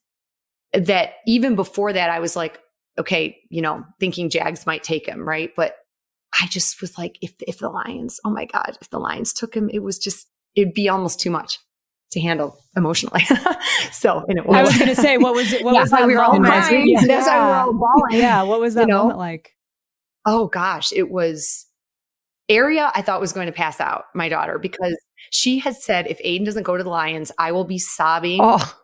[0.73, 2.59] that even before that, I was like,
[2.99, 5.51] okay, you know, thinking Jags might take him, right?
[5.55, 5.75] But
[6.41, 9.55] I just was like, if if the Lions, oh my God, if the Lions took
[9.55, 11.57] him, it was just it'd be almost too much
[12.11, 13.23] to handle emotionally.
[13.93, 15.63] so, and it was, I was going to say, what was it?
[15.63, 16.85] What yeah, was that we were all crying.
[16.85, 17.05] Yeah.
[17.07, 18.19] That's why we were all bawling.
[18.19, 18.43] Yeah.
[18.43, 19.03] What was that you know?
[19.03, 19.51] moment like?
[20.25, 21.65] Oh gosh, it was
[22.49, 24.61] area I thought was going to pass out my daughter mm.
[24.61, 24.97] because
[25.31, 28.39] she had said, if Aidan doesn't go to the Lions, I will be sobbing.
[28.41, 28.77] Oh.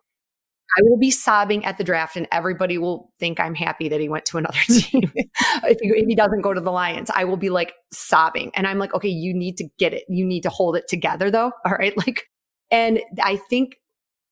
[0.77, 4.09] I will be sobbing at the draft and everybody will think I'm happy that he
[4.09, 5.11] went to another team.
[5.15, 8.51] if, he, if, he, doesn't go to the Lions, I will be like sobbing.
[8.53, 10.03] And I'm like, okay, you need to get it.
[10.09, 11.51] You need to hold it together though.
[11.65, 11.95] All right.
[11.97, 12.27] Like
[12.69, 13.77] and I think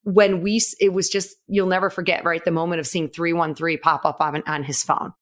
[0.03, 2.43] when we, it was just, you'll never forget, right?
[2.43, 5.13] The moment of seeing 313 pop up on, on his phone.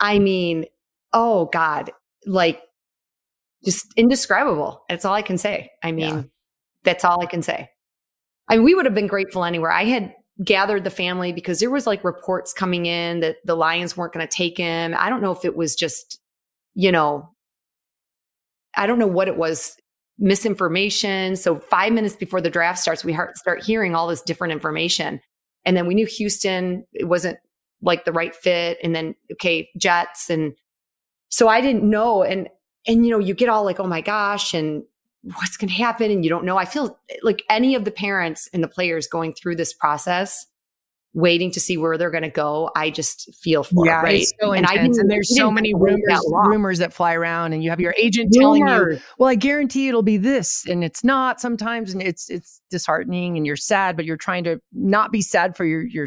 [0.00, 0.66] I mean,
[1.12, 1.90] oh God,
[2.26, 2.60] like
[3.64, 4.84] just indescribable.
[4.88, 5.70] That's all I can say.
[5.82, 6.22] I mean, yeah.
[6.84, 7.68] that's all I can say.
[8.48, 9.72] I mean, we would have been grateful anywhere.
[9.72, 13.96] I had gathered the family because there was like reports coming in that the Lions
[13.96, 14.94] weren't going to take him.
[14.96, 16.20] I don't know if it was just,
[16.74, 17.28] you know,
[18.76, 19.74] I don't know what it was
[20.18, 21.36] misinformation.
[21.36, 25.20] So five minutes before the draft starts, we start hearing all this different information.
[25.64, 27.38] And then we knew Houston, it wasn't
[27.82, 28.78] like the right fit.
[28.82, 30.30] And then, okay, Jets.
[30.30, 30.54] And
[31.28, 32.22] so I didn't know.
[32.22, 32.48] And,
[32.88, 34.82] and, you know, you get all like, oh my gosh, and
[35.22, 36.10] what's going to happen?
[36.10, 36.56] And you don't know.
[36.56, 40.46] I feel like any of the parents and the players going through this process
[41.14, 42.70] waiting to see where they're going to go.
[42.76, 44.26] I just feel for yeah, it, right?
[44.40, 47.70] so and I and there's so many rumors, that rumors that fly around, and you
[47.70, 51.92] have your agent telling you, "Well, I guarantee it'll be this," and it's not sometimes,
[51.92, 55.64] and it's it's disheartening, and you're sad, but you're trying to not be sad for
[55.64, 56.06] your your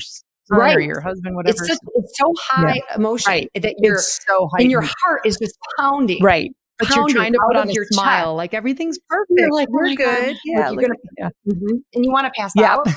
[0.49, 0.75] right.
[0.75, 1.55] or your husband, whatever.
[1.57, 2.95] It's just it's so high yeah.
[2.95, 3.49] emotion right.
[3.55, 6.51] that you're it's so high, and your heart is just pounding, right?
[6.81, 9.39] But you're trying to put on your smile, like everything's perfect.
[9.39, 10.69] You're like we're oh good, yeah.
[10.69, 11.29] Like, gonna, yeah.
[11.47, 11.75] Mm-hmm.
[11.93, 12.73] And you want to pass yeah.
[12.73, 12.87] out.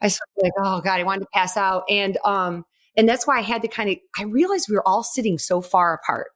[0.00, 1.84] I was like, oh God, I wanted to pass out.
[1.88, 2.64] And um,
[2.96, 5.60] and that's why I had to kind of I realized we were all sitting so
[5.60, 6.28] far apart.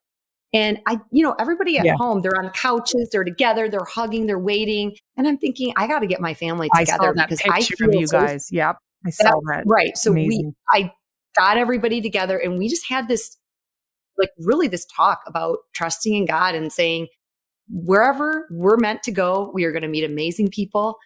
[0.54, 1.96] And I, you know, everybody at Yeah.
[1.98, 4.96] home, they're on couches, they're together, they're hugging, they're waiting.
[5.16, 8.20] And I'm thinking, I got to get my family together because I feel you so
[8.20, 8.48] guys.
[8.50, 8.76] Yep.
[9.06, 9.64] I saw that.
[9.66, 9.96] Right.
[9.98, 10.90] So we, I
[11.36, 13.36] got everybody together and we just had this,
[14.18, 17.08] like, really this talk about trusting in God and saying,
[17.68, 20.96] wherever we're meant to go, we are going to meet amazing people.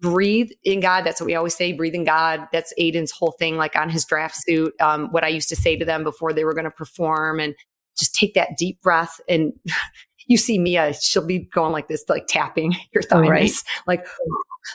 [0.00, 1.04] Breathe in God.
[1.04, 1.72] That's what we always say.
[1.72, 2.46] Breathe in God.
[2.52, 4.74] That's Aidan's whole thing, like on his draft suit.
[4.80, 7.54] Um, what I used to say to them before they were going to perform, and
[7.98, 9.20] just take that deep breath.
[9.28, 9.52] And
[10.26, 13.50] you see Mia, she'll be going like this, like tapping your thighs, Right.
[13.86, 14.06] like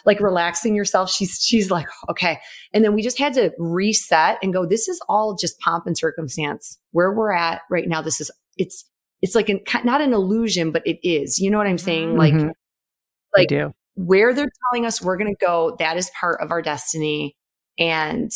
[0.05, 1.09] like relaxing yourself.
[1.11, 2.39] She's she's like okay,
[2.73, 4.65] and then we just had to reset and go.
[4.65, 6.77] This is all just pomp and circumstance.
[6.91, 8.85] Where we're at right now, this is it's
[9.21, 11.39] it's like an, not an illusion, but it is.
[11.39, 12.15] You know what I'm saying?
[12.17, 12.47] Like Mhm.
[12.47, 13.73] like- I do.
[13.95, 17.35] where they're telling us we're going to go, that is part of our destiny,
[17.77, 18.31] and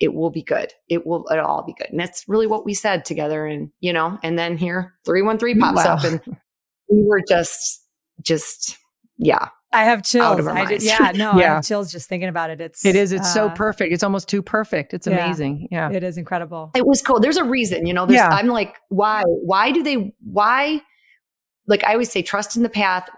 [0.00, 0.72] it will be good.
[0.88, 3.46] It will it'll all be good, and that's really what we said together.
[3.46, 5.94] And you know, and then here three one three pops Wow.
[5.94, 6.20] up, and
[6.90, 7.84] we were just
[8.22, 8.76] just
[9.16, 9.48] yeah.
[9.70, 10.24] I have chills.
[10.24, 11.54] Out of our I just, yeah, no, I Yeah.
[11.56, 12.58] have chills just thinking about it.
[12.58, 13.12] It's It is.
[13.12, 13.92] It's so uh, perfect.
[13.92, 14.94] It's almost too perfect.
[14.94, 15.22] It's yeah.
[15.26, 15.68] amazing.
[15.70, 15.90] Yeah.
[15.92, 16.70] It is incredible.
[16.74, 17.20] it was cool.
[17.20, 18.06] There's a reason, you know.
[18.06, 18.28] There's, Yeah.
[18.28, 19.24] I'm like, why?
[19.26, 20.14] Why do they?
[20.24, 20.80] Why?
[21.66, 23.10] Like I always say, trust in the path.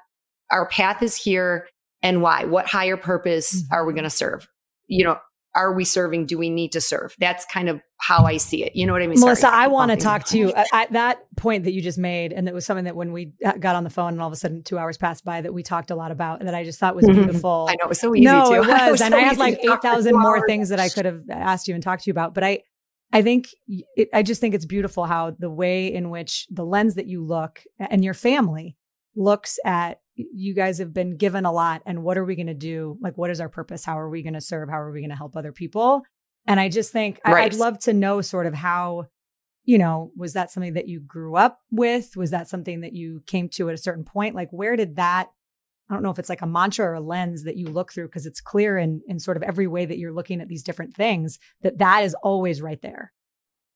[0.51, 1.68] Our path is here,
[2.03, 2.45] and why?
[2.47, 3.75] What higher purpose Mm-hmm.
[3.75, 4.49] are we going to serve?
[4.89, 5.18] You know,
[5.55, 6.27] are we serving?
[6.27, 7.15] Do we need to serve?
[7.19, 8.77] That's kind of how I see it.
[8.77, 9.19] You know what I mean?
[9.19, 11.99] Melissa, Sorry, I want to talk to you at, at that point that you just
[11.99, 14.33] made, and it was something that when we got on the phone, and all of
[14.33, 16.65] a sudden two hours passed by, that we talked a lot about, and that I
[16.65, 17.25] just thought was mm-hmm.
[17.25, 17.67] beautiful.
[17.69, 18.25] I know it was so easy.
[18.25, 18.55] no, too.
[18.71, 20.45] it was, so and I had like to talk eight for thousand two more hours.
[20.47, 22.35] things that I could have asked you and talked to you about.
[22.35, 22.63] But I,
[23.13, 26.95] I think it, I just think it's beautiful how the way in which the lens
[26.95, 28.77] that you look and your family
[29.21, 32.55] looks at you guys have been given a lot, and what are we going to
[32.55, 32.99] do?
[33.01, 33.85] Like, what is our purpose?
[33.85, 34.68] How are we going to serve?
[34.68, 36.03] How are we going to help other people?
[36.47, 39.07] And I just think I, I'd love to know sort of how.
[39.64, 42.16] You know, was that something that you grew up with?
[42.16, 44.35] Was that something that you came to at a certain point?
[44.35, 45.29] Like, where did that
[45.91, 48.07] I don't know if it's like a mantra or a lens that you look through
[48.07, 50.95] because it's clear in in sort of every way that you're looking at these different
[50.95, 53.12] things that that is always right there.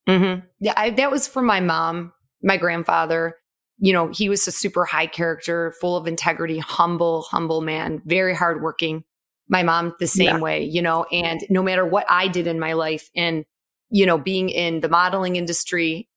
[0.09, 0.47] Mm-hmm.
[0.61, 3.37] Yeah, I, that was from my mom, my grandfather.
[3.79, 8.35] You know, he was a super high character, full of integrity, humble, humble man, very
[8.35, 9.05] hardworking.
[9.49, 10.41] My mom, the same Yeah.
[10.41, 13.45] way, you know, and no matter what I did in my life and,
[13.91, 16.09] you know, being in the modeling industry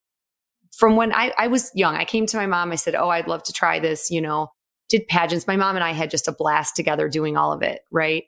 [0.71, 3.27] from when I, I was young, I came to my mom, I said, Oh, I'd
[3.27, 4.51] love to try this, you know,
[4.89, 5.47] did pageants.
[5.47, 7.81] My mom and I had just a blast together doing all of it.
[7.91, 8.25] Right.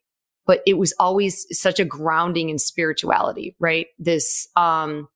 [0.47, 3.87] But it was always such a grounding in spirituality, right?
[3.99, 5.07] This, um,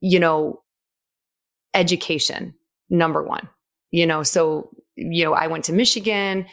[0.00, 0.62] you know,
[1.74, 2.54] education,
[2.92, 3.48] number one,
[3.90, 6.46] you know, so, you know, I went to Michigan.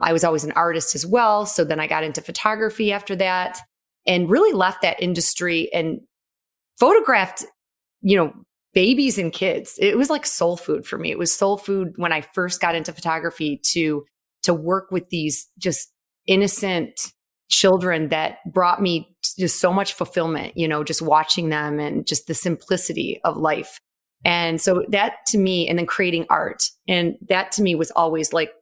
[0.00, 1.44] I was always an artist as well.
[1.44, 3.60] So then I got into photography after that
[4.06, 6.00] and really left that industry and
[6.78, 7.44] photographed,
[8.00, 8.32] you know,
[8.72, 9.78] babies and kids.
[9.78, 11.10] It was like soul food for me.
[11.10, 14.06] It was soul food when I first got into photography to,
[14.44, 15.92] to work with these just
[16.26, 17.12] innocent
[17.50, 22.26] children that brought me just so much fulfillment, you know, just watching them and just
[22.26, 23.80] the simplicity of life.
[24.24, 26.62] And so that to me, and then creating art.
[26.86, 28.52] And that to me was always like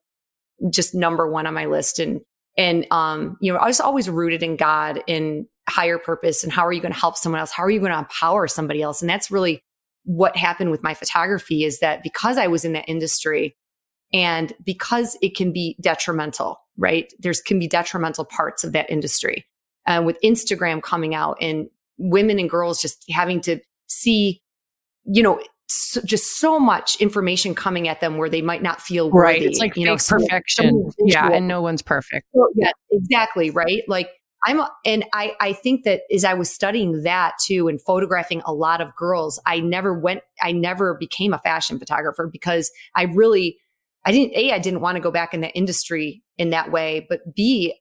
[0.70, 1.98] just number one on my list.
[1.98, 2.20] And,
[2.56, 6.44] and, um, you know, I was always rooted in God and higher purpose.
[6.44, 7.50] And how are you going to help someone else?
[7.50, 9.00] How are you going to empower somebody else?
[9.02, 9.62] And that's really
[10.04, 13.56] what happened with my photography is that because I was in that industry
[14.12, 17.12] and because it can be detrimental, right?
[17.18, 19.44] There's can be detrimental parts of that industry.
[19.86, 24.40] Uh, with Instagram coming out and women and girls just having to see,
[25.08, 29.10] you know, so, just so much information coming at them where they might not feel
[29.10, 29.40] worthy.
[29.40, 29.42] Right.
[29.42, 30.90] It's like you know, perfection.
[30.98, 31.28] yeah.
[31.30, 32.26] And no one's perfect.
[32.32, 33.50] well, yeah, exactly.
[33.50, 33.82] Right.
[33.86, 34.10] Like
[34.46, 38.42] I'm, a- and I, I think that as I was studying that too and photographing
[38.46, 43.04] a lot of girls, I never went, I never became a fashion photographer because I
[43.04, 43.58] really,
[44.06, 47.06] I didn't, A, I didn't want to go back in the industry in that way,
[47.10, 47.74] but B,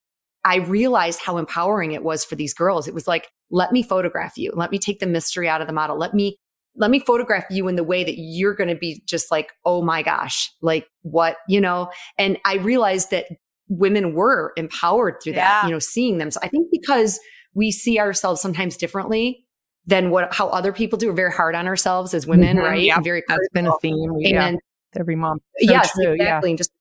[0.44, 2.88] I realized how empowering it was for these girls.
[2.88, 4.52] It was like, let me photograph you.
[4.56, 5.98] Let me take the mystery out of the model.
[5.98, 6.38] Let me,
[6.78, 9.82] let me photograph you in the way that you're going to be just like, oh
[9.82, 11.90] my gosh, like what, you know?
[12.18, 13.26] And I realized that
[13.68, 16.32] women were empowered through that, you know, seeing them.
[16.32, 17.20] So I think because
[17.54, 19.44] we see ourselves sometimes differently
[19.88, 21.08] than what, how other people do.
[21.08, 22.64] We're very hard on ourselves as women, Mhm.
[22.64, 22.84] right?
[22.84, 22.96] Yep.
[22.98, 24.14] And very That's been a theme.
[24.20, 24.48] Yeah.
[24.48, 24.60] And
[24.98, 25.40] Every mom.
[25.60, 26.12] So yes, true, yeah.
[26.14, 26.50] exactly.
[26.52, 26.72] And just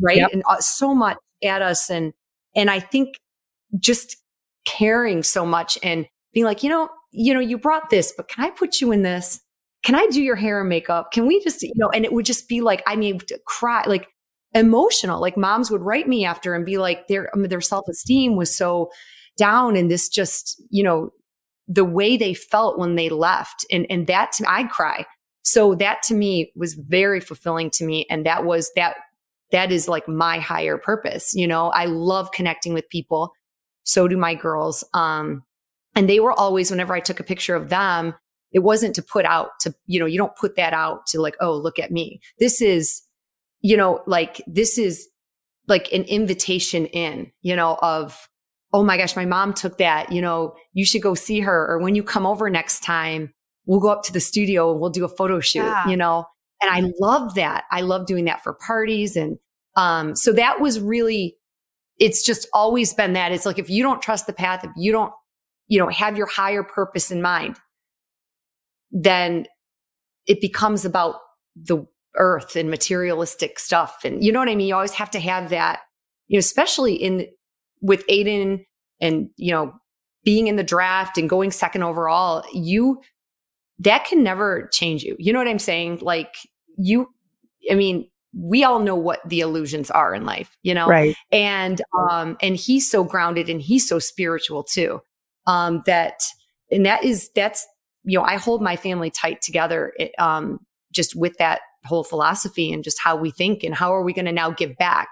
[0.00, 0.16] right.
[0.16, 0.30] Yep.
[0.32, 1.90] And uh, so much at us.
[1.90, 2.12] And,
[2.56, 3.16] and I think
[3.78, 4.16] just
[4.64, 8.44] caring so much and being like, you know, you know, you brought this, but can
[8.44, 9.40] I put you in this?
[9.82, 11.12] Can I do your hair and makeup?
[11.12, 13.84] Can we just, you know, and it would just be like, I mean, to cry,
[13.86, 14.08] like
[14.54, 15.20] emotional.
[15.20, 18.36] Like moms would write me after and be like, their, I mean, their self esteem
[18.36, 18.90] was so,
[19.36, 21.10] down and this just, you know,
[21.68, 23.64] the way they felt when they left.
[23.70, 25.06] And, and that to I'd cry.
[25.42, 28.06] So that to me was very fulfilling to me.
[28.10, 28.96] And that was that,
[29.50, 31.34] that is like my higher purpose.
[31.34, 33.32] You know, I love connecting with people.
[33.84, 34.84] So do my girls.
[34.94, 35.42] Um,
[35.94, 38.14] and they were always, whenever I took a picture of them,
[38.52, 41.36] it wasn't to put out to, you know, you don't put that out to like,
[41.40, 42.20] oh, look at me.
[42.38, 43.02] This is,
[43.60, 45.08] you know, like this is
[45.68, 48.28] like an invitation in, you know, of,
[48.72, 51.66] oh my gosh, my mom took that, you know, you should go see her.
[51.70, 53.32] Or when you come over next time,
[53.66, 55.88] we'll go up to the studio and we'll do a photo shoot, yeah.
[55.88, 56.24] you know?
[56.60, 57.64] And I love that.
[57.70, 59.16] I love doing that for parties.
[59.16, 59.38] And
[59.76, 61.36] um, so that was really,
[61.98, 63.32] it's just always been that.
[63.32, 65.12] It's like if you don't trust the path, if you don't,
[65.68, 67.56] you know, have your higher purpose in mind,
[68.90, 69.46] then
[70.26, 71.16] it becomes about
[71.56, 71.86] the
[72.16, 73.98] earth and materialistic stuff.
[74.04, 74.68] And you know what I mean?
[74.68, 75.80] You always have to have that,
[76.28, 77.26] you know, especially in
[77.80, 78.64] with Aidan
[79.00, 79.72] and, you know,
[80.24, 83.00] being in the draft and going second overall, you,
[83.80, 85.16] that can never change you.
[85.18, 85.98] You know what I'm saying?
[86.00, 86.34] Like
[86.78, 87.08] you,
[87.70, 90.86] I mean, we all know what the illusions are in life, you know?
[90.86, 91.16] Right.
[91.32, 95.00] And, um, and he's so grounded and he's so spiritual too.
[95.46, 96.20] Um, that,
[96.70, 97.66] and that is, that's,
[98.04, 100.60] you know, I hold my family tight together, it, um,
[100.92, 104.26] just with that whole philosophy and just how we think and how are we going
[104.26, 105.10] to now give back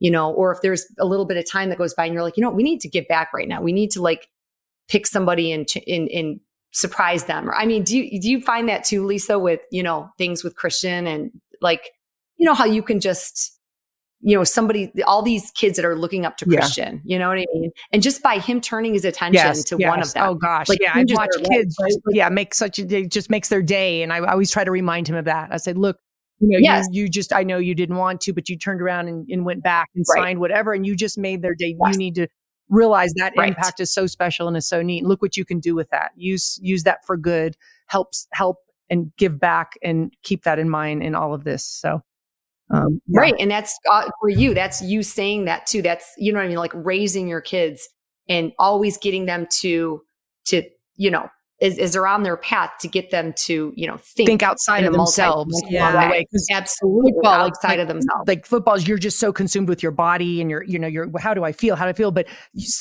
[0.00, 0.32] you know?
[0.32, 2.40] Or if there's a little bit of time that goes by and you're like you
[2.40, 3.62] know we need to give back right now.
[3.62, 4.28] We need to like
[4.88, 6.40] pick somebody and and, and
[6.72, 7.48] surprise them.
[7.48, 10.42] Or i mean do you do you find that too lisa with you know things
[10.42, 11.90] with christian and like
[12.36, 13.58] you know how you can just
[14.22, 17.14] you know somebody all these kids that are looking up to christian yeah.
[17.14, 19.88] you know what i mean and just by him turning his attention yes, to yes.
[19.88, 22.96] one of them oh gosh like yeah i watch kids life, yeah make such a
[22.96, 25.48] it just makes their day and I, I always try to remind him of that
[25.52, 25.98] i said look
[26.40, 26.86] you know, yes.
[26.90, 29.44] you, you just, I know you didn't want to, but you turned around and, and
[29.44, 30.22] went back and right.
[30.22, 31.76] signed whatever, and you just made their day.
[31.78, 31.92] Yes.
[31.92, 32.28] You need to
[32.70, 33.48] realize that right.
[33.48, 35.04] impact is so special and is so neat.
[35.04, 36.12] Look what you can do with that.
[36.16, 37.56] Use, use that for good,
[37.88, 38.56] helps, help
[38.88, 41.64] and give back and keep that in mind in all of this.
[41.64, 42.02] So,
[42.70, 43.20] um, yeah.
[43.20, 43.34] right.
[43.38, 44.54] And that's uh, for you.
[44.54, 45.82] That's you saying that too.
[45.82, 46.58] That's, you know what I mean?
[46.58, 47.88] Like raising your kids
[48.28, 50.02] and always getting them to,
[50.46, 50.62] to,
[50.96, 51.28] you know,
[51.60, 54.94] is, is around their path to get them to, you know, think, think outside of
[54.94, 55.62] themselves.
[55.68, 56.26] Yeah, right.
[56.50, 58.26] absolutely football, outside like, of themselves.
[58.26, 61.34] Like footballs, you're just so consumed with your body and your, you know, your how
[61.34, 61.76] do I feel?
[61.76, 62.12] How do I feel?
[62.12, 62.28] But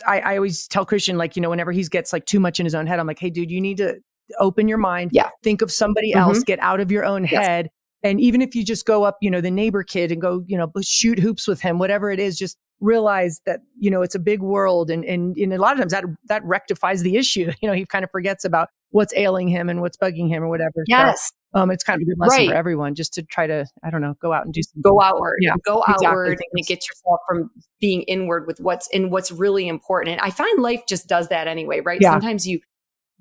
[0.07, 2.65] I, I always tell Christian, like, you know, whenever he gets like too much in
[2.65, 3.97] his own head, I'm like, hey, dude, you need to
[4.39, 5.11] open your mind.
[5.13, 5.29] Yeah.
[5.43, 6.29] Think of somebody mm-hmm.
[6.29, 6.43] else.
[6.43, 7.45] Get out of your own yes.
[7.45, 7.69] head.
[8.03, 10.57] And even if you just go up, you know, the neighbor kid and go, you
[10.57, 14.19] know, shoot hoops with him, whatever it is, just realize that you know it's a
[14.19, 17.67] big world and, and and a lot of times that that rectifies the issue you
[17.67, 20.83] know he kind of forgets about what's ailing him and what's bugging him or whatever.
[20.87, 21.31] Yes.
[21.53, 22.49] So, um, it's kind of a good lesson right.
[22.49, 24.81] for everyone just to try to, I don't know, go out and do something.
[24.81, 25.37] Go outward.
[25.41, 25.53] Yeah.
[25.65, 26.07] Go exactly.
[26.07, 30.13] outward and get yourself from being inward with what's in what's really important.
[30.13, 31.99] And I find life just does that anyway, right?
[31.99, 32.11] Yeah.
[32.11, 32.59] Sometimes you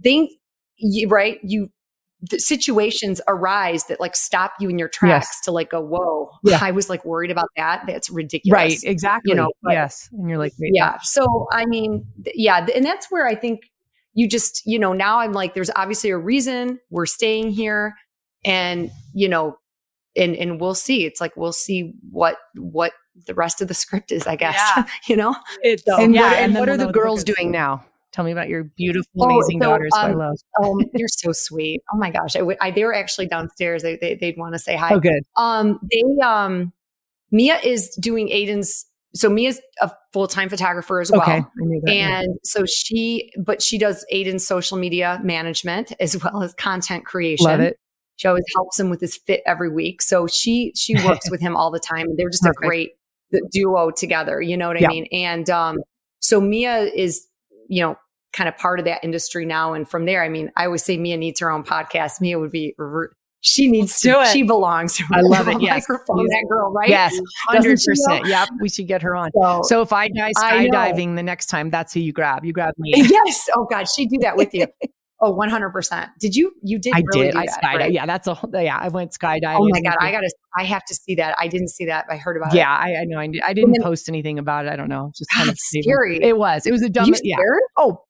[0.03, 0.33] think,
[0.77, 1.39] you, right?
[1.43, 1.71] You,
[2.37, 5.41] situations arise that like stop you in your tracks yes.
[5.43, 6.59] to like go, whoa, yeah.
[6.61, 7.85] I was like worried about that.
[7.87, 8.53] That's ridiculous.
[8.53, 8.79] Right.
[8.85, 9.31] Exactly.
[9.31, 10.09] You know, but, yes.
[10.13, 10.99] And you're like, yeah.
[11.03, 12.67] So, I mean, yeah.
[12.75, 13.71] And that's where I think
[14.15, 17.95] you just, you know, now I'm like, there's obviously a reason we're staying here.
[18.45, 19.59] And, you know,
[20.17, 21.05] and and we'll see.
[21.05, 22.93] It's like we'll see what what
[23.27, 24.57] the rest of the script is, I guess.
[24.57, 24.85] Yeah.
[25.07, 25.37] you know?
[25.63, 27.85] It's and yeah, what, and, and what are the girls doing now?
[28.19, 29.93] Tell me about your beautiful, oh, amazing so, daughters.
[29.97, 30.37] Um, I love.
[30.61, 31.83] oh, you're so sweet.
[31.95, 33.85] Oh my gosh, I, I they were actually downstairs.
[33.85, 34.93] They, they would want to say hi.
[34.93, 35.23] Oh, good.
[35.37, 36.73] Um, they um,
[37.31, 41.23] Mia is doing Aidan's so Mia's a full-time photographer as well.
[41.23, 41.45] Okay.
[41.87, 47.47] And so she, but she does Aidan's social media management as well as content creation.
[47.47, 47.79] Love it.
[48.17, 50.03] She always helps him with his fit every week.
[50.03, 52.17] So she, she works with him all the time.
[52.17, 52.65] They're just Perfect.
[52.65, 52.91] a great
[53.53, 54.43] duo together.
[54.43, 54.89] You know what I yeah.
[54.89, 55.07] mean?
[55.13, 55.79] And, um,
[56.19, 57.29] so Mia is,
[57.69, 57.97] you know,
[58.33, 59.73] kind of part of that industry now.
[59.73, 62.21] And from there, I mean, I always say Mia needs her own podcast.
[62.21, 62.75] Mia would be
[63.41, 64.25] she needs to.
[64.33, 65.01] She belongs.
[65.13, 65.59] I love it.
[65.69, 66.27] Yes, microphone.
[66.27, 66.89] That girl, right?
[66.89, 67.19] Yes,
[67.49, 68.27] hundred percent.
[68.27, 69.31] Yep, we should get her on.
[69.35, 72.45] So, so if I die skydiving the next time, that's who you grab.
[72.45, 72.93] You grab me.
[72.95, 73.49] Yes.
[73.57, 74.67] Oh God, she'd do that with you.
[75.21, 76.11] Oh, 100%.
[76.21, 77.35] Did you, you did I really did.
[77.35, 77.79] I that, skydived.
[77.79, 77.93] Right?
[77.93, 79.59] Yeah, that's a, yeah, I went oh skydiving.
[79.59, 79.97] Oh my God.
[80.01, 81.35] I got to, I have to see that.
[81.41, 82.07] I didn't see that.
[82.09, 82.93] I heard about yeah, it.
[82.93, 83.19] Yeah, I, I know.
[83.19, 84.73] I, I didn't then, post anything about it.
[84.73, 85.11] I don't know.
[85.17, 86.23] Just kind of scary.
[86.23, 87.37] It was, it was a dumb, You yeah.
[87.77, 88.05] Oh,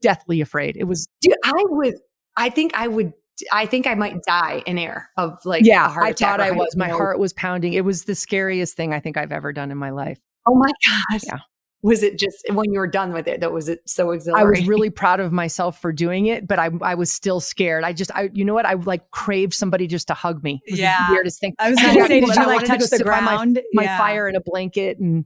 [0.00, 0.76] deathly afraid.
[0.76, 1.94] It was, dude, I would,
[2.36, 3.12] I think I would
[3.52, 5.94] I think I might die in air of like yeah.
[5.98, 6.76] I thought I was.
[6.76, 7.72] My heart was pounding.
[7.72, 10.18] It was the scariest thing I think I've ever done in my life.
[10.46, 11.22] Oh my gosh.
[11.26, 11.38] Yeah.
[11.82, 14.46] Was it just when you were done with it that was it so exhilarating?
[14.46, 17.84] I was really proud of myself for doing it, but I I was still scared.
[17.84, 20.60] I just I you know what I like craved somebody just to hug me.
[20.66, 21.54] yeah, weirdest thing.
[21.58, 23.54] I was going to say, did you like touch the ground?
[23.54, 23.98] My, my yeah.
[23.98, 25.24] fire in a blanket and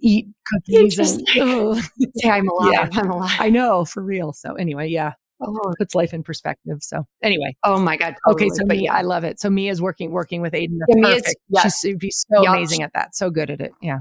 [0.00, 1.82] eat cookies and ugh.
[2.16, 2.72] Say I'm alive.
[2.72, 2.88] Yeah.
[2.92, 3.36] I'm alive.
[3.38, 4.32] I know for real.
[4.32, 6.78] So anyway, yeah, Oh, puts life in perspective.
[6.80, 8.16] So anyway, oh my God.
[8.28, 8.48] okay.
[8.48, 9.38] So but Mia, yeah, I love it.
[9.38, 10.80] So Mia's working working with Aidan.
[10.88, 11.80] Yeah, Mia's- yes.
[11.80, 12.54] She's, she's so Yup.
[12.56, 13.14] amazing at that.
[13.14, 13.72] So good at it.
[13.80, 14.00] Yeah.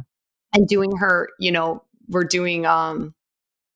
[0.56, 3.14] and doing her, you know, we're doing, um,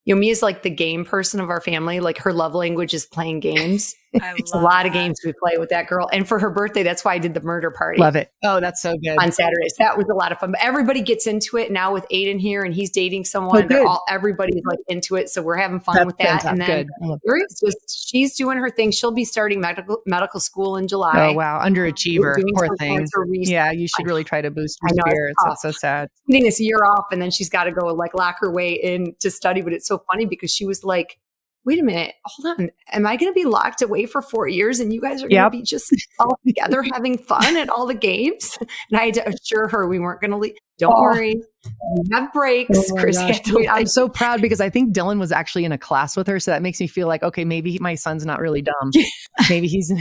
[0.05, 1.99] you know, Mia's like the game person of our family.
[1.99, 3.93] Like her love language is playing games.
[4.37, 6.09] It's a lot of games we play with that girl.
[6.11, 7.99] And for her birthday, that's why I did the murder party.
[7.99, 8.31] Love it.
[8.43, 9.17] Oh, that's so good.
[9.17, 9.73] on Saturdays.
[9.79, 10.51] That was a lot of fun.
[10.51, 13.63] But everybody gets into it now with Aidan here, and he's dating someone.
[13.63, 13.87] Oh, They're good.
[13.87, 16.45] all everybody's like into it, so we're having fun That's with that.
[16.45, 17.17] And then good.
[17.29, 18.91] I just she's doing her thing.
[18.91, 20.87] She'll be starting medical medical school in.
[20.87, 21.29] July.
[21.29, 22.35] Oh wow, underachiever.
[22.35, 23.07] doing Poor thing.
[23.29, 25.35] Yeah, you should really try to boost I her know, it's spirits.
[25.43, 25.49] tough.
[25.49, 26.09] That's so sad.
[26.27, 29.15] Getting this year off, and then she's got to go like lock her way in
[29.19, 29.61] to study.
[29.61, 31.17] But it's so funny because she was like.
[31.63, 32.71] Wait a minute, hold on.
[32.91, 35.43] Am I going to be locked away for four years and you guys are going
[35.43, 38.57] to be just all together having fun at all the games?
[38.91, 40.55] And I had to assure her we weren't going to leave.
[40.79, 41.01] Don't Oh.
[41.01, 41.35] worry.
[41.65, 42.77] We have breaks.
[42.91, 46.17] Oh Chris to I'm so proud because I think Dylan was actually in a class
[46.17, 46.39] with her.
[46.39, 48.91] So that makes me feel like, okay, maybe my son's not really dumb.
[49.49, 49.91] maybe he's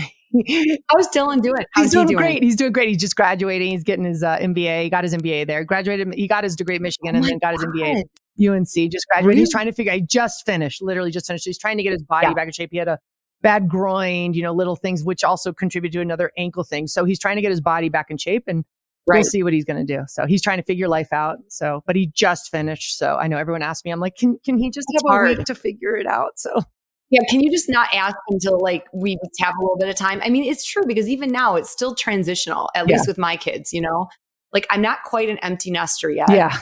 [0.88, 1.64] How's Dylan doing?
[1.74, 2.16] How's he's he doing, doing?
[2.18, 2.42] great.
[2.42, 2.88] He's doing great.
[2.88, 3.70] He's just graduating.
[3.72, 4.84] He's getting his uh, MBA.
[4.84, 5.64] He got his MBA there.
[5.64, 6.14] Graduated.
[6.14, 8.04] He got his degree at Michigan and Oh my then got his MBA God.
[8.41, 8.91] UNC.
[8.91, 9.38] Just graduated.
[9.38, 9.93] He's trying to figure.
[9.93, 10.82] He just finished.
[10.82, 11.45] Literally just finished.
[11.45, 12.34] He's trying to get his body Yeah.
[12.34, 12.70] back in shape.
[12.72, 12.99] He had a
[13.43, 14.34] bad groin.
[14.34, 16.86] You know, little things which also contribute to another ankle thing.
[16.86, 18.64] So he's trying to get his body back in shape and.
[19.07, 20.05] We'll see what he's going to do.
[20.07, 21.38] So he's trying to figure life out.
[21.49, 22.97] So, but he just finished.
[22.97, 23.91] So I know everyone asked me.
[23.91, 26.38] I'm like, can can he just It's have a week to figure it out?
[26.38, 26.62] So
[27.09, 29.97] Yeah, can you just not ask until like we just have a little bit of
[29.97, 30.20] time?
[30.22, 32.97] I mean, it's true because even now it's still transitional, at Yeah.
[32.97, 34.07] least with my kids, you know?
[34.53, 36.30] Like I'm not quite an empty nester yet.
[36.30, 36.57] yeah,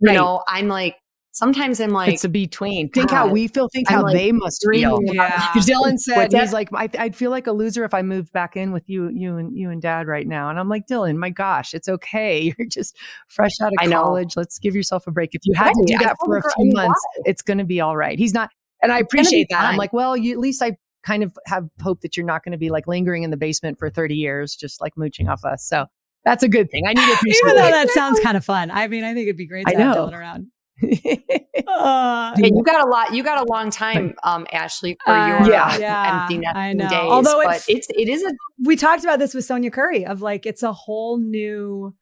[0.00, 0.14] You right.
[0.14, 0.96] know, I'm like
[1.38, 2.90] sometimes I'm like it's a between.
[2.90, 3.68] Think how we feel.
[3.72, 4.98] Think I'm how like they must feel.
[5.02, 5.52] Yeah.
[5.54, 6.42] Dylan said What's that?
[6.42, 9.08] he's like, I, I'd feel like a loser if I moved back in with you,
[9.08, 10.50] you and you and Dad right now.
[10.50, 12.52] And I'm like, Dylan, my gosh, it's okay.
[12.58, 12.96] You're just
[13.28, 14.02] fresh out of I know.
[14.02, 14.34] college.
[14.36, 15.30] Let's give yourself a break.
[15.34, 17.22] If you had to do I that for a her, I few months, why?
[17.26, 18.18] it's going to be all right.
[18.18, 18.50] He's not,
[18.82, 19.64] and I appreciate that.
[19.64, 22.52] I'm like, well, you, at least I kind of have hope that you're not going
[22.52, 25.64] to be like lingering in the basement for 30 years, just like mooching off us.
[25.66, 25.86] So
[26.28, 26.84] that's a good thing.
[26.86, 28.70] I need to appreciate Even though that sounds kind of fun.
[28.70, 30.06] I mean, I think it'd be great to I have know.
[30.06, 30.46] Dylan around.
[31.66, 35.26] Uh, and you got a lot you got a long time, um, Ashley, for uh,
[35.42, 35.76] your Yeah.
[35.76, 36.90] yeah, empty nesting days.
[36.92, 38.32] Although but it's- it's it is a
[38.64, 41.94] we talked about this with Sonya Curry of like it's a whole new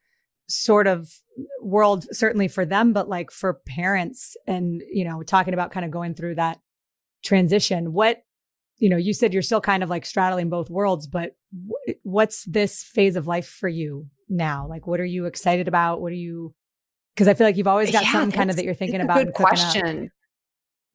[0.49, 1.11] sort of
[1.63, 5.91] world certainly for them but like for parents and you know talking about kind of
[5.91, 6.61] going through that
[7.25, 8.23] transition what
[8.79, 11.35] you know you said you're still kind of like straddling both worlds but
[11.69, 16.01] wh- what's this phase of life for you now like what are you excited about
[16.01, 16.53] what are you
[17.15, 19.19] because I feel like you've always got Yeah, something kind of that you're thinking about
[19.19, 19.49] Good cooking up.
[19.49, 20.11] question.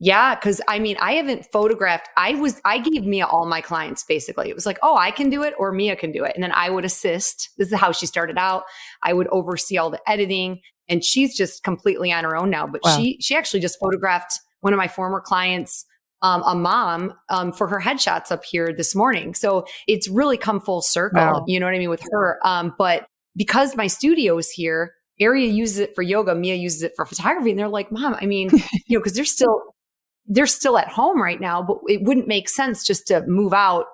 [0.04, 2.10] Yeah, because I mean, I haven't photographed.
[2.18, 4.50] I was I gave Mia all my clients basically.
[4.50, 6.52] It was like, oh, I can do it or Mia can do it, and then
[6.54, 7.50] I would assist.
[7.58, 8.64] This is how she started out.
[9.04, 10.60] I would oversee all the editing,
[10.90, 12.66] and she's just completely on her own now.
[12.68, 12.96] But Wow.
[12.96, 15.86] she she actually just photographed one of my former clients.
[16.24, 19.34] Um, a mom um, for her headshots up here this morning.
[19.34, 21.20] So it's really come full circle.
[21.20, 21.46] Wow.
[21.48, 22.38] You know what I mean with her.
[22.44, 26.94] Um, but because my studio is here, Aria uses it for yoga, Mia uses it
[26.96, 28.50] for photography, and they're like, "Mom, I mean,
[28.88, 29.62] you know, because they're still
[30.28, 33.86] they're still at home right now, but it wouldn't make sense just to move out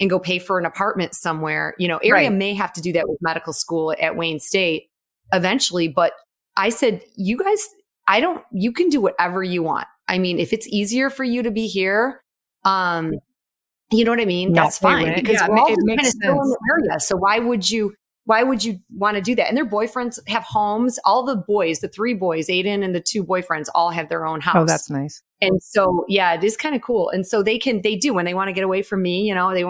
[0.00, 1.74] and go pay for an apartment somewhere.
[1.78, 2.32] You know, Aria Right.
[2.32, 4.88] may have to do that with medical school at Wayne State
[5.32, 6.12] eventually, but
[6.56, 7.68] I said, you guys,
[8.08, 9.86] I don't, you can do whatever you want.
[10.08, 12.20] I mean, if it's easier for you to be here,
[12.64, 13.12] um,
[13.90, 14.52] you know what I mean?
[14.52, 16.58] Not That's fine because Yeah, we're all ma- it makes kind of still in the
[16.70, 17.00] area.
[17.00, 17.94] So why would you,
[18.24, 19.48] why would you want to do that?
[19.48, 20.98] And their boyfriends have homes.
[21.04, 24.40] All the boys, the three boys, Aidan and the two boyfriends, all have their own
[24.40, 24.56] house.
[24.56, 25.22] Oh, that's nice.
[25.40, 27.10] And so, yeah, it is kind of cool.
[27.10, 29.34] And so they can, they do when they want to get away from me, you
[29.34, 29.60] know, they,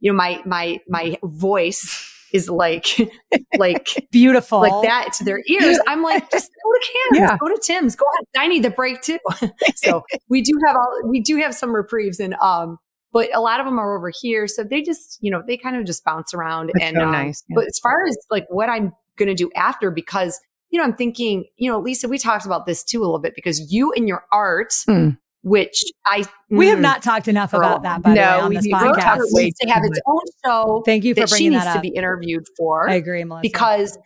[0.00, 2.86] you know, my, my, my voice is like,
[3.58, 4.60] like, Beautiful.
[4.60, 5.78] like that to their ears.
[5.86, 7.38] I'm like, just go to Cam's, Yeah.
[7.38, 8.44] go to Tim's, go ahead.
[8.44, 9.18] I need the break too.
[9.76, 12.78] so we do have all, we do have some reprieves and, um,
[13.12, 14.46] but a lot of them are over here.
[14.46, 17.12] So they just, you know, they kind of just bounce around That's and, so um,
[17.12, 17.42] nice.
[17.48, 17.54] Yeah.
[17.56, 20.38] but as far as like what I'm going to do after, because,
[20.70, 23.34] you know, I'm thinking, you know, Lisa, we talked about this too a little bit
[23.34, 25.10] because you and your art, Hmm.
[25.42, 27.60] which I, we have mm, not talked enough Girl.
[27.60, 28.96] about that by the No, way on we this need- we're her podcast.
[29.02, 31.64] talking art way needs to have its own show Thank you for that she needs
[31.64, 33.42] that to be interviewed for I agree, Melissa.
[33.42, 33.98] because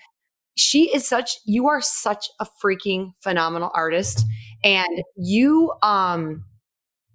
[0.57, 4.24] she is such you are such a freaking phenomenal artist
[4.62, 6.44] and you um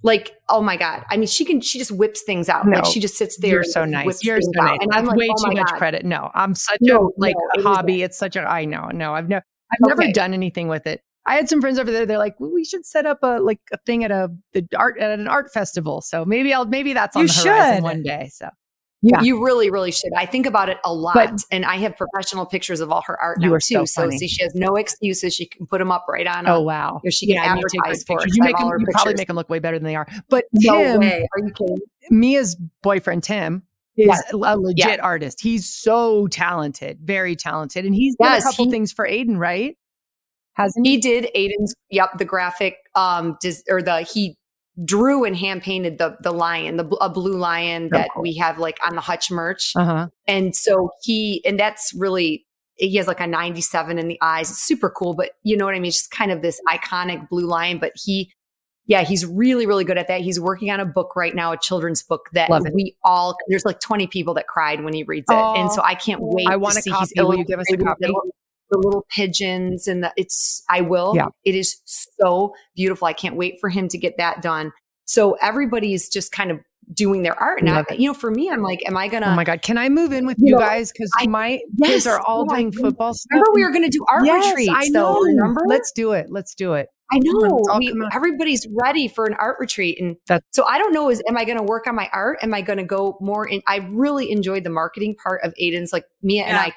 [0.01, 2.99] like oh my god i mean she can she just whips things out like she
[3.01, 4.23] just sits there You're so nice.
[4.23, 4.65] You're so out.
[4.65, 4.77] nice.
[4.81, 5.77] and i'm like way oh too my much God.
[5.77, 6.05] credit.
[6.05, 8.01] No, I'm such No, a like no, it hobby.
[8.03, 8.87] It's such a I know.
[8.93, 9.43] No, I've never
[9.73, 11.01] I've never done anything with it.
[11.25, 12.05] I had some friends over there.
[12.05, 14.97] They're like, well, we should set up a like a thing at a the art
[14.99, 16.01] at an art festival.
[16.01, 17.83] So maybe I'll maybe that's on You the horizon should.
[17.83, 18.29] one day.
[18.33, 18.49] So
[19.01, 19.21] You, Yeah.
[19.21, 20.11] you really, really should.
[20.17, 23.17] I think about it a lot, But- and I have professional pictures of all her
[23.21, 23.59] art now too.
[23.59, 25.33] so So, see, she has no excuses.
[25.33, 26.47] She can put them up right on.
[26.47, 26.99] Oh wow.
[27.03, 28.27] if she can Yeah, advertise for it.
[28.33, 30.05] You make them, you probably make them look way better than they are.
[30.29, 31.27] But No Tim, way.
[31.33, 31.77] Are you kidding?
[32.11, 33.63] Mia's boyfriend Tim
[33.95, 34.23] is Yes.
[34.33, 34.95] a legit Yeah.
[35.01, 35.39] artist.
[35.41, 39.37] He's so talented, very talented, and he's done Yes, a couple he- things for Aidan,
[39.37, 39.77] right?
[40.55, 41.73] Hasn't He did Aidan's.
[41.89, 42.75] Yep, the graphic.
[42.95, 44.35] Um, dis, or the he
[44.85, 48.79] drew and hand painted the the lion, the a blue lion that we have like
[48.87, 49.73] on the Hutch merch.
[49.75, 50.07] Uh huh.
[50.27, 52.45] And so he, and that's really,
[52.75, 54.49] he has like a 97 in the eyes.
[54.49, 55.89] It's super cool, but you know what I mean?
[55.89, 58.31] It's just kind of this iconic blue lion But he,
[58.85, 60.21] yeah, he's really, really good at that.
[60.21, 63.79] He's working on a book right now, a children's book that we all, there's like
[63.79, 65.33] 20 people that cried when he reads it.
[65.33, 65.61] Aw.
[65.61, 66.47] and so I can't wait.
[66.47, 66.89] I to want a see.
[66.89, 67.07] copy.
[67.13, 68.07] He's Will you give us a copy?
[68.69, 71.13] The little, pigeons and the, it's, I will.
[71.15, 71.27] Yeah.
[71.43, 73.07] It is so beautiful.
[73.07, 74.71] I can't wait for him to get that done.
[75.05, 76.59] So everybody's just kind of
[76.93, 77.61] doing their art.
[77.61, 79.61] And I, you know, for me, I'm like, am I going to, Oh my God!
[79.61, 80.91] Can I move in with You you know, guys?
[80.91, 83.27] Because I- my Yes, kids are all oh, doing football stuff.
[83.31, 85.13] Remember, we were going to do art yes, retreats, I though.
[85.13, 85.19] know.
[85.21, 85.61] Remember?
[85.67, 86.27] Let's do it.
[86.29, 86.87] Let's do it.
[87.11, 87.59] I know.
[87.79, 91.09] We, everybody's ready for an art retreat, and That's- so I don't know.
[91.09, 92.39] Is am I going to work on my art?
[92.43, 93.61] Am I going to go more in?
[93.67, 95.91] I really enjoyed the marketing part of Aidan's.
[95.93, 96.73] Like Mia and I,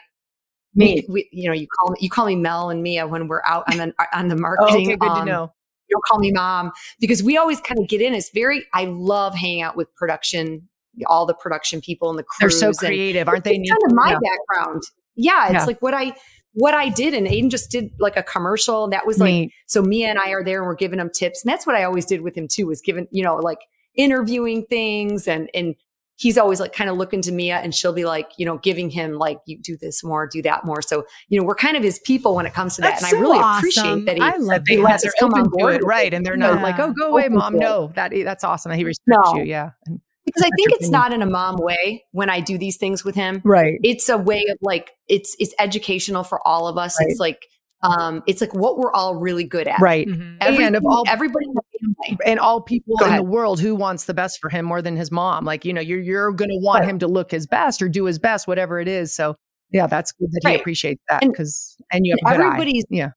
[0.74, 3.42] we, we, you know, you call me, you call me Mel and Mia when we're
[3.46, 4.86] out on the on the Oh, marketing.
[4.88, 5.52] okay, good to um, know.
[5.88, 8.14] You don't call me mom because we always kind of get in.
[8.14, 8.64] It's very.
[8.72, 10.68] I love hanging out with production,
[11.06, 12.48] all the production people and the crew.
[12.48, 13.56] They're so creative, aren't they?
[13.56, 14.18] kind of my Yeah.
[14.56, 14.82] background.
[15.16, 15.64] Yeah, it's Yeah.
[15.66, 16.14] like what I
[16.54, 18.88] what I did, and Aidan just did like a commercial.
[18.88, 19.52] That was like Neat.
[19.66, 19.82] so.
[19.82, 22.06] Mia and I are there, and we're giving him tips, and that's what I always
[22.06, 22.66] did with him too.
[22.66, 23.58] Was giving you know like
[23.94, 25.74] interviewing things, and and
[26.22, 28.88] he's always like kind of looking to Mia, and she'll be like you know giving
[28.90, 30.80] him like you do this more, do that more.
[30.80, 33.10] So you know we're kind of his people when it comes to that, That's and
[33.10, 33.58] so I really awesome.
[33.58, 34.22] appreciate that he.
[34.22, 34.82] I love he that.
[34.82, 36.14] lets they're us come on board it, right?
[36.14, 36.62] And they're not Yeah.
[36.62, 38.72] like, "Oh, go away, Open mom." No, that that's awesome.
[38.72, 39.34] He respects No.
[39.36, 39.44] you.
[39.44, 42.76] Yeah, And- because I think it's not in a mom way when I do these
[42.76, 43.42] things with him.
[43.44, 43.80] right.
[43.82, 46.96] it's a way of like it's it's educational for all of us.
[47.00, 47.08] Right.
[47.10, 47.40] It's like
[47.82, 49.80] um it's like what we're all really good at.
[49.80, 50.06] Right.
[50.06, 50.36] Mhm.
[50.40, 51.62] Every, And of all- everybody in the
[52.06, 52.18] family.
[52.26, 55.10] and all people in the world who wants the best for him more than his
[55.10, 56.88] mom like you know you're you're going to want Right.
[56.90, 59.34] him to look his best or do his best whatever it is so
[59.72, 62.46] yeah that's good that he appreciates that because and you have a good eye.
[62.48, 63.10] Everybody's yeah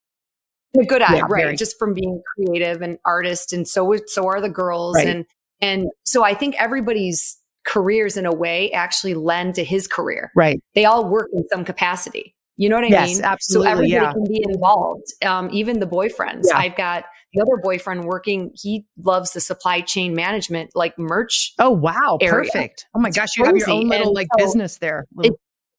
[0.80, 1.44] a good eye, Yeah, right?
[1.44, 1.56] very.
[1.56, 5.08] Just from being creative and artist, and so so are the girls, Right.
[5.08, 5.26] and
[5.62, 10.32] and so I think everybody's careers in a way actually lend to his career.
[10.36, 12.35] right They all work in some capacity.
[12.58, 13.24] You know what I Yes, mean?
[13.24, 14.14] absolutely, So everybody yeah.
[14.14, 15.04] can be involved.
[15.26, 16.44] Um, even the boyfriends.
[16.50, 16.58] Yeah.
[16.58, 18.52] I've got the other boyfriend working.
[18.56, 22.44] He loves the supply chain management, like merch oh wow area.
[22.50, 25.06] perfect oh my It's gosh you have your own little And like so business there
[25.16, 25.38] Little-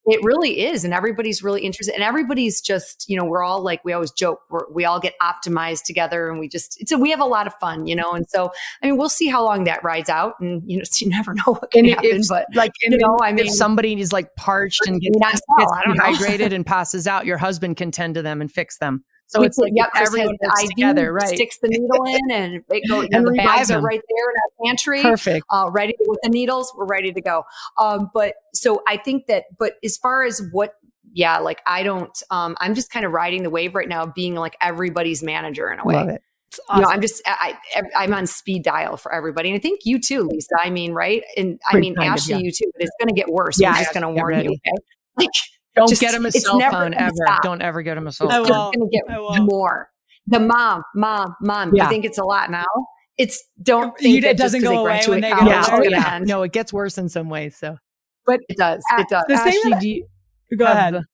[0.09, 0.85] It really is.
[0.85, 1.93] And everybody's really interested.
[1.93, 5.13] And everybody's just, you know, we're all like, we always joke, we're, we all get
[5.21, 8.13] optimized together and we just, it's a, we have a lot of fun, you know?
[8.13, 8.51] And so,
[8.81, 10.35] I mean, we'll see how long that rides out.
[10.39, 12.09] And, you know, you never know what can and happen.
[12.11, 15.41] if, But, like you know, I mean- if somebody is like parched and gets, gets
[15.57, 16.05] well, I don't know.
[16.05, 19.47] dehydrated and passes out your husband can tend to them and fix them so we
[19.47, 22.89] it's like yep, everyone has the IV, together right Sticks the needle in and it
[22.89, 25.01] goes And the revive bags are right there in our pantry.
[25.01, 26.71] perfect uh, ready to, with the needles.
[26.75, 27.43] We're ready to go.
[27.77, 30.75] Um, but so I think that, but as far as what,
[31.13, 34.35] yeah, like I don't, um, I'm just kind of riding the wave right now, being
[34.35, 35.95] like everybody's manager in a way.
[35.95, 36.87] love it It's You know.
[36.87, 39.49] I'm just, I, I, I'm on speed dial for everybody.
[39.49, 40.55] And I think you too, Lisa.
[40.63, 41.23] I mean, right?
[41.35, 42.39] And I Pretty mean, kind of, Ashley, yeah.
[42.39, 43.59] you too, but it's going to get worse.
[43.59, 44.51] Yeah, I'm just going to warn you.
[44.51, 44.71] Okay.
[45.19, 45.31] Like,
[45.77, 47.11] Don't Just- get him a it's cell phone gonna ever.
[47.25, 47.41] stop.
[47.43, 48.41] Don't ever get him a cell I phone.
[48.41, 48.75] it's won't.
[48.75, 49.43] going to I get won't.
[49.51, 49.89] more.
[50.27, 51.73] The mom, mom, mom.
[51.73, 51.83] Yeah.
[51.83, 52.65] You think it's a lot now?
[53.17, 55.85] It's don't You- think it doesn't go away when they get college Yeah, older.
[55.87, 56.19] oh, yeah.
[56.21, 57.55] No, it gets worse in some ways.
[57.57, 57.77] So,
[58.25, 58.83] but It does.
[58.97, 59.23] It does.
[59.27, 60.05] The Ashley, that- do you
[60.57, 60.93] Go have ahead.
[60.95, 61.05] the-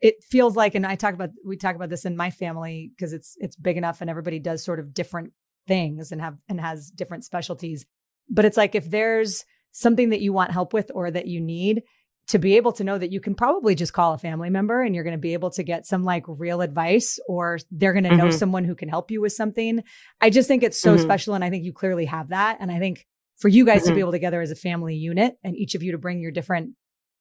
[0.00, 3.12] it feels like, and I talk about, we talk about this in my family because
[3.12, 5.32] it's, it's big enough and everybody does sort of different
[5.66, 7.84] things and have, and has different specialties.
[8.28, 9.42] But it's like, if there's
[9.72, 11.82] something that you want help with or that you need
[12.28, 14.94] to be able to know that you can probably just call a family member and
[14.94, 18.16] you're going to be able to get some like real advice or they're going to
[18.16, 18.32] know Mhm.
[18.32, 19.82] someone who can help you with something.
[20.20, 21.02] I just think it's so Mhm.
[21.02, 21.34] special.
[21.34, 22.58] And I think you clearly have that.
[22.60, 23.06] And I think
[23.36, 23.94] for you guys to Mhm.
[23.94, 26.32] be able to together as a family unit and each of you to bring your
[26.32, 26.70] different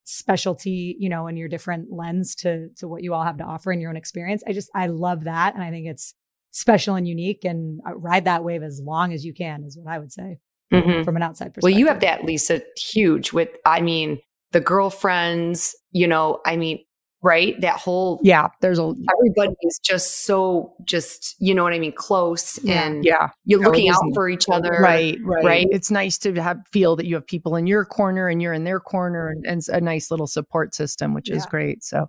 [0.06, 3.72] specialty, you know, and your different lens to to what you all have to offer
[3.72, 4.44] in your own experience.
[4.48, 6.14] I just I love that and I think it's
[6.52, 9.92] special and unique and uh, ride that wave as long as you can is what
[9.92, 10.38] I would say
[10.72, 11.04] Mhm.
[11.04, 11.64] from an outside perspective.
[11.64, 14.20] Well, you have that, Lisa, huge with, I mean,
[14.56, 16.80] the girlfriends, you know, I mean,
[17.22, 17.60] right?
[17.60, 21.92] That whole, yeah, there's a everybody is just so, just, you know what I mean?
[21.92, 22.84] Close Yeah.
[22.84, 24.78] and yeah, you're No, looking out for each other.
[24.80, 25.68] right, right, right?
[25.72, 28.64] It's nice to have feel that you have people in your corner and you're in
[28.64, 31.84] their corner, and, and a nice little support system, which is great.
[31.84, 32.08] So,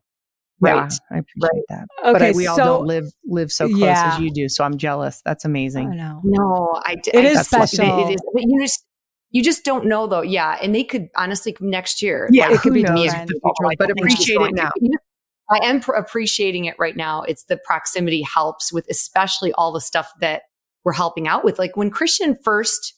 [0.60, 0.74] Right.
[0.74, 1.86] yeah, I appreciate that.
[2.04, 4.12] okay, but I, we all don't live live so close Yeah.
[4.14, 5.20] as you do, so I'm jealous.
[5.24, 5.96] That's I amazing.
[5.96, 6.20] know.
[6.24, 8.08] No, I d- It I- is That's what- special.
[8.08, 8.84] It is, but you just,
[9.30, 10.22] you just don't know though.
[10.22, 10.58] Yeah.
[10.62, 12.28] And they could honestly next year.
[12.32, 13.30] Yeah, like, it could be me knows different.
[13.42, 14.70] what the But I appreciate it now.
[15.50, 17.22] I am pr- appreciating it right now.
[17.22, 20.42] It's the proximity helps with especially all the stuff that
[20.84, 21.58] we're helping out with.
[21.58, 22.94] Like when Christian first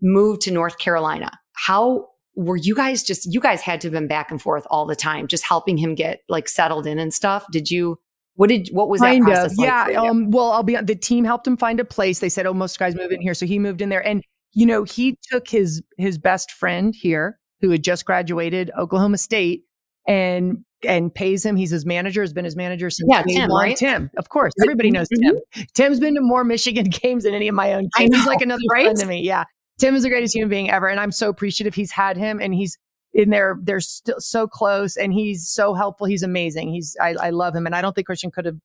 [0.00, 4.08] moved to North Carolina, how were you guys just, you guys had to have been
[4.08, 7.44] back and forth all the time, just helping him get like settled in and stuff.
[7.52, 7.98] Did you,
[8.36, 9.66] what did, what was that process of like?
[9.92, 12.54] yeah um well i'll be the team helped him find a place they said oh
[12.54, 15.48] most guys move in here so he moved in there and you know he took
[15.48, 19.64] his his best friend here who had just graduated oklahoma state
[20.06, 23.76] and and pays him he's his manager has been his manager since Yeah, Tim, right?
[23.76, 25.36] tim of course everybody knows mm-hmm.
[25.54, 25.66] tim.
[25.74, 28.42] Tim's been to more michigan games than any of my own I kids he's like
[28.42, 28.84] another right?
[28.84, 29.44] friend to me yeah.
[29.78, 32.54] Tim is the greatest human being ever and i'm so appreciative he's had him and
[32.54, 32.78] he's
[33.14, 37.30] in there they're still so close and he's so helpful he's amazing he's I, I
[37.30, 38.56] love him and i don't think christian could have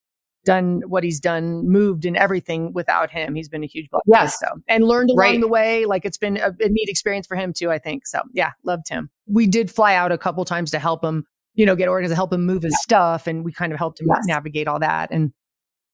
[0.48, 3.36] done what he's done, moved and everything without him.
[3.36, 4.11] He's been a huge blessing.
[4.14, 4.40] Yes.
[4.40, 5.41] So and learned along Right.
[5.41, 5.86] the way.
[5.86, 8.07] Like it's been a, a neat experience for him too, I think.
[8.07, 9.10] So yeah, loved him.
[9.28, 12.15] We did fly out a couple times to help him, you know, get organized, to
[12.15, 13.28] help him move his stuff.
[13.28, 14.26] And we kind of helped him Yes.
[14.26, 15.10] navigate all that.
[15.11, 15.32] And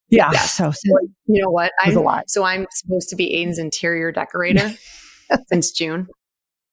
[0.09, 0.53] yeah, Yes.
[0.53, 0.89] so, so
[1.25, 1.71] You know what?
[1.85, 2.29] was a I'm, lot.
[2.29, 4.71] so I'm supposed to be Aidan's interior decorator
[5.47, 6.07] since June.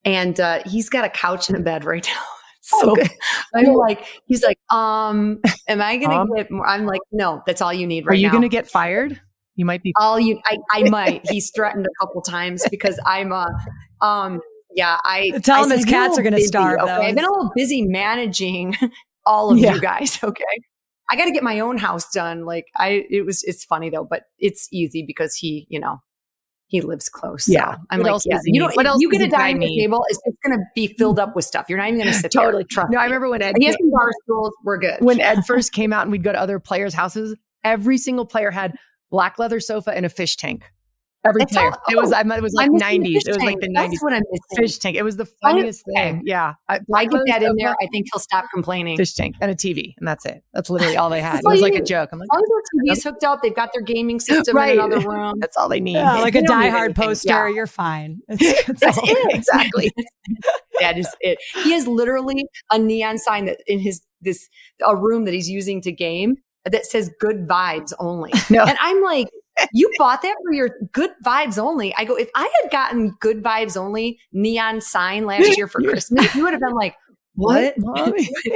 [0.04, 2.22] And uh, he's got a couch and a bed right now.
[2.60, 3.08] So Okay.
[3.54, 6.66] I'm like, he's like, um, am I gonna Um, get more?
[6.66, 9.20] I'm like, no, that's all you need right are you going to get fired?
[9.56, 9.92] You might be.
[9.98, 11.28] all you I, I might.
[11.28, 13.48] He's threatened a couple times because I'm a,
[14.00, 14.40] um
[14.74, 16.80] yeah, I Tell I him said, his "I've been a cats are gonna busy, starve,
[16.80, 17.02] Okay, though.
[17.02, 18.76] I've been a little busy managing
[19.26, 19.74] all of Yeah.
[19.74, 20.18] you guys.
[20.22, 20.44] Okay.
[21.10, 22.44] I got to get my own house done.
[22.46, 26.00] Like I, it was, it's funny though, but it's easy because he, you know,
[26.70, 27.44] he lives close.
[27.44, 27.76] So Yeah.
[27.90, 30.36] I'm What like, yeah, you don't, What else you get a dining table, it's, it's
[30.46, 31.66] going to be filled up with stuff.
[31.68, 32.44] You're not even going to sit there.
[32.44, 32.64] Totally.
[32.64, 34.52] Trust No, I remember when Ed He has some bar stools.
[34.64, 34.98] We're good.
[35.00, 38.52] when Ed first came out and we'd go to other players' houses, every single player
[38.52, 38.76] had
[39.10, 40.64] black leather sofa and a fish tank.
[41.26, 41.66] Every That's player.
[41.70, 43.26] all- it was oh, I mean, it was like I'm nineties.
[43.26, 43.60] It was like tank.
[43.60, 44.00] the That's nineties.
[44.02, 44.56] what I'm missing.
[44.56, 44.96] Fish tank.
[44.96, 46.12] It was the funniest okay.
[46.12, 46.22] thing.
[46.24, 46.54] Yeah.
[46.68, 47.70] I, I get that in there.
[47.78, 48.96] I think he'll stop complaining.
[48.96, 50.42] Fish tank and a TV, and that's it.
[50.54, 51.36] That's literally all they had.
[51.40, 52.08] It was like you a joke.
[52.12, 54.78] I'm like, As long as their TV's hooked up, they've got their gaming system Right.
[54.78, 55.34] in another room.
[55.40, 55.92] that's all they need.
[55.92, 57.04] Yeah, like a You Die Hard anything.
[57.04, 57.48] poster, Yeah.
[57.54, 58.20] you're fine.
[58.30, 59.34] It's, it's That's all- it.
[59.34, 59.92] exactly.
[60.80, 61.38] that is it.
[61.64, 64.48] He has literally a neon sign that in his this
[64.86, 68.64] a room that he's using to game that says "Good Vibes Only," No.
[68.64, 69.28] and I'm like.
[69.72, 71.94] You bought that for your good vibes only.
[71.96, 76.34] I go, if I had gotten good vibes only neon sign last year for Christmas,
[76.34, 76.94] you would have been like,
[77.34, 77.74] what?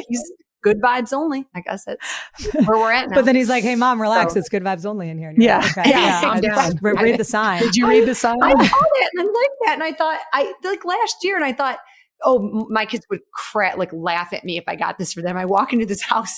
[0.08, 0.32] He's
[0.62, 1.46] good vibes only.
[1.54, 3.14] I guess that's where we're at now.
[3.16, 4.32] But then he's like, "Hey, mom, relax.
[4.32, 5.58] So- It's good vibes only in here." And Yeah.
[5.58, 6.20] like, okay, Yeah, yeah.
[6.22, 6.54] calm I'm down.
[6.72, 7.60] just- read the sign.
[7.62, 8.42] Did you read the sign?
[8.42, 9.74] I saw that and I liked that.
[9.74, 11.78] And I thought, I like last year, and I thought,
[12.24, 15.36] oh, my kids would cra- like laugh at me if I got this for them.
[15.36, 16.34] I walk into this house.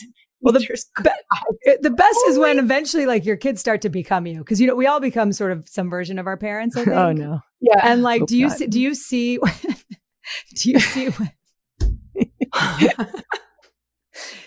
[0.46, 0.60] And Well, the
[1.02, 1.36] be- uh,
[1.66, 4.66] eh, the best is when eventually, like, your kids start to become you, because you
[4.66, 6.76] know we all become sort of some version of our parents.
[6.76, 6.96] I think.
[6.96, 7.40] oh no.
[7.60, 7.80] yeah.
[7.82, 8.56] And like, Hope do you not.
[8.58, 9.38] see, do you see
[10.56, 11.32] do you see when,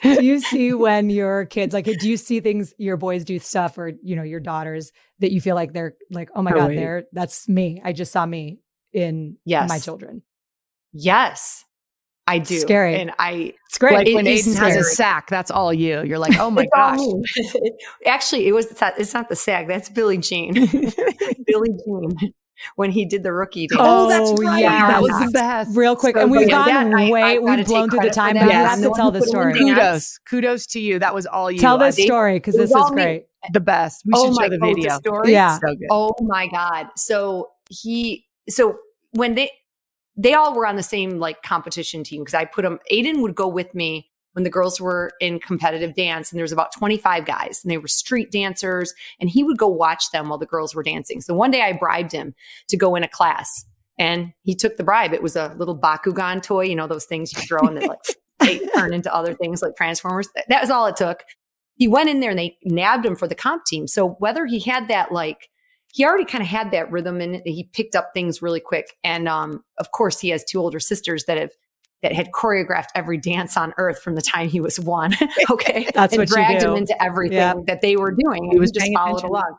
[0.01, 3.77] do you see when your kids like do you see things your boys do stuff
[3.77, 6.69] or you know your daughters that you feel like they're like oh my Oh, god
[6.69, 6.75] wait.
[6.77, 8.59] they're that's me I just saw me
[8.93, 9.69] in Yes.
[9.69, 10.23] my children.
[10.91, 11.63] yes,
[12.29, 12.59] I do.
[12.59, 12.95] Scary.
[12.95, 13.93] And I, It's great.
[13.93, 16.03] Like It when is Aidan has a sack, that's all you.
[16.03, 16.99] You're like, oh my gosh.
[18.05, 19.67] Actually, it was, it's not, it's not the sack.
[19.67, 20.53] That's Billie Jean.
[21.47, 22.33] Billie Jean
[22.75, 23.81] when he did the rookie dance.
[23.81, 24.61] Oh, that's oh, right.
[24.63, 25.75] That was the best.
[25.75, 26.51] Real quick, So and we've good.
[26.51, 28.45] gone That way, I've gotta we've blown through the time, that.
[28.45, 29.53] but you have to tell the story.
[29.57, 30.19] Kudos.
[30.29, 30.99] Kudos to you.
[30.99, 31.59] That was all you.
[31.59, 33.03] Tell I this think story because this is all me.
[33.03, 33.25] great.
[33.53, 34.03] The best.
[34.05, 34.97] We Oh should my show the oh, God, video.
[34.97, 35.31] story?
[35.31, 35.57] Yeah.
[35.59, 35.87] So good.
[35.89, 36.87] Oh my God.
[36.97, 38.77] So he, so
[39.11, 39.49] when they,
[40.19, 43.35] they all were on the same like competition team because I put them, Aidan would
[43.35, 47.25] go with me when the girls were in competitive dance and there was about 25
[47.25, 50.75] guys and they were street dancers and he would go watch them while the girls
[50.75, 51.21] were dancing.
[51.21, 52.35] So one day I bribed him
[52.67, 53.65] to go in a class
[53.97, 55.13] and he took the bribe.
[55.13, 57.99] It was a little Bakugan toy, you know, those things you throw and they like
[58.39, 60.27] they turn into other things like Transformers.
[60.49, 61.23] That was all it took.
[61.75, 63.87] He went in there and they nabbed him for the comp team.
[63.87, 65.47] So whether he had that like
[65.93, 68.95] he already kind of had that rhythm and he picked up things really quick.
[69.03, 71.51] And um, of course, he has two older sisters that have
[72.01, 75.13] that had choreographed every dance on earth from the time he was one.
[75.51, 77.55] okay, That's and what you dragged him into everything Yeah.
[77.67, 78.49] that they were doing.
[78.51, 79.29] He was just followed attention.
[79.29, 79.55] along.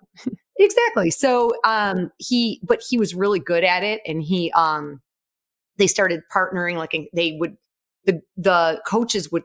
[0.58, 1.10] exactly.
[1.10, 5.02] So um, he, but he was really good at it, and he um,
[5.76, 6.76] they started partnering.
[6.76, 7.56] Like they would
[8.06, 9.42] the the coaches would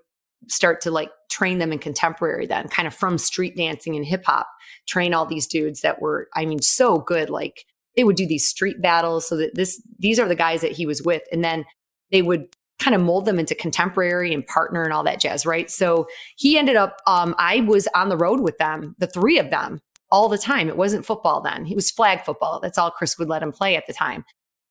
[0.48, 4.24] start to like train them in contemporary then kind of from street dancing and hip
[4.26, 4.48] hop
[4.88, 8.46] train all these dudes that were i mean so good like they would do these
[8.46, 11.66] street battles so that this these are the guys that he was with and then
[12.12, 12.48] they would
[12.80, 15.72] kind of mold them into contemporary and partner and all that jazz right?
[15.72, 19.50] So he ended up um, i was on the road with them the three of
[19.50, 19.82] them
[20.12, 20.70] all the time.
[20.70, 21.66] It wasn't football then.
[21.66, 22.60] It was flag football.
[22.62, 24.24] That's all chris would let him play at the time.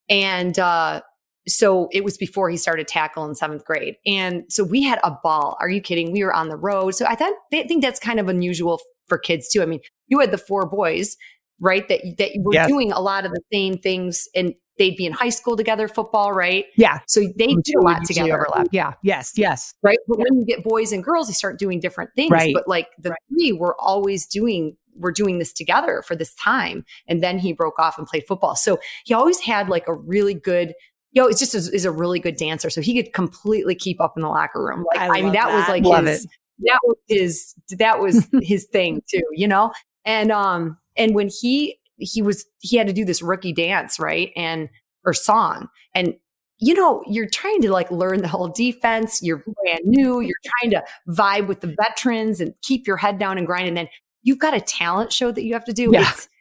[0.08, 1.00] And uh,
[1.46, 3.96] so it was before he started tackle in seventh grade.
[4.06, 5.56] And so we had a ball.
[5.60, 6.12] Are you kidding?
[6.12, 6.92] We were on the road.
[6.94, 9.62] So I thought, I think that's kind of unusual for kids too.
[9.62, 11.16] I mean, you had the four boys,
[11.60, 11.86] right?
[11.88, 12.68] That, that were Yes.
[12.68, 16.32] doing a lot of the same things and they'd be in high school together, football,
[16.32, 16.64] right?
[16.76, 16.98] Yeah.
[17.06, 18.34] So they two a lot together.
[18.34, 18.68] Overlap.
[18.72, 18.94] Yeah.
[19.02, 19.32] Yes.
[19.36, 19.72] Yes.
[19.82, 19.98] right?
[20.08, 22.30] But when you get boys and girls, they start doing different things.
[22.32, 22.52] Right.
[22.52, 26.84] But like the three were always doing, we're doing this together for this time.
[27.06, 28.56] And then he broke off and played football.
[28.56, 30.74] So he always had like a really good,
[31.14, 32.68] you know, it's just a, is a really good dancer.
[32.68, 34.84] So he could completely keep up in the locker room.
[34.88, 36.26] Like, I I, mean, love that, was like Love his,
[36.58, 39.72] that was his, that was his thing too, you know?
[40.04, 44.30] And, um, and when he, he was, he had to do this rookie dance, right?
[44.36, 44.68] And,
[45.06, 45.68] or song.
[45.94, 46.14] And
[46.58, 49.22] you know, you're trying to like learn the whole defense.
[49.22, 50.20] You're brand new.
[50.20, 53.68] You're trying to vibe with the veterans and keep your head down and grind.
[53.68, 53.88] And then
[54.22, 55.90] you've got a talent show that you have to do.
[55.92, 56.08] Yeah.
[56.08, 56.33] It's, yeah,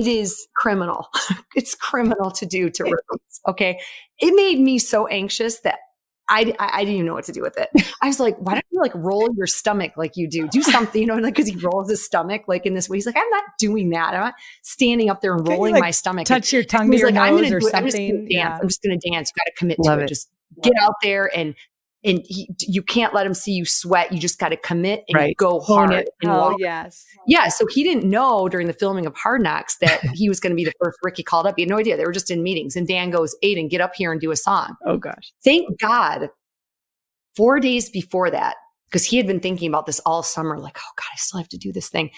[0.00, 1.08] it is criminal.
[1.54, 3.40] it's criminal to do to rookies.
[3.46, 3.78] Okay.
[4.18, 5.78] It made me so anxious that
[6.30, 7.68] I, I, I didn't even know what to do with it.
[8.00, 10.48] I was like, why don't you like roll your stomach like you do?
[10.48, 12.96] Do something, you know, like because he rolls his stomach like in this way.
[12.96, 14.14] He's like, I'm not doing that.
[14.14, 16.26] I'm not standing up there and rolling like, my stomach.
[16.26, 17.74] Touch your tongue to He's your like, I'm gonna or do it.
[17.74, 18.26] I'm just gonna dance.
[18.30, 18.58] Yeah.
[18.58, 19.32] I'm just gonna dance.
[19.34, 20.04] You got to commit Love to it.
[20.04, 20.08] it.
[20.08, 20.30] Just
[20.62, 21.54] get out there and
[22.02, 24.10] and he, you can't let him see you sweat.
[24.12, 25.36] You just got to commit and Right.
[25.36, 25.92] go Hone hard.
[25.92, 26.10] it.
[26.22, 26.56] And Oh walk.
[26.58, 27.04] yes.
[27.26, 27.48] Yeah.
[27.48, 30.56] So he didn't know during the filming of Hard Knocks that he was going to
[30.56, 31.54] be the first Ricky called up.
[31.56, 31.96] He had no idea.
[31.98, 32.74] They were just in meetings.
[32.74, 34.76] And Dan goes, Aidan, get up here and do a song.
[34.86, 35.32] Oh gosh.
[35.44, 36.30] Thank God,
[37.36, 38.56] four days before that,
[38.88, 41.48] because he had been thinking about this all summer, like, oh God, I still have
[41.50, 42.10] to do this thing.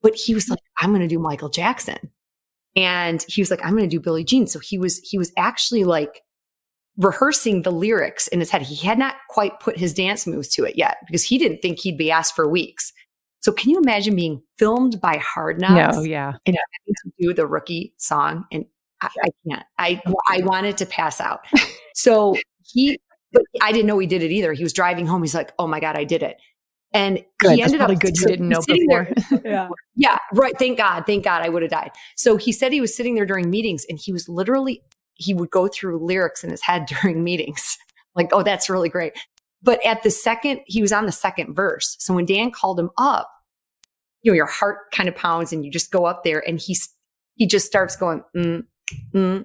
[0.00, 1.98] But he was like, I'm going to do Michael Jackson.
[2.74, 4.46] And he was like, I'm going to do Billie Jean.
[4.46, 6.22] So he was, he was actually like
[6.96, 8.62] rehearsing the lyrics in his head.
[8.62, 11.78] He had not quite put his dance moves to it yet because he didn't think
[11.80, 12.92] he'd be asked for weeks.
[13.40, 15.96] So can you imagine being filmed by Hard Knocks?
[15.96, 16.02] No.
[16.02, 16.34] Yeah.
[16.46, 18.64] and having to do the rookie song and
[19.00, 21.40] I, I can't i i wanted to pass out
[21.92, 23.00] so he
[23.32, 25.66] but i didn't know he did it either he was driving home he's like oh
[25.66, 26.36] my god i did it
[26.94, 27.52] and Good.
[27.56, 29.08] he That's ended up good you didn't know before.
[29.30, 29.68] there- Yeah.
[29.96, 32.94] yeah right thank god thank god i would have died so he said he was
[32.94, 34.84] sitting there during meetings and he was literally
[35.22, 37.78] he would go through lyrics in his head during meetings.
[38.14, 39.12] Like oh that's really great.
[39.62, 41.96] But at the second he was on the second verse.
[41.98, 43.28] So when dan called him up
[44.22, 46.88] you know your heart kind of pounds and you just go up there and he's
[47.34, 48.62] he just starts going mm,
[49.14, 49.44] mm,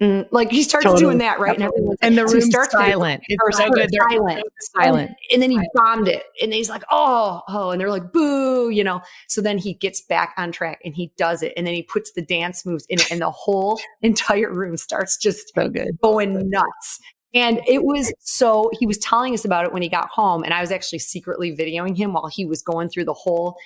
[0.00, 0.26] mm.
[0.32, 1.00] like he starts Totally.
[1.02, 3.22] doing that right and everyone's And the so room's starts with- silent.
[3.28, 3.90] It's so good.
[4.10, 5.10] Silent silent.
[5.32, 8.82] and then he bombed it and he's like oh oh and they're like boo you
[8.84, 11.82] know so then he gets back on track and he does it and then he
[11.82, 15.98] puts the dance moves in it and the whole entire room starts just So good.
[16.02, 17.00] going nuts
[17.34, 20.54] and it was so he was telling us about it when he got home and
[20.54, 23.56] i was actually secretly videoing him while he was going through the whole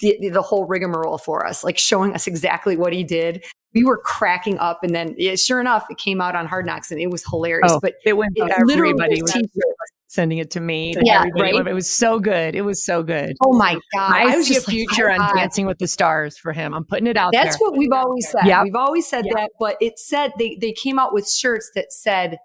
[0.00, 3.44] the, the whole rigmarole for us like showing us exactly what he did
[3.76, 6.90] we were cracking up and then yeah, sure enough it came out on hard knocks
[6.90, 9.20] and it was hilarious Oh, but it went it everybody.
[9.22, 9.46] was was.
[10.08, 10.94] Sending it to me.
[10.94, 11.54] To Yeah, right?
[11.66, 12.54] It was so good.
[12.54, 13.36] It was so good.
[13.44, 15.34] oh my god I, was see a just like, future my on God.
[15.34, 16.72] Dancing with the Stars for him.
[16.72, 17.68] I'm putting it out That's there.
[17.68, 18.46] what we've always said.
[18.46, 18.64] Yep.
[18.64, 22.38] We've always said that, but it said they they came out with shirts that said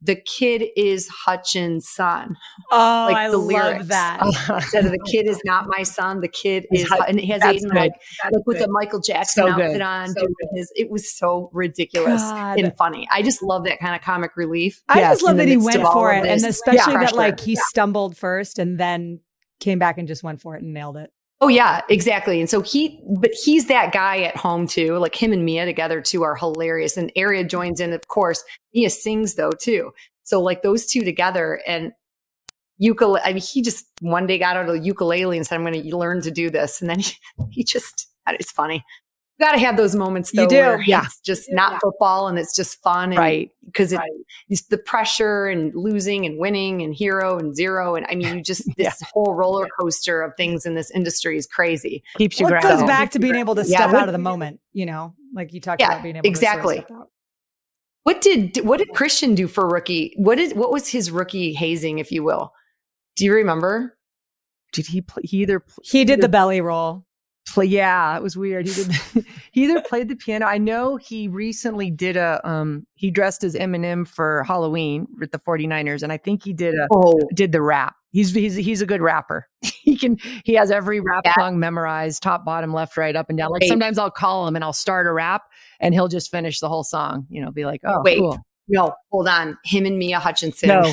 [0.00, 2.36] the kid is Hutchinson.
[2.70, 3.88] Oh, Like I the love lyrics.
[3.88, 4.20] that.
[4.48, 7.42] Instead of the kid is not my son, the kid Is Hut- and he has
[7.42, 7.92] Aidan like,
[8.22, 8.68] That's like with good.
[8.68, 9.82] the Michael Jackson So outfit good.
[9.82, 10.72] on, So his.
[10.76, 12.58] It was so ridiculous God.
[12.60, 13.08] and funny.
[13.10, 14.82] I just love that kind of comic relief.
[14.88, 17.56] I Yes, just love that he went for it, and this especially that like he
[17.56, 19.20] stumbled first and then
[19.60, 21.10] came back and just went for it and nailed it.
[21.40, 22.40] Oh yeah, exactly.
[22.40, 24.98] And so he, but he's that guy at home too.
[24.98, 26.96] Like him and Mia together too are hilarious.
[26.96, 28.42] And Aria joins in, of course.
[28.74, 29.92] Mia sings though too.
[30.24, 31.92] So like those two together and
[32.78, 33.22] ukulele.
[33.24, 35.80] I mean, he just one day got out of the ukulele and said, "I'm going
[35.80, 37.12] to learn to do this," and then he,
[37.50, 38.84] he just it's funny.
[39.38, 40.42] You got to have those moments though.
[40.42, 41.04] You do, where yeah.
[41.04, 43.50] It's just not football and it's just fun, and, right.
[43.64, 43.94] Because
[44.48, 47.94] it's the pressure and losing and winning and hero and zero.
[47.94, 48.90] And I mean, you just, Yeah.
[48.90, 52.02] this whole roller coaster of things in this industry is crazy.
[52.16, 54.18] Keeps you Well, it goes back to being able to step what- out of the
[54.18, 56.76] moment, you know, like you talked Yeah, about being able exactly.
[56.76, 57.10] to sort of step out.
[58.04, 60.14] What did, what did Christian do for rookie?
[60.16, 62.52] What did, what was his rookie hazing, if you will?
[63.16, 63.96] Do you remember?
[64.72, 65.22] Did he play?
[65.24, 67.04] He either pl- He did the belly roll.
[67.52, 67.66] Play.
[67.66, 68.66] Yeah, it was weird.
[68.66, 69.24] He did.
[69.52, 70.46] he either played the piano.
[70.46, 72.40] I know he recently did a.
[72.48, 76.74] Um, he dressed as Eminem for Halloween with the 49ers, and I think he did
[76.74, 77.94] a Oh, did the rap.
[78.10, 79.46] He's he's he's a good rapper.
[79.62, 81.34] he can he has every rap Yeah.
[81.34, 83.50] song memorized, top, bottom, left, right, up and down.
[83.50, 83.68] Like Wait.
[83.68, 85.42] sometimes I'll call him and I'll start a rap
[85.80, 87.26] and he'll just finish the whole song.
[87.28, 88.18] You know, be like, oh, Wait.
[88.18, 88.38] cool.
[88.68, 89.58] no, hold on.
[89.64, 90.68] Him and Mia Hutchinson.
[90.68, 90.92] No.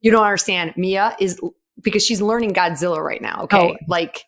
[0.00, 0.72] You don't understand.
[0.76, 1.38] Mia is,
[1.82, 3.42] because she's learning Godzilla right now.
[3.42, 3.74] Okay.
[3.74, 3.76] Oh.
[3.86, 4.24] Like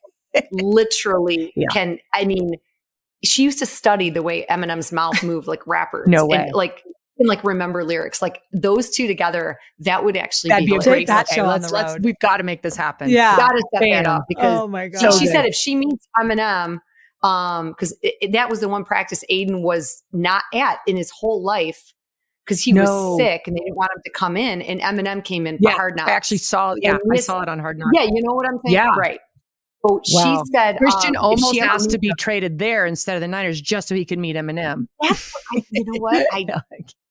[0.53, 1.69] literally Yeah.
[1.73, 2.53] can, I mean,
[3.25, 6.07] she used to study the way Eminem's mouth moved like rappers.
[6.09, 6.51] No And, way.
[6.53, 6.83] like,
[7.17, 8.21] can like remember lyrics.
[8.21, 11.43] Like those two together, that would actually That'd be, be a great that okay, show
[11.45, 12.05] on let's, the let's- road.
[12.05, 13.09] We've got to make this happen.
[13.09, 13.37] Yeah.
[13.37, 15.13] Gotta set that up because Oh my she, god.
[15.15, 15.33] she good.
[15.33, 16.81] said if she meets Eminem,
[17.23, 17.97] um, because
[18.33, 21.95] that was the one practice Aidan was not at in his whole life
[22.45, 22.83] because he No.
[22.83, 25.71] was sick and they didn't want him to come in, and Eminem came in for
[25.71, 26.11] Yeah, Hard Knocks.
[26.11, 26.75] I actually saw.
[26.77, 27.93] Yeah, I saw it on Hard Knocks.
[27.95, 28.75] yeah, you know what I'm saying?
[28.75, 28.91] Yeah.
[28.99, 29.21] right.
[29.87, 33.15] So she said Christian um, almost she ever asked to meets be traded there instead
[33.17, 34.87] of the Niners just so he could meet Eminem.
[35.03, 36.27] That's what I, you know what?
[36.33, 36.47] I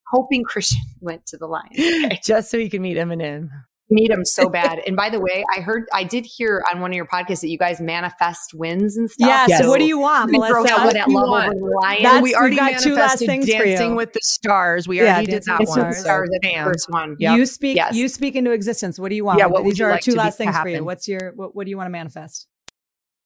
[0.07, 1.71] hoping Christian went to the Lions.
[2.05, 2.19] Okay.
[2.23, 3.49] just so he could meet Eminem.
[3.89, 4.79] Need him so bad.
[4.87, 7.49] And by the way, I heard, I did hear on one of your podcasts that
[7.49, 9.27] you guys manifest wins and stuff.
[9.47, 9.61] Yes.
[9.61, 10.73] so What do you want, we broke Melissa?
[10.73, 11.53] out with that you love want?
[11.53, 12.01] over Lions.
[12.03, 13.95] That's- we already we've got two last manifested things for Dancing you.
[13.97, 14.87] with the Stars.
[14.87, 15.79] We Yeah, already did that with the one.
[15.93, 15.97] Stars.
[15.99, 16.65] Stars, So, that's the bam.
[16.65, 17.15] first one.
[17.19, 17.37] Yep.
[17.37, 17.75] You speak.
[17.75, 17.95] Yes.
[17.95, 18.97] You speak into existence.
[18.97, 19.37] What do you want?
[19.39, 20.83] Yeah, what These are like two last to things for you.
[20.83, 21.33] What's your?
[21.35, 22.47] What, what do you want to manifest?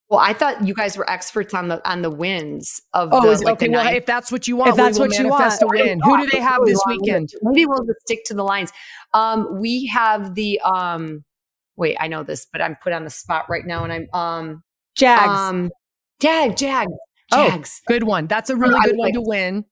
[0.09, 3.43] Well, I thought you guys were experts on the on the wins of Oh, the,
[3.43, 3.69] like, okay.
[3.69, 5.61] Well, if that's what you want, If that's what you want.
[5.61, 5.99] a win.
[6.01, 7.29] Who do they have this weekend?
[7.41, 8.71] Maybe we'll just stick to the Lions.
[9.13, 11.23] Um, we have the um.
[11.75, 14.63] Wait, I know this, but I'm put on the spot right now, and I'm um
[14.95, 15.27] Jags.
[15.29, 15.69] um
[16.21, 16.87] Jag Jag
[17.33, 17.49] Oh.
[17.49, 17.81] Jags.
[17.87, 18.27] Good one.
[18.27, 19.65] That's a really good one like- to win.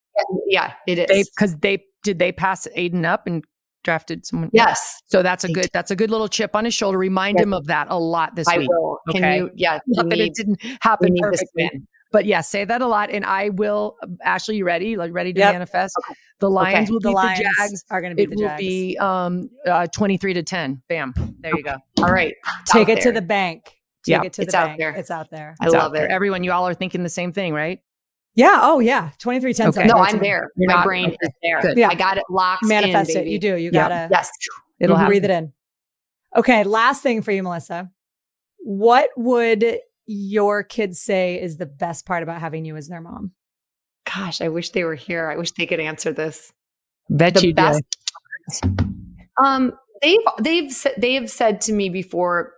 [0.48, 1.08] Yeah, it is.
[1.08, 3.44] They because they did they pass Aidan up and
[3.86, 4.50] drafted someone.
[4.52, 6.98] yes, So that's a good that's a good little chip on his shoulder.
[6.98, 7.44] Remind Yes.
[7.44, 8.70] him of that a lot this I week.
[8.70, 9.00] will.
[9.12, 9.38] Can Okay.
[9.38, 9.52] you?
[9.56, 11.72] Yeah, we Not that need, it didn't happen perfectly.
[12.12, 13.10] But yeah, say that a lot.
[13.10, 14.96] And I will Ashley, you ready?
[14.98, 15.54] Like ready to Yep.
[15.54, 15.96] manifest?
[16.40, 16.92] The Lions Okay.
[16.94, 17.86] will the beat Lions the Jags.
[17.90, 18.60] are going to be It the will Jags.
[18.60, 20.82] be um uh 23 to 10.
[20.90, 21.14] Bam.
[21.40, 21.76] There you go.
[22.02, 23.64] All right, It's Take out it to the bank.
[24.06, 24.80] Take Yeah, it to it's the out bank.
[24.80, 24.92] there.
[24.92, 25.56] It's out there.
[25.60, 26.06] I It's out love there.
[26.06, 26.12] it.
[26.12, 27.80] Everyone, you all are thinking the same thing, right?
[28.36, 28.60] Yeah.
[28.62, 29.12] Oh, yeah.
[29.20, 29.86] 23 10 Okay.
[29.86, 30.50] No, I'm there.
[30.58, 31.18] You're My not- brain okay.
[31.22, 31.62] is there.
[31.62, 31.78] Good.
[31.78, 31.88] Yeah.
[31.90, 32.64] I got it locked.
[32.66, 33.20] Manifest in, it.
[33.22, 33.32] baby.
[33.32, 33.56] You do.
[33.56, 33.88] You Yeah.
[33.88, 34.30] got to Yes.
[34.80, 35.10] It'll happen.
[35.10, 35.54] breathe it in.
[36.36, 36.64] Okay.
[36.64, 37.90] Last thing for you, Melissa.
[38.60, 43.32] What would your kids say is the best part about having you as their mom?
[44.14, 45.30] Gosh, I wish they were here.
[45.32, 46.52] I wish they could answer this.
[47.10, 47.82] Bet the you best.
[48.62, 48.70] do.
[49.44, 52.54] Um, they've they've they've said to me before,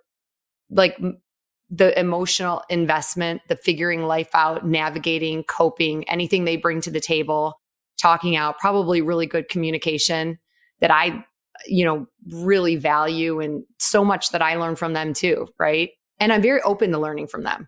[0.70, 1.22] like m-
[1.70, 7.60] the emotional investment, the figuring life out, navigating, coping, anything they bring to the table,
[8.02, 10.40] talking out, probably really good communication
[10.80, 11.26] that I,
[11.66, 15.90] you know, really value and so much that I learn from them too, right?
[16.20, 17.68] And I'm very open to learning from them.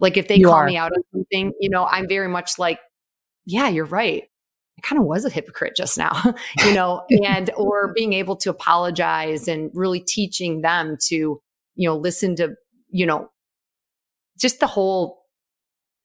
[0.00, 0.66] Like if they You call are.
[0.66, 2.80] me out on something, you know, I'm very much like,
[3.44, 4.24] yeah, you're right.
[4.78, 8.50] I kind of was a hypocrite just now, you know, and or being able to
[8.50, 11.40] apologize and really teaching them to,
[11.76, 12.54] you know, listen to,
[12.90, 13.30] you know,
[14.38, 15.24] just the whole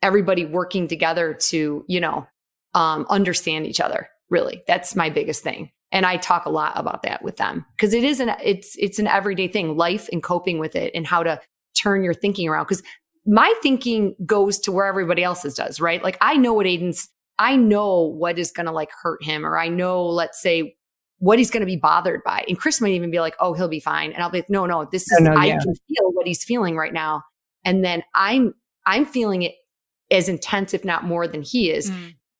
[0.02, 2.28] everybody working together to, you know,
[2.74, 4.10] um, understand each other.
[4.30, 7.94] Really, that's my biggest thing, and I talk a lot about that with them because
[7.94, 11.24] it is an it's it's an everyday thing, life and coping with it, and how
[11.24, 11.40] to
[11.76, 12.64] turn your thinking around.
[12.64, 12.84] Because
[13.26, 16.02] my thinking goes to where everybody else's does, right?
[16.02, 17.10] Like I know what Aidan's
[17.41, 20.76] I know what is going to like hurt him, or I know, let's say,
[21.18, 22.45] what he's going to be bothered by.
[22.48, 24.66] And Chris might even be like, "Oh, he'll be fine," and I'll be like, "No,
[24.66, 25.60] no, this is No, no, I yeah.
[25.60, 27.24] can feel what he's feeling right now."
[27.66, 28.54] And then I'm
[28.86, 29.56] I'm feeling it
[30.10, 31.92] as intense, if not more, than he is.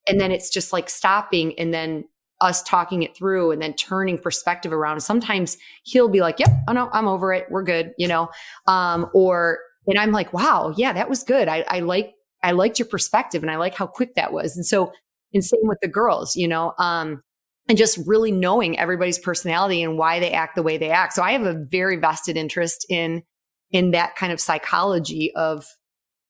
[0.08, 2.06] And then it's just like stopping, and then
[2.42, 5.00] us talking it through, and then turning perspective around.
[5.02, 7.46] Sometimes he'll be like, "Yep, oh no, I'm over it.
[7.50, 8.30] We're good," you know,
[8.68, 11.48] um, or and I'm like, "Wow, yeah, that was good.
[11.48, 14.56] I, I like I liked your perspective and I like how quick that was.
[14.56, 14.92] And so,
[15.34, 17.22] and same with the girls, you know, um,
[17.70, 21.14] and just really knowing everybody's personality and why they act the way they act.
[21.14, 23.24] So I have a very vested interest in,
[23.72, 25.66] in that kind of psychology of,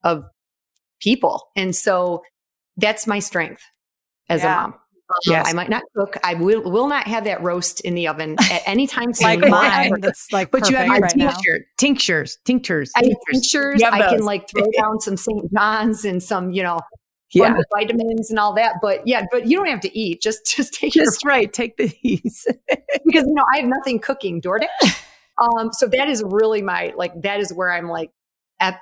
[0.04, 0.26] of
[1.02, 1.50] people.
[1.56, 2.24] And so
[2.78, 3.64] that's my strength
[4.30, 4.54] as Yeah.
[4.54, 4.74] a mom.
[4.74, 4.78] Um,
[5.26, 5.50] Yes.
[5.50, 6.16] I might not cook.
[6.24, 9.42] I will, will not have that roast in the oven at any time soon.
[9.42, 10.00] Like mine.
[10.00, 13.52] That's like But you have your right tincture, tinctures, tinctures, I have tinctures.
[13.52, 13.82] tinctures.
[13.82, 15.52] You have I can like throw down some St.
[15.54, 16.80] John's and some, you know,
[17.34, 18.76] Yeah, vitamins and all that.
[18.82, 20.22] But yeah, but you don't have to eat.
[20.22, 21.52] Just just take your just right.
[21.52, 22.48] Take these.
[23.06, 24.68] because you know I have nothing cooking DoorDash.
[25.42, 28.12] Um, so that is really my like that is where I'm like
[28.60, 28.80] at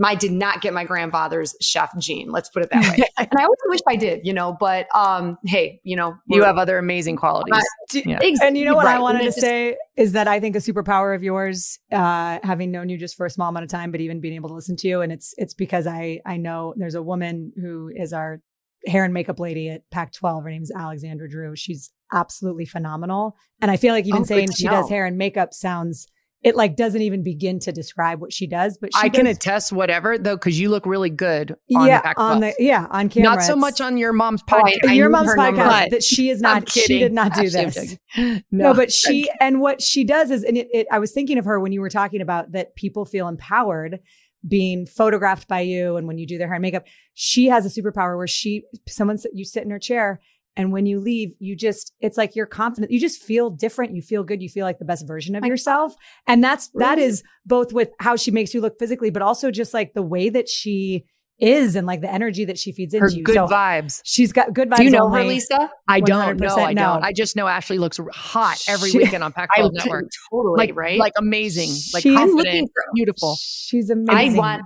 [0.00, 2.30] my did not get my grandfather's chef gene.
[2.30, 3.04] Let's put it that way.
[3.18, 4.56] and I always wish I did, you know.
[4.58, 7.52] But um, hey, you know, you have other amazing qualities.
[7.90, 8.18] Do- Yeah.
[8.42, 11.16] And you know what I wanted to just- say is that I think a superpower
[11.16, 14.20] of yours, uh, having known you just for a small amount of time, but even
[14.20, 17.02] being able to listen to you, and it's it's because I I know there's a
[17.02, 18.40] woman who is our
[18.86, 20.44] hair and makeup lady at Pac-12.
[20.44, 21.56] Her name is Alexandra Drew.
[21.56, 25.52] She's absolutely phenomenal, and I feel like even Oh, saying she does hair and makeup
[25.54, 26.06] sounds
[26.42, 28.78] it like doesn't even begin to describe what she does.
[28.80, 32.20] But she I can attest whatever though, because you look really good on yeah the
[32.20, 33.34] on the yeah on camera.
[33.36, 34.94] Not so much on your mom's Oh, podcast.
[34.94, 35.60] Your mom's number.
[35.60, 36.70] podcast that she is not.
[36.70, 37.96] She did not do this.
[38.14, 38.44] joking.
[38.52, 41.44] No, but she and what she does is, and it, it, I was thinking of
[41.44, 43.98] her when you were talking about that people feel empowered
[44.46, 47.82] being photographed by you, and when you do their hair and makeup, she has a
[47.82, 50.20] superpower where she, someone, you sit in her chair,
[50.58, 52.90] And when you leave, you just, it's like you're confident.
[52.92, 53.94] You just feel different.
[53.94, 54.42] You feel good.
[54.42, 55.94] You feel like the best version of yourself.
[56.26, 59.72] And that's, that is both with how she makes you look physically, but also just
[59.72, 61.04] like the way that she
[61.40, 63.22] is and like the energy that she feeds Her into you.
[63.22, 64.00] good So vibes.
[64.04, 64.78] she's got good vibes.
[64.78, 65.22] Do you know only.
[65.22, 65.70] her, Lisa?
[65.86, 66.56] I don't know.
[66.56, 66.94] I no.
[66.94, 67.04] don't.
[67.04, 70.04] I just know Ashley looks hot every She- weekend on Pac I 12 Network.
[70.32, 70.98] totally Like, right.
[70.98, 73.36] like amazing, like She's- confident, beautiful.
[73.40, 74.36] She's I amazing.
[74.36, 74.62] want.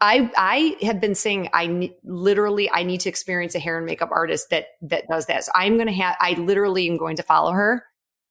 [0.00, 3.86] I I have been saying I ne- literally I need to experience a hair and
[3.86, 5.44] makeup artist that that does that.
[5.44, 6.16] So I'm gonna have.
[6.20, 7.84] I literally am going to follow her.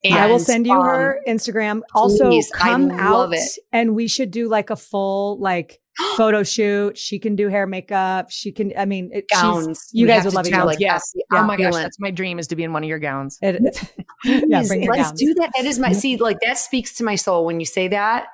[0.03, 1.81] And, I will send you um, her Instagram.
[1.93, 2.99] Also, please, come love
[3.31, 3.49] out it.
[3.73, 5.79] and we should do like a full like
[6.15, 6.97] photo shoot.
[6.97, 8.29] She can do hair, makeup.
[8.29, 8.71] She can.
[8.77, 9.89] I mean, it, she's- gowns.
[9.91, 10.53] you We guys would love it.
[10.53, 10.63] do.
[10.63, 11.11] Like, Yes.
[11.13, 13.39] the Oh my gosh, that's my dream is to be in one of your gowns.
[13.41, 13.55] It,
[14.23, 15.19] yeah, Please, bring your let's gowns.
[15.19, 15.51] do that.
[15.57, 18.27] That is my see, like that speaks to my soul when you say that,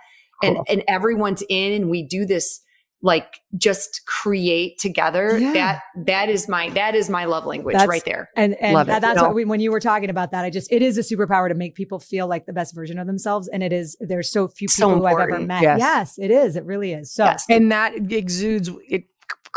[0.43, 0.65] and Cool.
[0.67, 2.59] and everyone's in, and we do this
[3.05, 5.37] like just create together.
[5.37, 5.53] Yeah.
[5.53, 8.29] That that is my that is my love language That's- right there.
[8.35, 8.91] And and Love it.
[8.91, 9.23] that- that's No.
[9.27, 11.53] what we when you were talking about that, I just it is a superpower to
[11.55, 13.49] make people feel like the best version of themselves.
[13.49, 15.61] And it is there's so few So people who I've ever met.
[15.61, 15.79] Yes.
[15.79, 16.17] Yes.
[16.17, 16.55] it is.
[16.55, 17.11] It really is.
[17.13, 17.45] So yes.
[17.49, 19.03] and that exudes it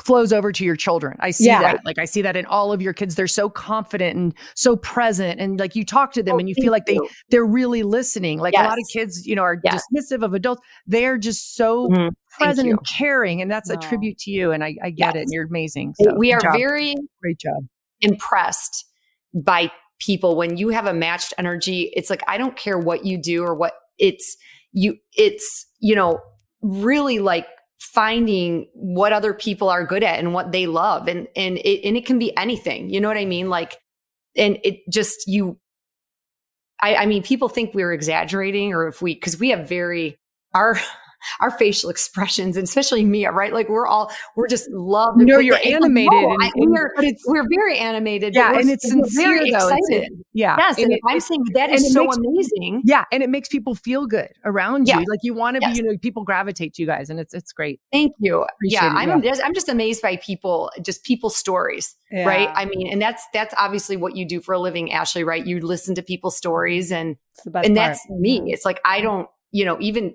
[0.04, 1.62] flows over to your children i see Yeah.
[1.62, 4.76] that like i see that in all of your kids they're so confident and so
[4.76, 7.08] present and like you talk to them Oh, and you feel like they you.
[7.30, 9.82] they're really listening like a lot of kids you know are Yes.
[9.94, 12.10] dismissive of adults they're just so Mhm.
[12.38, 15.22] Thank present and caring and that's a tribute to you and i, I get it
[15.22, 16.54] and you're amazing so we are job.
[16.54, 17.64] very great job.
[18.00, 18.84] impressed
[19.34, 20.36] by people.
[20.36, 23.54] When you have a matched energy it's like i don't care what you do or
[23.54, 24.36] what it's
[24.72, 26.20] you it's you know
[26.60, 27.46] really like
[27.78, 31.96] finding what other people are good at and what they love and and it and
[31.96, 33.48] it can be anything you know what i mean?
[33.48, 33.78] Like
[34.36, 35.58] and it just you
[36.80, 40.18] i i mean people think we're exaggerating or if we because we have very
[40.54, 40.78] our
[41.40, 45.54] our facial expressions and especially me right like we're all we're just love no you're
[45.54, 48.34] like, animated no, and, I- and- we are but it's we're very animated.
[48.34, 50.12] yeah and it's sincere very though It's- excited.
[50.32, 52.82] yeah yes, and, it- I'm saying that and is so makes- amazing.
[52.84, 55.00] yeah and it makes people feel good around Yeah.
[55.00, 57.34] you like you want to be you know people gravitate to you guys and it's
[57.34, 58.42] it's great Thank you.
[58.42, 62.48] Appreciate yeah, it, I'm just, I'm just amazed by people, just people's stories, right?
[62.54, 65.46] I mean, and that's that's obviously what you do for a living, Ashley, right?
[65.46, 67.88] You listen to people's stories, and it's the best and part.
[67.92, 68.52] that's me.
[68.52, 70.14] It's like I don't, you know, even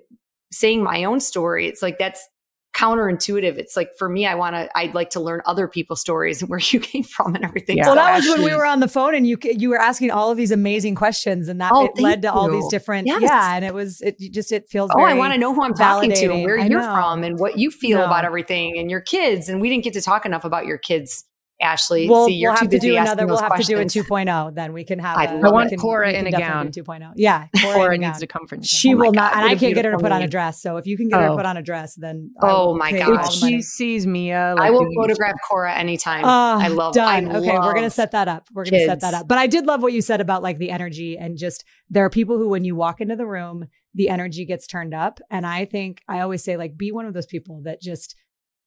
[0.52, 2.28] saying my own story, it's like that's
[2.74, 3.58] counterintuitive.
[3.58, 6.48] It's like for me, I want to, I'd like to learn other people's stories and
[6.50, 7.76] where you came from and everything.
[7.76, 7.84] Yeah.
[7.86, 10.10] Well, So that was when we were on the phone and you you were asking
[10.10, 13.06] all of these amazing questions and that Oh, it led thank to all these different
[13.06, 13.20] Yes.
[13.22, 15.74] yeah and it was it just it feels Oh, I want to know who I'm
[15.74, 16.44] talking to and validating.
[16.44, 16.94] where I you're know.
[16.94, 18.06] from and what you feel No.
[18.06, 19.48] about everything and your kids.
[19.48, 21.24] And we didn't get to talk enough about your kids,
[21.62, 22.08] Ashley.
[22.08, 23.26] We'll, See, you're we'll too have to do another.
[23.26, 24.54] We'll those have to do a 2.0.
[24.54, 25.16] Then we can have.
[25.16, 25.52] I a- love we it.
[25.52, 26.68] want can- Cora in can a gown.
[26.72, 27.12] 2.0.
[27.16, 28.20] Yeah, Cora, Cora a needs gown.
[28.20, 29.84] to come for She Oh my will God, not, and what I a can't get
[29.84, 30.60] her to put on a dress.
[30.60, 31.36] So if you can get her to Oh.
[31.36, 33.42] put on a dress, then Oh my pay you gosh.
[33.42, 36.22] if she sees Mia I will photograph Cora anytime.
[36.24, 36.94] Ah, I love.
[36.94, 37.28] done.
[37.28, 38.48] I okay, we're gonna set that up.
[38.52, 39.28] We're gonna set that up.
[39.28, 42.10] But I did love what you said about like the energy and just there are
[42.10, 45.20] people who, when you walk into the room, the energy gets turned up.
[45.30, 48.16] And I think I always say like be one of those people that just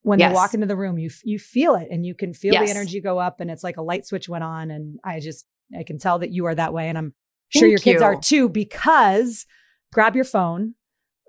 [0.06, 0.30] when Yes.
[0.32, 2.72] they walk into the room, you you feel it and you can feel Yes.
[2.72, 4.70] the energy go up and it's like a light switch went on.
[4.72, 5.46] And I just
[5.78, 7.14] I can tell that you are that way, and I'm
[7.50, 8.06] sure Thank your kids you.
[8.06, 8.50] are too.
[8.50, 9.46] Because
[9.94, 10.76] grab your phone.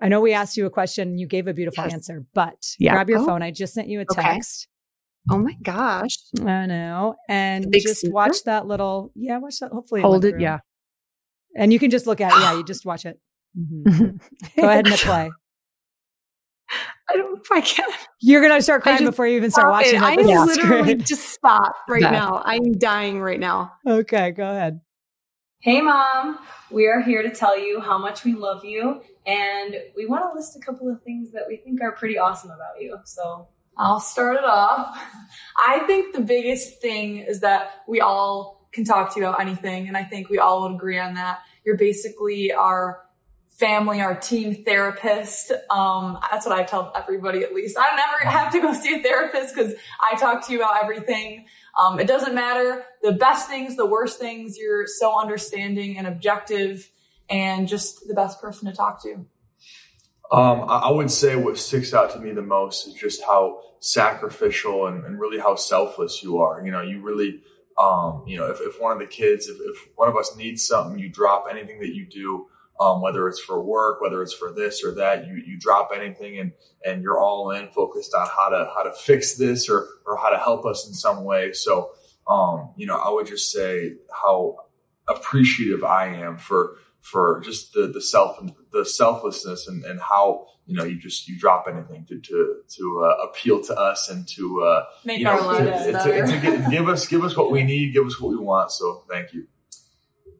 [0.03, 1.94] I know we asked you a question, you gave a beautiful Yes.
[1.94, 2.93] answer, but Yeah.
[2.93, 3.27] grab your Oh.
[3.27, 3.43] phone.
[3.43, 4.20] I just sent you a Okay.
[4.23, 4.69] text.
[5.31, 6.19] Oh my gosh.
[6.40, 7.15] I know.
[7.31, 8.12] And just secret?
[8.15, 9.73] watch that little, yeah, watch that.
[9.73, 10.43] Hopefully, hold it through.
[10.43, 10.59] yeah
[11.57, 12.40] And you can just look at it.
[12.40, 13.19] Yeah, you just watch it.
[13.59, 14.20] Mhm.
[14.57, 15.31] Go ahead and play.
[17.09, 17.41] I don't.
[17.53, 17.93] I can't.
[18.20, 19.97] You're going to start crying before you even start watching it.
[19.99, 20.03] it.
[20.03, 22.11] I This am is literally just stop right Yeah.
[22.11, 22.43] now.
[22.45, 23.73] I'm dying right now.
[23.87, 24.81] Okay, go ahead.
[25.61, 26.39] Hey, Mom.
[26.70, 30.37] We are here to tell you how much we love you, and we want to
[30.37, 32.99] list a couple of things that we think are pretty awesome about you.
[33.05, 34.99] So I'll start it off.
[35.66, 39.87] I think the biggest thing is that we all can talk to you about anything,
[39.89, 41.39] and I think we all would agree on that.
[41.65, 43.01] You're basically our
[43.57, 45.51] family, our team therapist.
[45.70, 47.78] Um, that's what I tell everybody at least.
[47.78, 51.47] I never have to go see a therapist because I talk to you about everything.
[51.81, 54.59] Um, it doesn't matter the best things, the worst things.
[54.59, 56.91] You're so understanding and objective
[57.31, 59.27] and just the best person to talk to.
[60.31, 64.87] Um, I would say what sticks out to me the most is just how sacrificial
[64.87, 66.62] and, and really how selfless you are.
[66.65, 67.41] You know, you really,
[67.78, 70.66] um, you know, if, if one of the kids, if, if one of us needs
[70.66, 72.49] something, you drop anything that you do,
[72.81, 76.39] um, whether it's for work, whether it's for this or that, you, you drop anything
[76.39, 76.53] and,
[76.85, 80.31] and you're all in focused on how to, how to fix this or, or how
[80.31, 81.53] to help us in some way.
[81.53, 81.90] So,
[82.28, 84.57] um, you know, I would just say how
[85.09, 88.36] appreciative I am for, for just the the self
[88.73, 93.05] the selflessness and, and how you know you just you drop anything to to to
[93.05, 96.27] uh, appeal to us and to uh, Make you our know, lives to, to, better.
[96.27, 98.73] to give, give us give us what we need, give us what we want.
[98.73, 99.47] So thank you.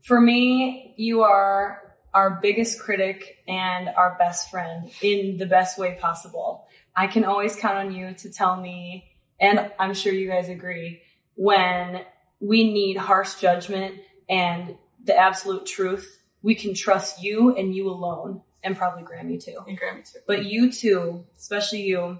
[0.03, 1.86] For me, you are
[2.17, 6.67] our biggest critic and our best friend in the best way possible.
[6.97, 9.05] I can always count on you to tell me,
[9.39, 11.03] and I'm sure you guys agree,
[11.35, 12.01] when
[12.41, 13.97] we need harsh judgment
[14.31, 19.59] and the absolute truth, we can trust you and you alone, and probably Grammy too.
[19.69, 20.21] And Grammy too.
[20.27, 22.19] But you two, especially you,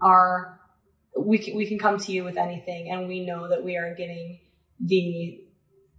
[0.00, 0.60] are
[1.18, 3.96] we can, we can come to you with anything, and we know that we are
[3.96, 4.38] getting
[4.78, 5.40] the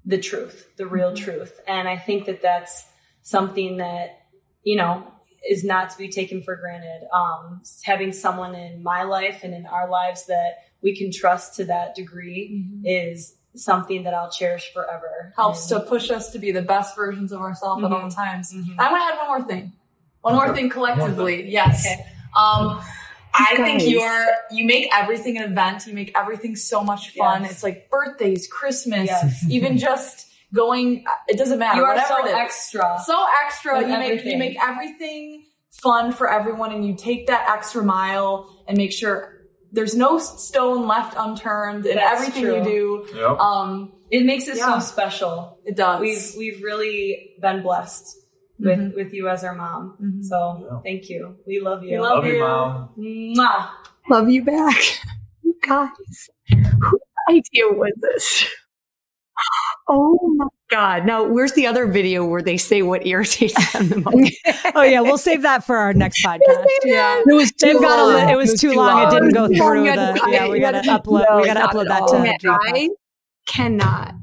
[0.05, 1.25] the truth, the real Mm-hmm.
[1.25, 1.59] truth.
[1.67, 2.85] And I think that that's
[3.35, 4.19] something that
[4.63, 5.03] you know
[5.49, 7.07] is not to be taken for granted.
[7.13, 11.65] Um, having someone in my life and in our lives that we can trust to
[11.65, 15.33] that degree is something that I'll cherish forever.
[15.35, 18.15] Helps And- to push us to be the best versions of ourselves at all Mhm.
[18.15, 18.53] times.
[18.53, 18.75] Mhm.
[18.79, 19.73] I want to add one more thing.
[20.21, 21.47] One more thing collectively.
[21.49, 21.85] Yes.
[21.85, 22.05] Okay.
[22.35, 22.81] Um,
[23.33, 25.85] I think you're you make everything an event.
[25.87, 27.43] You make everything so much fun.
[27.43, 27.51] Yes.
[27.51, 29.45] It's like birthdays, Christmas, Yes.
[29.49, 31.03] even just going.
[31.27, 31.79] It doesn't matter.
[31.79, 32.35] You are whatever so it is.
[32.35, 32.99] extra.
[33.05, 33.77] so extra.
[33.79, 34.39] With You make you everything.
[34.39, 35.45] make everything
[35.83, 39.33] fun for everyone, and you take that extra mile and make sure
[39.71, 42.57] there's no stone left unturned in That's everything true.
[42.57, 43.17] you do.
[43.19, 43.39] Yep.
[43.39, 44.79] Um, It makes it Yeah.
[44.79, 45.59] so special.
[45.65, 45.99] it does.
[45.99, 48.05] We've we've really been blessed
[48.59, 48.95] with Mhm.
[48.95, 49.97] with you as our mom.
[50.01, 50.23] Mhm.
[50.23, 50.79] So Yeah.
[50.83, 51.35] thank you.
[51.47, 51.91] We love you.
[51.97, 52.39] We love Love you, you.
[52.39, 52.89] mom.
[52.97, 53.69] Mwah.
[54.09, 54.75] Love you back.
[55.43, 58.45] You guys, whose idea was this?
[59.87, 61.05] Oh my God.
[61.05, 64.35] Now, where's the other video where they say what irritates them the most?
[64.77, 66.65] Oh yeah, we'll save that for our next podcast.
[66.83, 67.21] Yeah.
[67.25, 68.25] It was They've too got a long.
[68.27, 69.07] li- it was too long.
[69.07, 71.87] It didn't go Yeah, through the yeah, we we gotta upload no, we gotta upload
[71.87, 72.59] that to oh, Man, Dropbox.
[72.65, 72.89] I
[73.47, 74.15] cannot.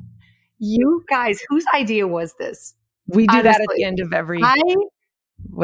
[0.59, 2.74] You guys, whose idea was this?
[3.06, 4.56] We do that at the end of every I,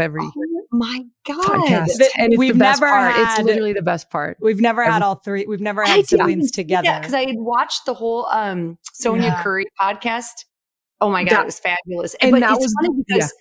[0.01, 1.43] every oh my God.
[1.45, 3.13] podcast, and it's we've the best never part.
[3.15, 4.37] had- It's literally the best part.
[4.41, 5.47] We've never had all three.
[5.47, 6.85] We've never had didn't siblings together.
[6.85, 9.43] that because I had watched the whole um Sonya Yeah.
[9.43, 10.45] Curry podcast.
[11.01, 12.15] Oh my god, That- it was fabulous.
[12.21, 13.33] and but that it's was- funny because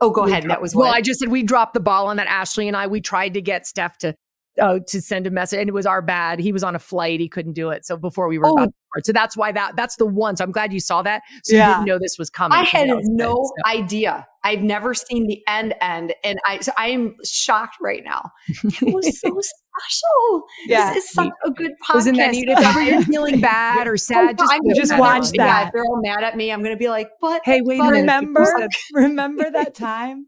[0.00, 0.44] oh, go We ahead.
[0.44, 0.86] dropped- That was well.
[0.88, 2.26] what I just said we dropped the ball on that.
[2.28, 4.14] Ashley and I, we tried to get Steph to
[4.60, 6.40] uh, to send a message, and it was our bad.
[6.40, 7.84] He was on a flight; he couldn't do it.
[7.86, 8.54] So before we were Oh.
[8.54, 10.36] about start, so that's why that that's the one.
[10.36, 11.22] So I'm glad you saw that.
[11.44, 12.58] So you didn't know this was coming.
[12.58, 14.26] I had no So- idea.
[14.44, 18.30] I've never seen the end end, and I so I am shocked right now.
[18.64, 20.42] It was so special.
[20.66, 20.94] Yeah.
[20.94, 21.94] This is such a good podcast.
[21.94, 22.48] Wasn't that neat?
[22.48, 25.66] If ever you're feeling bad or oh, sad, just, I'm just watch Yeah, that.
[25.66, 27.90] if they're all mad at me, I'm going to be like, "But Hey, wait but-
[27.90, 28.46] remember
[28.94, 30.26] remember that time?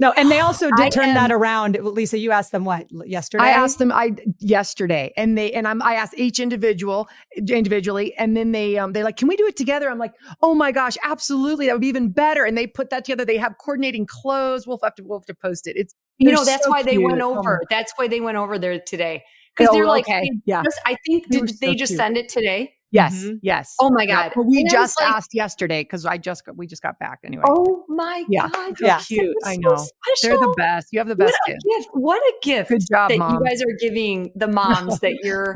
[0.00, 1.76] No, and they also did I turn am- that around.
[1.82, 3.42] Lisa, you asked them what yesterday?
[3.44, 8.36] I asked them I yesterday, and they and I'm I asked each individual individually, and
[8.36, 10.96] then they um they're like, "Can we do it together?" I'm like, "Oh my gosh,
[11.02, 11.66] absolutely!
[11.66, 13.24] That would be even better." And they put that together.
[13.24, 14.66] They have coordinating clothes.
[14.66, 15.76] We'll have to we'll have to post it.
[15.76, 17.24] It's You know, that's so why they went cute.
[17.24, 17.60] Oh over.
[17.68, 19.24] That's why they went over there today.
[19.56, 20.30] Because Oh, they're like, okay.
[20.44, 20.62] Yeah.
[20.62, 21.98] just- I think did were they so just cute.
[21.98, 22.72] send it today?
[22.90, 23.40] Yes, Mhm.
[23.42, 23.74] yes.
[23.80, 24.32] Oh my Yeah, god!
[24.34, 27.18] but we And just like, asked yesterday because I just got, we just got back
[27.24, 27.44] anyway.
[27.46, 28.48] Oh my Yeah.
[28.48, 28.78] god!
[28.78, 28.98] So Yeah.
[29.00, 29.36] cute.
[29.42, 29.86] That's I so know.
[30.22, 30.88] They're the best.
[30.92, 31.64] You have the What best a kids.
[31.64, 31.88] gift!
[31.92, 33.34] What a gift Good job, that mom.
[33.34, 35.54] you guys are giving the moms that you're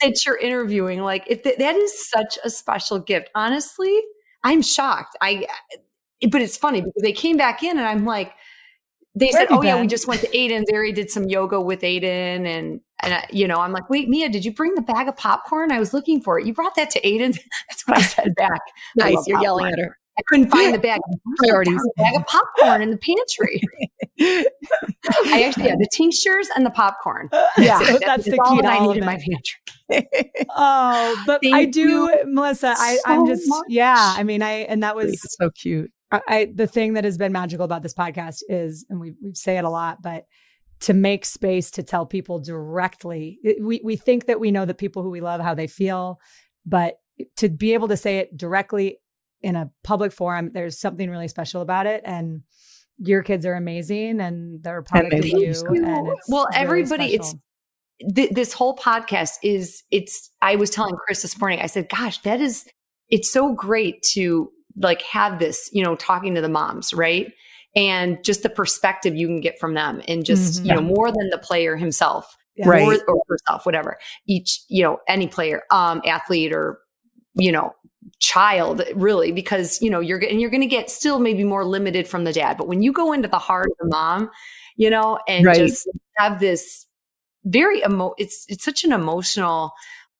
[0.00, 1.00] that you're interviewing.
[1.02, 3.30] Like, if th- that is such a special gift.
[3.34, 3.98] Honestly,
[4.44, 5.16] I'm shocked.
[5.20, 5.46] I,
[6.30, 8.32] but it's funny because they came back in and I'm like,
[9.16, 10.70] they Where said, "Oh yeah, we just went to Aidan's.
[10.72, 14.28] Ari did some yoga with Aidan, and and I, you know, I'm like, wait, Mia,
[14.28, 15.72] did you bring the bag of popcorn?
[15.72, 16.46] I was looking for it.
[16.46, 17.32] You brought that to Aidan.
[17.68, 18.60] That's what I said back.
[18.96, 19.18] Nice.
[19.26, 19.98] You're yelling at her.
[20.16, 21.00] I couldn't find the bag.
[21.38, 21.74] Priorities.
[21.98, 23.60] A bag of popcorn in the pantry.
[24.20, 27.28] I actually yeah, the tinctures and the popcorn.
[27.58, 30.46] yeah, That's, that's the key that I need in my pantry.
[30.54, 32.74] Oh, but Thank I do, Melissa.
[32.76, 33.64] I, I'm just much.
[33.68, 34.14] yeah.
[34.16, 35.90] I mean, I and that was It's so cute.
[36.12, 39.34] I, I the thing that has been magical about this podcast is, and we we
[39.34, 40.24] say it a lot, but
[40.84, 43.38] to make space to tell people directly.
[43.60, 46.20] We we think that we know the people who we love how they feel,
[46.64, 46.96] but
[47.36, 48.98] to be able to say it directly
[49.42, 52.02] in a public forum, there's something really special about it.
[52.04, 52.42] And
[52.98, 55.52] your kids are amazing, and they're a product of they you.
[55.52, 55.74] love.
[55.74, 57.34] And it's Well, really everybody, it's
[58.14, 62.18] th- this whole podcast is it's i was telling chris this morning i said gosh
[62.18, 62.66] that is
[63.08, 67.32] it's so great to like have this you know talking to the moms right
[67.76, 70.66] and just the perspective you can get from them and just Mhm.
[70.66, 72.68] you know more than the player himself Yeah.
[72.68, 73.00] Right.
[73.08, 76.78] or, or herself whatever each you know any player um athlete or
[77.34, 77.72] you know
[78.20, 82.06] child really because you know you're and you're going to get still maybe more limited
[82.06, 84.30] from the dad but when you go into the heart of the mom
[84.76, 85.56] you know and Right.
[85.56, 85.88] just
[86.18, 86.86] have this
[87.44, 89.72] very emo it's it's such an emotional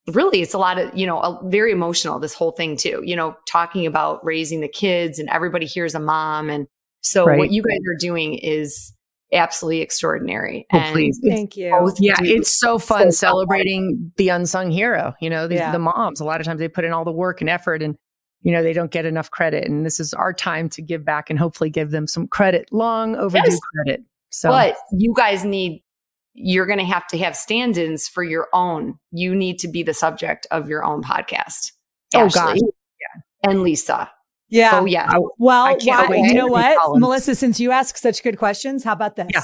[0.07, 3.15] really it's a lot of you know a, very emotional this whole thing too you
[3.15, 6.67] know talking about raising the kids and everybody here's a mom and
[7.05, 7.37] so Right.
[7.37, 8.93] what you guys are doing is
[9.33, 11.19] absolutely extraordinary Oh, and please.
[11.27, 11.69] Thank you.
[11.71, 15.13] both Yeah, do it's so fun so celebrating the unsung hero.
[15.21, 15.71] You know, the, Yeah.
[15.71, 16.19] the moms.
[16.19, 17.95] A lot of times they put in all the work and effort, and
[18.41, 19.67] you know they don't get enough credit.
[19.67, 23.15] And this is our time to give back and hopefully give them some credit, long
[23.15, 23.59] overdue Yes.
[23.75, 24.03] credit.
[24.29, 25.81] So, but you guys need
[26.37, 29.93] you're going to have to have stand-ins for your own you need to be the
[29.93, 31.71] subject of your own podcast
[32.13, 33.21] Oh, Ashley gosh.
[33.47, 34.11] and lisa
[34.49, 34.71] yeah.
[34.79, 37.01] oh yeah Well, I can't why- you know what, Collins.
[37.01, 37.35] Melissa?
[37.35, 39.27] Since you ask such good questions, how about this?
[39.33, 39.41] Yeah.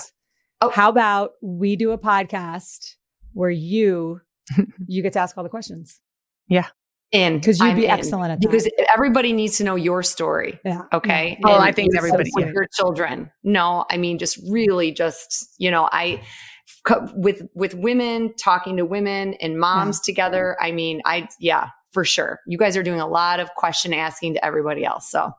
[0.62, 0.70] Oh.
[0.70, 2.96] How about we do a podcast
[3.34, 4.22] where you
[4.88, 6.00] you get to ask all the questions
[6.50, 6.68] Yeah.
[7.12, 7.92] in because you'd I'm be in.
[7.92, 8.48] excellent at that.
[8.50, 10.82] because everybody needs to know your story yeah.
[10.94, 12.54] okay Oh, And I think everybody with should.
[12.54, 16.22] your children no i mean just really just you know i
[17.16, 22.40] with with women talking to women and moms together i mean i yeah for sure
[22.48, 25.32] you guys are doing a lot of question asking to everybody else so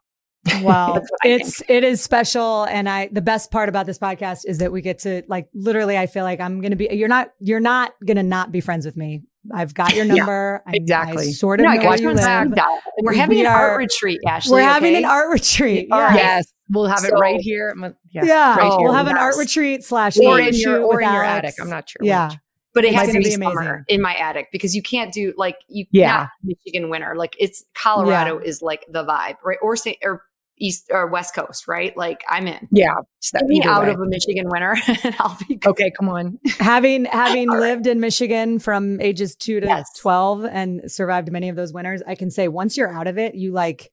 [0.62, 4.40] Well, That's what it's it is special, and I the best part about this podcast
[4.44, 5.96] is that we get to like literally.
[5.96, 6.88] I feel like I'm gonna be.
[6.90, 7.28] You're not.
[7.38, 9.22] You're not gonna not be friends with me.
[9.54, 10.60] I've got your number.
[10.66, 11.28] I, exactly.
[11.28, 12.54] I sort of no, know guys, where you we're, live.
[13.02, 15.04] we're having We an are- art retreat ashley We're having okay?
[15.04, 15.86] an art retreat.
[15.92, 16.16] All right.
[16.16, 16.24] Yes.
[16.46, 17.72] yes, we'll have it So- right here.
[18.10, 18.88] Yeah, Yeah, right Oh, here.
[18.88, 21.54] we'll have an art retreat slash or in your or in your attic.
[21.60, 22.04] I'm not sure.
[22.04, 22.38] Yeah, which.
[22.74, 23.54] But it It's has to be, be amazing.
[23.56, 26.28] summer in my attic because you can't do like you Yeah.
[26.42, 30.22] Michigan winter like it's Colorado is like the vibe right or say or
[30.58, 32.92] east or west coast right like I'm in Yeah,
[33.32, 33.90] get me out way.
[33.90, 35.70] of a Michigan winter and I'll be good.
[35.70, 36.38] Okay, come on.
[36.60, 39.90] having having lived in Michigan from ages two to Yes.
[39.98, 43.34] twelve and survived many of those winters, I can say once you're out of it,
[43.34, 43.90] you like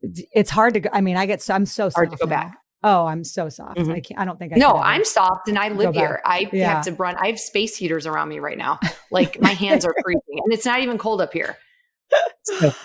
[0.00, 0.80] it's hard to.
[0.80, 2.36] go I mean, I get so I'm so Hard to go now.
[2.36, 2.58] back.
[2.84, 3.76] Oh, I'm so soft.
[3.78, 3.92] Mhm.
[3.92, 4.20] I can't.
[4.20, 4.56] I don't think I.
[4.56, 4.76] no.
[4.76, 6.74] I'm soft and I live here I Yeah.
[6.74, 8.78] have to run I have space heaters around me right now
[9.10, 11.56] like my hands are freezing and it's not even cold up here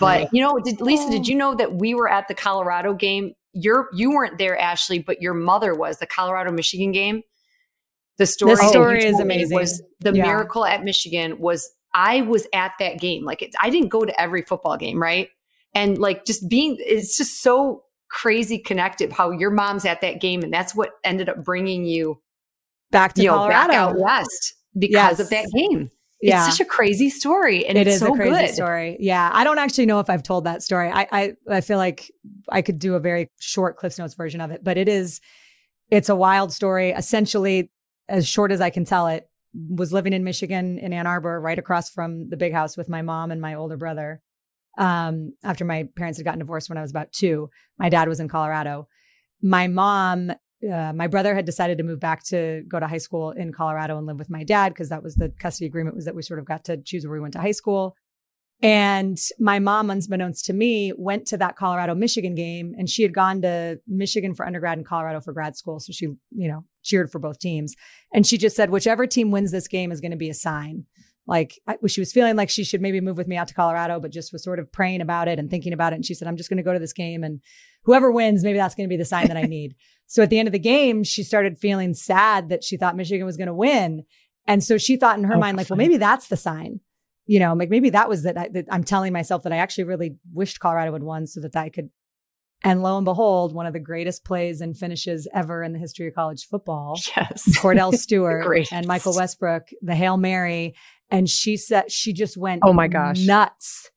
[0.00, 1.10] But you know, did, Lisa, Oh.
[1.10, 3.32] did you know that we were at the Colorado game?
[3.52, 7.22] You're you weren't there, Ashley, but your mother was the Colorado Michigan game.
[8.18, 9.56] The story, that story is amazing.
[9.56, 10.24] Was the Yeah.
[10.26, 13.24] miracle at Michigan was I was at that game.
[13.24, 15.28] Like it, I didn't go to every football game, right?
[15.74, 17.84] And like just being, it's just so
[18.14, 22.22] crazy connected how your mom's at that game, and that's what ended up bringing you,
[22.90, 23.68] back to you know, Colorado.
[23.68, 25.20] back out west because Yes.
[25.20, 25.90] of that game.
[26.22, 26.46] Yeah.
[26.46, 28.54] It's such a crazy story, and It it's is so a crazy good.
[28.54, 28.96] story.
[29.00, 29.28] Yeah.
[29.32, 30.88] I don't actually know if I've told that story.
[30.90, 32.10] I, I I feel like
[32.48, 35.20] I could do a very short Cliff's Notes version of it, but it is
[35.90, 36.90] it's a wild story.
[36.92, 37.70] Essentially,
[38.08, 39.28] as short as I can tell it,
[39.68, 43.02] was living in Michigan in Ann Arbor, right across from the big house with my
[43.02, 44.22] mom and my older brother.
[44.76, 48.20] Um, after my parents had gotten divorced when I was about two, my dad was
[48.20, 48.88] in Colorado.
[49.42, 53.30] My mom, uh, my brother had decided to move back to go to high school
[53.30, 56.14] in Colorado and live with my dad because that was the custody agreement was that
[56.14, 57.96] we sort of got to choose where we went to high school.
[58.62, 63.12] And my mom, unbeknownst to me, went to that Colorado Michigan game and she had
[63.12, 65.80] gone to Michigan for undergrad and Colorado for grad school.
[65.80, 67.74] So she, you know, cheered for both teams.
[68.12, 70.86] And she just said, whichever team wins this game is going to be a sign.
[71.26, 73.98] Like I, she was feeling like she should maybe move with me out to Colorado,
[73.98, 75.96] but just was sort of praying about it and thinking about it.
[75.96, 77.40] And she said, I'm just going to go to this game and
[77.84, 79.74] whoever wins, maybe that's going to be the sign that I need.
[80.06, 83.24] So at the end of the game, she started feeling sad that she thought Michigan
[83.24, 84.04] was going to win.
[84.46, 86.80] And so she thought in her Oh, mind, like, well, maybe that's the sign
[87.26, 89.84] you know, like maybe that was that, I, that I'm telling myself that I actually
[89.84, 91.90] really wished Colorado had won so that I could.
[92.62, 96.08] And lo and behold, one of the greatest plays and finishes ever in the history
[96.08, 100.74] of college football, Yes, Kordell Stewart and Michael Westbrook, the Hail Mary.
[101.14, 103.24] And she said, she just went, Oh my gosh.
[103.24, 103.90] nuts.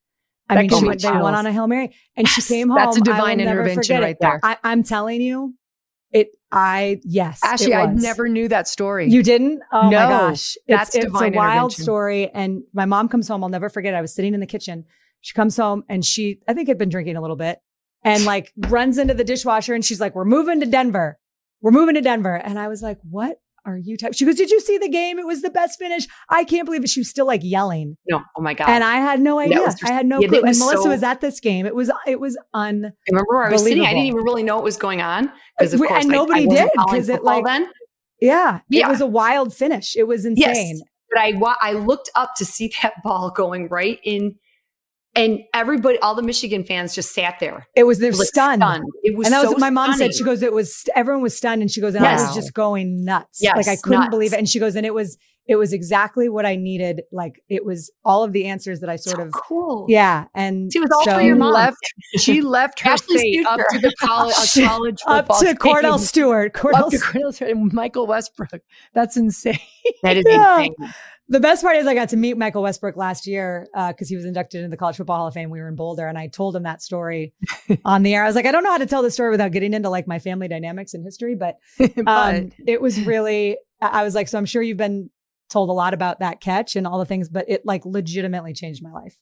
[0.50, 1.26] I That mean, she went, they chills.
[1.26, 2.78] on a Hail Mary and she came home.
[2.78, 4.18] that's a divine intervention right it.
[4.22, 4.40] there.
[4.44, 5.56] I, I'm telling you,
[6.12, 7.40] it, I, yes.
[7.44, 9.10] Ashley, I never knew that story.
[9.10, 9.62] You didn't?
[9.74, 10.56] Oh my gosh.
[10.68, 12.30] that's it's, it's a wild story.
[12.30, 13.44] And my mom comes home.
[13.44, 13.94] I'll never forget.
[13.94, 13.98] it.
[13.98, 14.86] I was sitting in the kitchen.
[15.22, 17.60] She comes home and she, I think had been drinking a little bit
[18.04, 21.20] and like runs into the dishwasher and she's like, we're moving to Denver.
[21.62, 22.36] We're moving to Denver.
[22.36, 24.14] And I was like, what are you type?
[24.16, 25.20] She goes, did you see the game?
[25.20, 26.08] It was the best finish.
[26.30, 26.90] I can't believe it.
[26.90, 27.98] She was still like yelling.
[28.08, 28.70] no, oh my god!
[28.70, 29.58] And I had no idea.
[29.58, 30.38] just- I had no yeah, clue.
[30.38, 31.66] And Melissa so- was at this game.
[31.66, 33.84] It was, it was un, I remember where I was sitting?
[33.84, 36.14] I didn't even really know what was going on uh, because, of We- course, and
[36.14, 37.70] I- I nobody wasn't did, because it, like, then.
[38.22, 38.88] yeah, Yeah.
[38.88, 39.96] it was a wild finish.
[39.96, 40.78] It was insane.
[40.78, 40.82] Yes,
[41.12, 44.36] but I I looked up to see that ball going right in,
[45.18, 48.64] and everybody, all the Michigan fans, just sat there, It was, they're like, stunned.
[49.04, 50.14] It was and that was so what my mom said.
[50.16, 53.04] She goes, it was everyone was stunned, and she goes, and I was just going
[53.04, 53.40] nuts.
[53.42, 54.10] Yes, like I couldn't nuts.
[54.12, 54.40] believe it.
[54.40, 55.18] And she goes, and it was
[55.50, 57.04] it was exactly what I needed.
[57.12, 59.86] Like it was all of the answers that I sort so of cool.
[59.88, 60.26] yeah.
[60.36, 61.54] And See, it was all so, for your mom.
[61.54, 61.78] left.
[62.18, 65.54] She left her Ashley's fate up to the college, uh, a college up football to
[65.56, 66.06] Kordell game.
[66.06, 66.56] Stewart.
[66.66, 68.62] Up to Kordell Stewart and Michael Westbrook.
[68.94, 69.58] That's insane.
[70.04, 70.58] That is Yeah.
[70.60, 70.76] insane.
[71.30, 74.24] The best part is I got to meet Michael Westbrook last year because he was
[74.26, 75.50] inducted into the College Football Hall of Fame.
[75.50, 77.34] We were in Boulder, and I told him that story
[77.86, 78.24] on the air.
[78.24, 80.08] I was like, I don't know how to tell the story without getting into like
[80.08, 83.58] my family dynamics and history, but, But- um, it was really.
[83.82, 85.10] I I was like, so I'm sure you've been
[85.50, 88.82] told a lot about that catch and all the things, but it like legitimately changed
[88.84, 89.16] my life.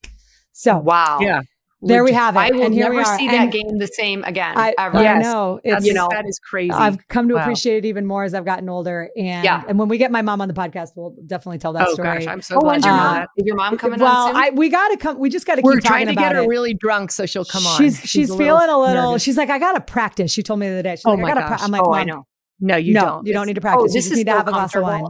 [0.53, 1.19] So Wow.
[1.22, 1.41] Yeah.
[1.87, 2.39] There we have it.
[2.39, 3.17] I will and here never we are.
[3.17, 4.57] see that And game the same again.
[4.57, 4.97] I, ever.
[4.97, 5.59] I know.
[5.63, 6.71] It's, you know, that is crazy.
[6.71, 7.41] I've come to Wow.
[7.41, 9.09] appreciate it even more as I've gotten older.
[9.17, 9.63] And Yeah.
[9.67, 12.19] and when we get my mom on the podcast, we'll definitely tell that oh story.
[12.19, 13.13] gosh, I'm so Oh, glad you your know Uh, mom?
[13.15, 13.29] that.
[13.37, 14.35] Is your mom coming well, on soon?
[14.43, 15.19] I we got to come.
[15.19, 15.65] We just got to keep.
[15.65, 16.47] We're keep trying to get her it.
[16.47, 17.77] really drunk so she'll come on.
[17.77, 19.09] She's she's, a feeling a little.
[19.11, 19.23] nervous.
[19.23, 20.31] She's like, I got to practice.
[20.31, 20.95] She told me the other day.
[20.95, 21.49] She's Oh like, my I got to.
[21.49, 21.61] gosh.
[21.63, 22.25] I'm like, oh, I know.
[22.59, 23.25] no, you don't.
[23.27, 23.93] you don't need to Oh, practice.
[23.93, 25.03] you just need to have a glass of wine.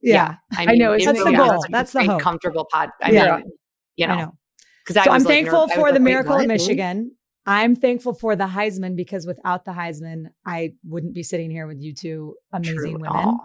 [0.00, 1.64] Yeah, I, I know, That's the goal.
[1.70, 2.20] That's the hope.
[2.22, 2.90] comfortable pod.
[3.02, 3.36] I Yeah.
[3.38, 3.44] mean,
[3.96, 4.32] you know.
[4.88, 6.42] Because So I I'm was like thankful ner- for the like, miracle what?
[6.42, 7.12] in Michigan.
[7.46, 11.80] I'm thankful for the Heisman because without the Heisman, I wouldn't be sitting here with
[11.80, 12.92] you two amazing True.
[13.00, 13.38] women.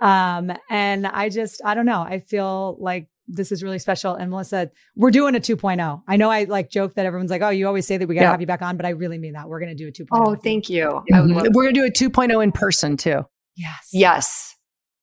[0.00, 2.00] Um, and I just, I don't know.
[2.02, 4.14] I feel like this is really special.
[4.14, 6.02] And Melissa, we're doing a 2.0.
[6.08, 8.20] I know I like joke that everyone's like, oh, you always say that we got
[8.22, 8.30] to Yeah.
[8.30, 9.48] have you back on, but I really mean that.
[9.48, 10.06] We're going to do a 2.0.
[10.12, 11.02] Oh, thank you.
[11.12, 11.48] I would Mhm.
[11.52, 13.24] We're gonna do a 2.0 in person too,
[13.56, 13.88] Yes.
[13.92, 14.56] Yes,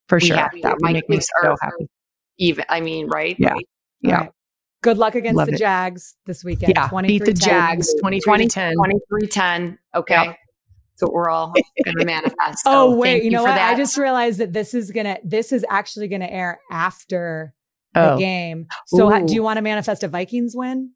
[0.07, 0.37] for we sure.
[0.37, 0.51] That
[0.81, 1.87] would make me so happy.
[2.39, 3.35] Even, I mean, right?
[3.37, 3.51] Yeah.
[3.53, 3.67] Right.
[4.01, 4.15] Yeah.
[4.21, 4.31] right.
[4.83, 5.59] Good luck against Love the it.
[5.59, 6.73] Jags this weekend.
[6.75, 7.39] Yeah, beat the 23-10.
[7.43, 8.75] Jags 23 to 10.
[8.75, 9.79] 23 10.
[9.95, 10.13] Okay.
[10.25, 10.35] Yep.
[10.95, 12.61] So we're all going to manifest.
[12.65, 13.09] Oh, wait.
[13.13, 13.55] thank You know what?
[13.55, 13.73] That.
[13.73, 17.53] I just realized that this is going to, this is actually going to air after
[17.95, 18.67] Oh, the game.
[18.87, 19.27] So ha- Ooh.
[19.27, 20.91] do you want to manifest a Vikings win?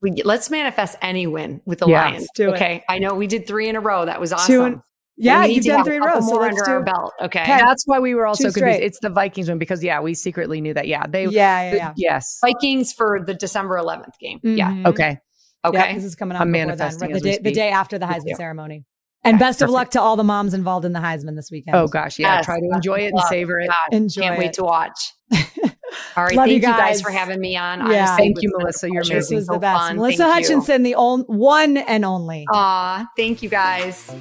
[0.00, 2.02] we, let's manifest any win with the Yeah.
[2.04, 2.20] Lions.
[2.22, 2.54] Let's do it.
[2.56, 2.84] okay.
[2.88, 4.04] I know we did three in a row.
[4.04, 4.46] That was awesome.
[4.54, 4.80] Two and-
[5.16, 6.20] Yeah, We need you've done three in a row.
[6.20, 7.12] So more let's under do our belt.
[7.20, 7.42] Okay.
[7.42, 7.56] Okay.
[7.58, 8.80] that's why we were all Two so confused.
[8.82, 10.88] It's the Vikings win because yeah, we secretly knew that.
[10.88, 11.24] Yeah, they.
[11.26, 11.92] Yeah, yeah, the- yeah.
[11.96, 12.38] Yes.
[12.44, 14.40] Vikings for the December 11th game.
[14.42, 14.70] Yeah.
[14.70, 14.86] Mhm.
[14.88, 15.18] Okay.
[15.64, 15.78] Okay.
[15.78, 17.22] Yeah, this is coming up I'm before then, manifesting right?
[17.22, 18.84] the day, the day after the Heisman ceremony.
[19.26, 21.76] And Okay, best of luck to all the moms involved in the Heisman this weekend.
[21.76, 22.36] Oh gosh, yeah.
[22.36, 22.44] Yes.
[22.44, 23.28] Try to enjoy it and Love.
[23.28, 23.68] savor it.
[23.68, 25.12] God, Enjoy Can't wait to watch.
[25.32, 26.34] All right.
[26.34, 26.76] Love thank you you guys.
[26.76, 27.00] guys.
[27.02, 27.78] for having me on.
[27.78, 27.84] Yeah.
[28.08, 28.86] Honestly, Thank you, Melissa.
[28.86, 29.14] a You're pleasure.
[29.20, 29.78] This was So the best.
[29.80, 29.96] fun.
[29.96, 30.32] Melissa Thank you.
[30.56, 32.44] Hutchinson, the on- one and only.
[32.52, 34.14] Aw, thank you guys.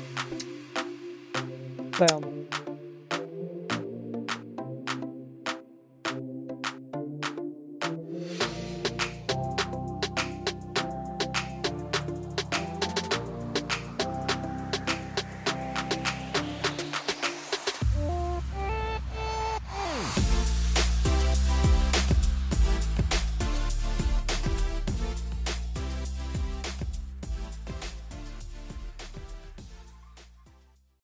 [1.97, 2.32] Boom.